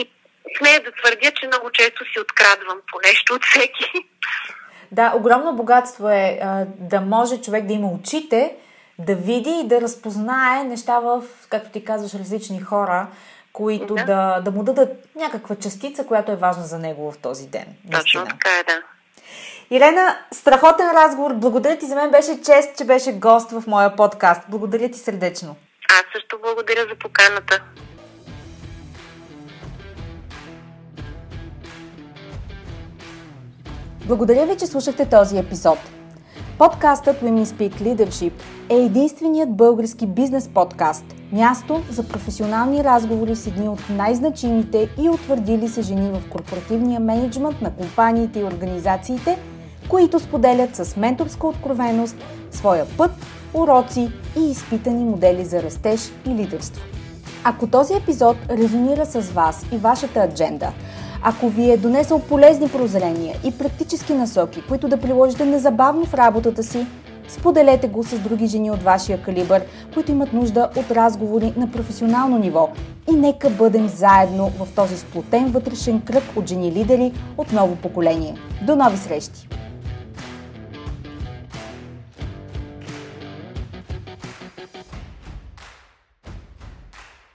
и 0.00 0.10
смея 0.58 0.82
да 0.82 0.92
твърдя, 0.92 1.30
че 1.30 1.46
много 1.46 1.70
често 1.70 2.04
си 2.12 2.20
открадвам 2.20 2.78
по 2.92 2.98
нещо 3.08 3.34
от 3.34 3.44
всеки. 3.44 3.92
Да, 4.92 5.12
огромно 5.16 5.56
богатство 5.56 6.08
е 6.08 6.40
да 6.66 7.00
може 7.00 7.40
човек 7.40 7.66
да 7.66 7.72
има 7.72 7.92
очите, 7.92 8.56
да 8.98 9.14
види 9.14 9.60
и 9.64 9.68
да 9.68 9.80
разпознае 9.80 10.64
неща 10.64 11.00
в, 11.00 11.22
както 11.48 11.70
ти 11.70 11.84
казваш, 11.84 12.14
различни 12.14 12.60
хора, 12.60 13.08
които 13.58 13.94
да. 13.94 14.04
да, 14.04 14.40
да 14.40 14.50
му 14.50 14.62
дадат 14.62 14.88
някаква 15.16 15.56
частица, 15.56 16.06
която 16.06 16.32
е 16.32 16.36
важна 16.36 16.64
за 16.64 16.78
него 16.78 17.12
в 17.12 17.18
този 17.18 17.46
ден. 17.46 17.66
Точно 17.92 18.24
така 18.24 18.50
е, 18.60 18.64
да. 18.64 18.82
Ирена, 19.76 20.18
страхотен 20.32 20.90
разговор. 20.90 21.34
Благодаря 21.34 21.78
ти 21.78 21.86
за 21.86 21.94
мен. 21.94 22.10
Беше 22.10 22.42
чест, 22.42 22.76
че 22.76 22.84
беше 22.84 23.12
гост 23.12 23.50
в 23.50 23.64
моя 23.66 23.96
подкаст. 23.96 24.42
Благодаря 24.48 24.90
ти 24.90 24.98
сърдечно. 24.98 25.56
Аз 25.90 26.02
също 26.12 26.38
благодаря 26.42 26.80
за 26.90 26.98
поканата. 27.00 27.62
Благодаря 34.06 34.46
ви, 34.46 34.56
че 34.56 34.66
слушахте 34.66 35.08
този 35.08 35.38
епизод. 35.38 35.78
Подкастът 36.58 37.20
Women 37.20 37.44
Speak 37.44 37.72
Leadership 37.72 38.32
е 38.70 38.74
единственият 38.74 39.56
български 39.56 40.06
бизнес 40.06 40.48
подкаст– 40.54 41.04
място 41.32 41.82
за 41.90 42.02
професионални 42.02 42.84
разговори 42.84 43.36
с 43.36 43.46
едни 43.46 43.68
от 43.68 43.90
най-значимите 43.90 44.88
и 45.02 45.08
утвърдили 45.08 45.68
се 45.68 45.82
жени 45.82 46.10
в 46.10 46.30
корпоративния 46.30 47.00
менеджмент 47.00 47.62
на 47.62 47.70
компаниите 47.70 48.40
и 48.40 48.44
организациите, 48.44 49.38
които 49.88 50.20
споделят 50.20 50.76
с 50.76 50.96
менторска 50.96 51.46
откровеност 51.46 52.16
своя 52.50 52.86
път, 52.96 53.10
уроци 53.54 54.10
и 54.38 54.50
изпитани 54.50 55.04
модели 55.04 55.44
за 55.44 55.62
растеж 55.62 56.12
и 56.26 56.30
лидерство. 56.30 56.84
Ако 57.44 57.66
този 57.66 57.94
епизод 57.94 58.36
резонира 58.50 59.06
с 59.06 59.20
вас 59.20 59.66
и 59.72 59.76
вашата 59.76 60.20
адженда– 60.20 60.72
ако 61.22 61.48
ви 61.48 61.70
е 61.70 61.76
донесъл 61.76 62.18
полезни 62.18 62.68
прозрения 62.68 63.36
и 63.44 63.58
практически 63.58 64.14
насоки, 64.14 64.62
които 64.68 64.88
да 64.88 65.00
приложите 65.00 65.44
незабавно 65.44 66.04
в 66.04 66.14
работата 66.14 66.62
си, 66.62 66.86
споделете 67.28 67.88
го 67.88 68.02
с 68.02 68.18
други 68.18 68.46
жени 68.46 68.70
от 68.70 68.82
вашия 68.82 69.22
калибър, 69.22 69.62
които 69.94 70.12
имат 70.12 70.32
нужда 70.32 70.70
от 70.76 70.90
разговори 70.90 71.52
на 71.56 71.70
професионално 71.70 72.38
ниво. 72.38 72.68
И 73.12 73.16
нека 73.16 73.50
бъдем 73.50 73.88
заедно 73.88 74.48
в 74.48 74.68
този 74.76 74.96
сплотен 74.96 75.46
вътрешен 75.50 76.00
кръг 76.00 76.24
от 76.36 76.48
жени 76.48 76.72
лидери 76.72 77.12
от 77.38 77.52
ново 77.52 77.76
поколение. 77.76 78.34
До 78.66 78.76
нови 78.76 78.96
срещи! 78.96 79.48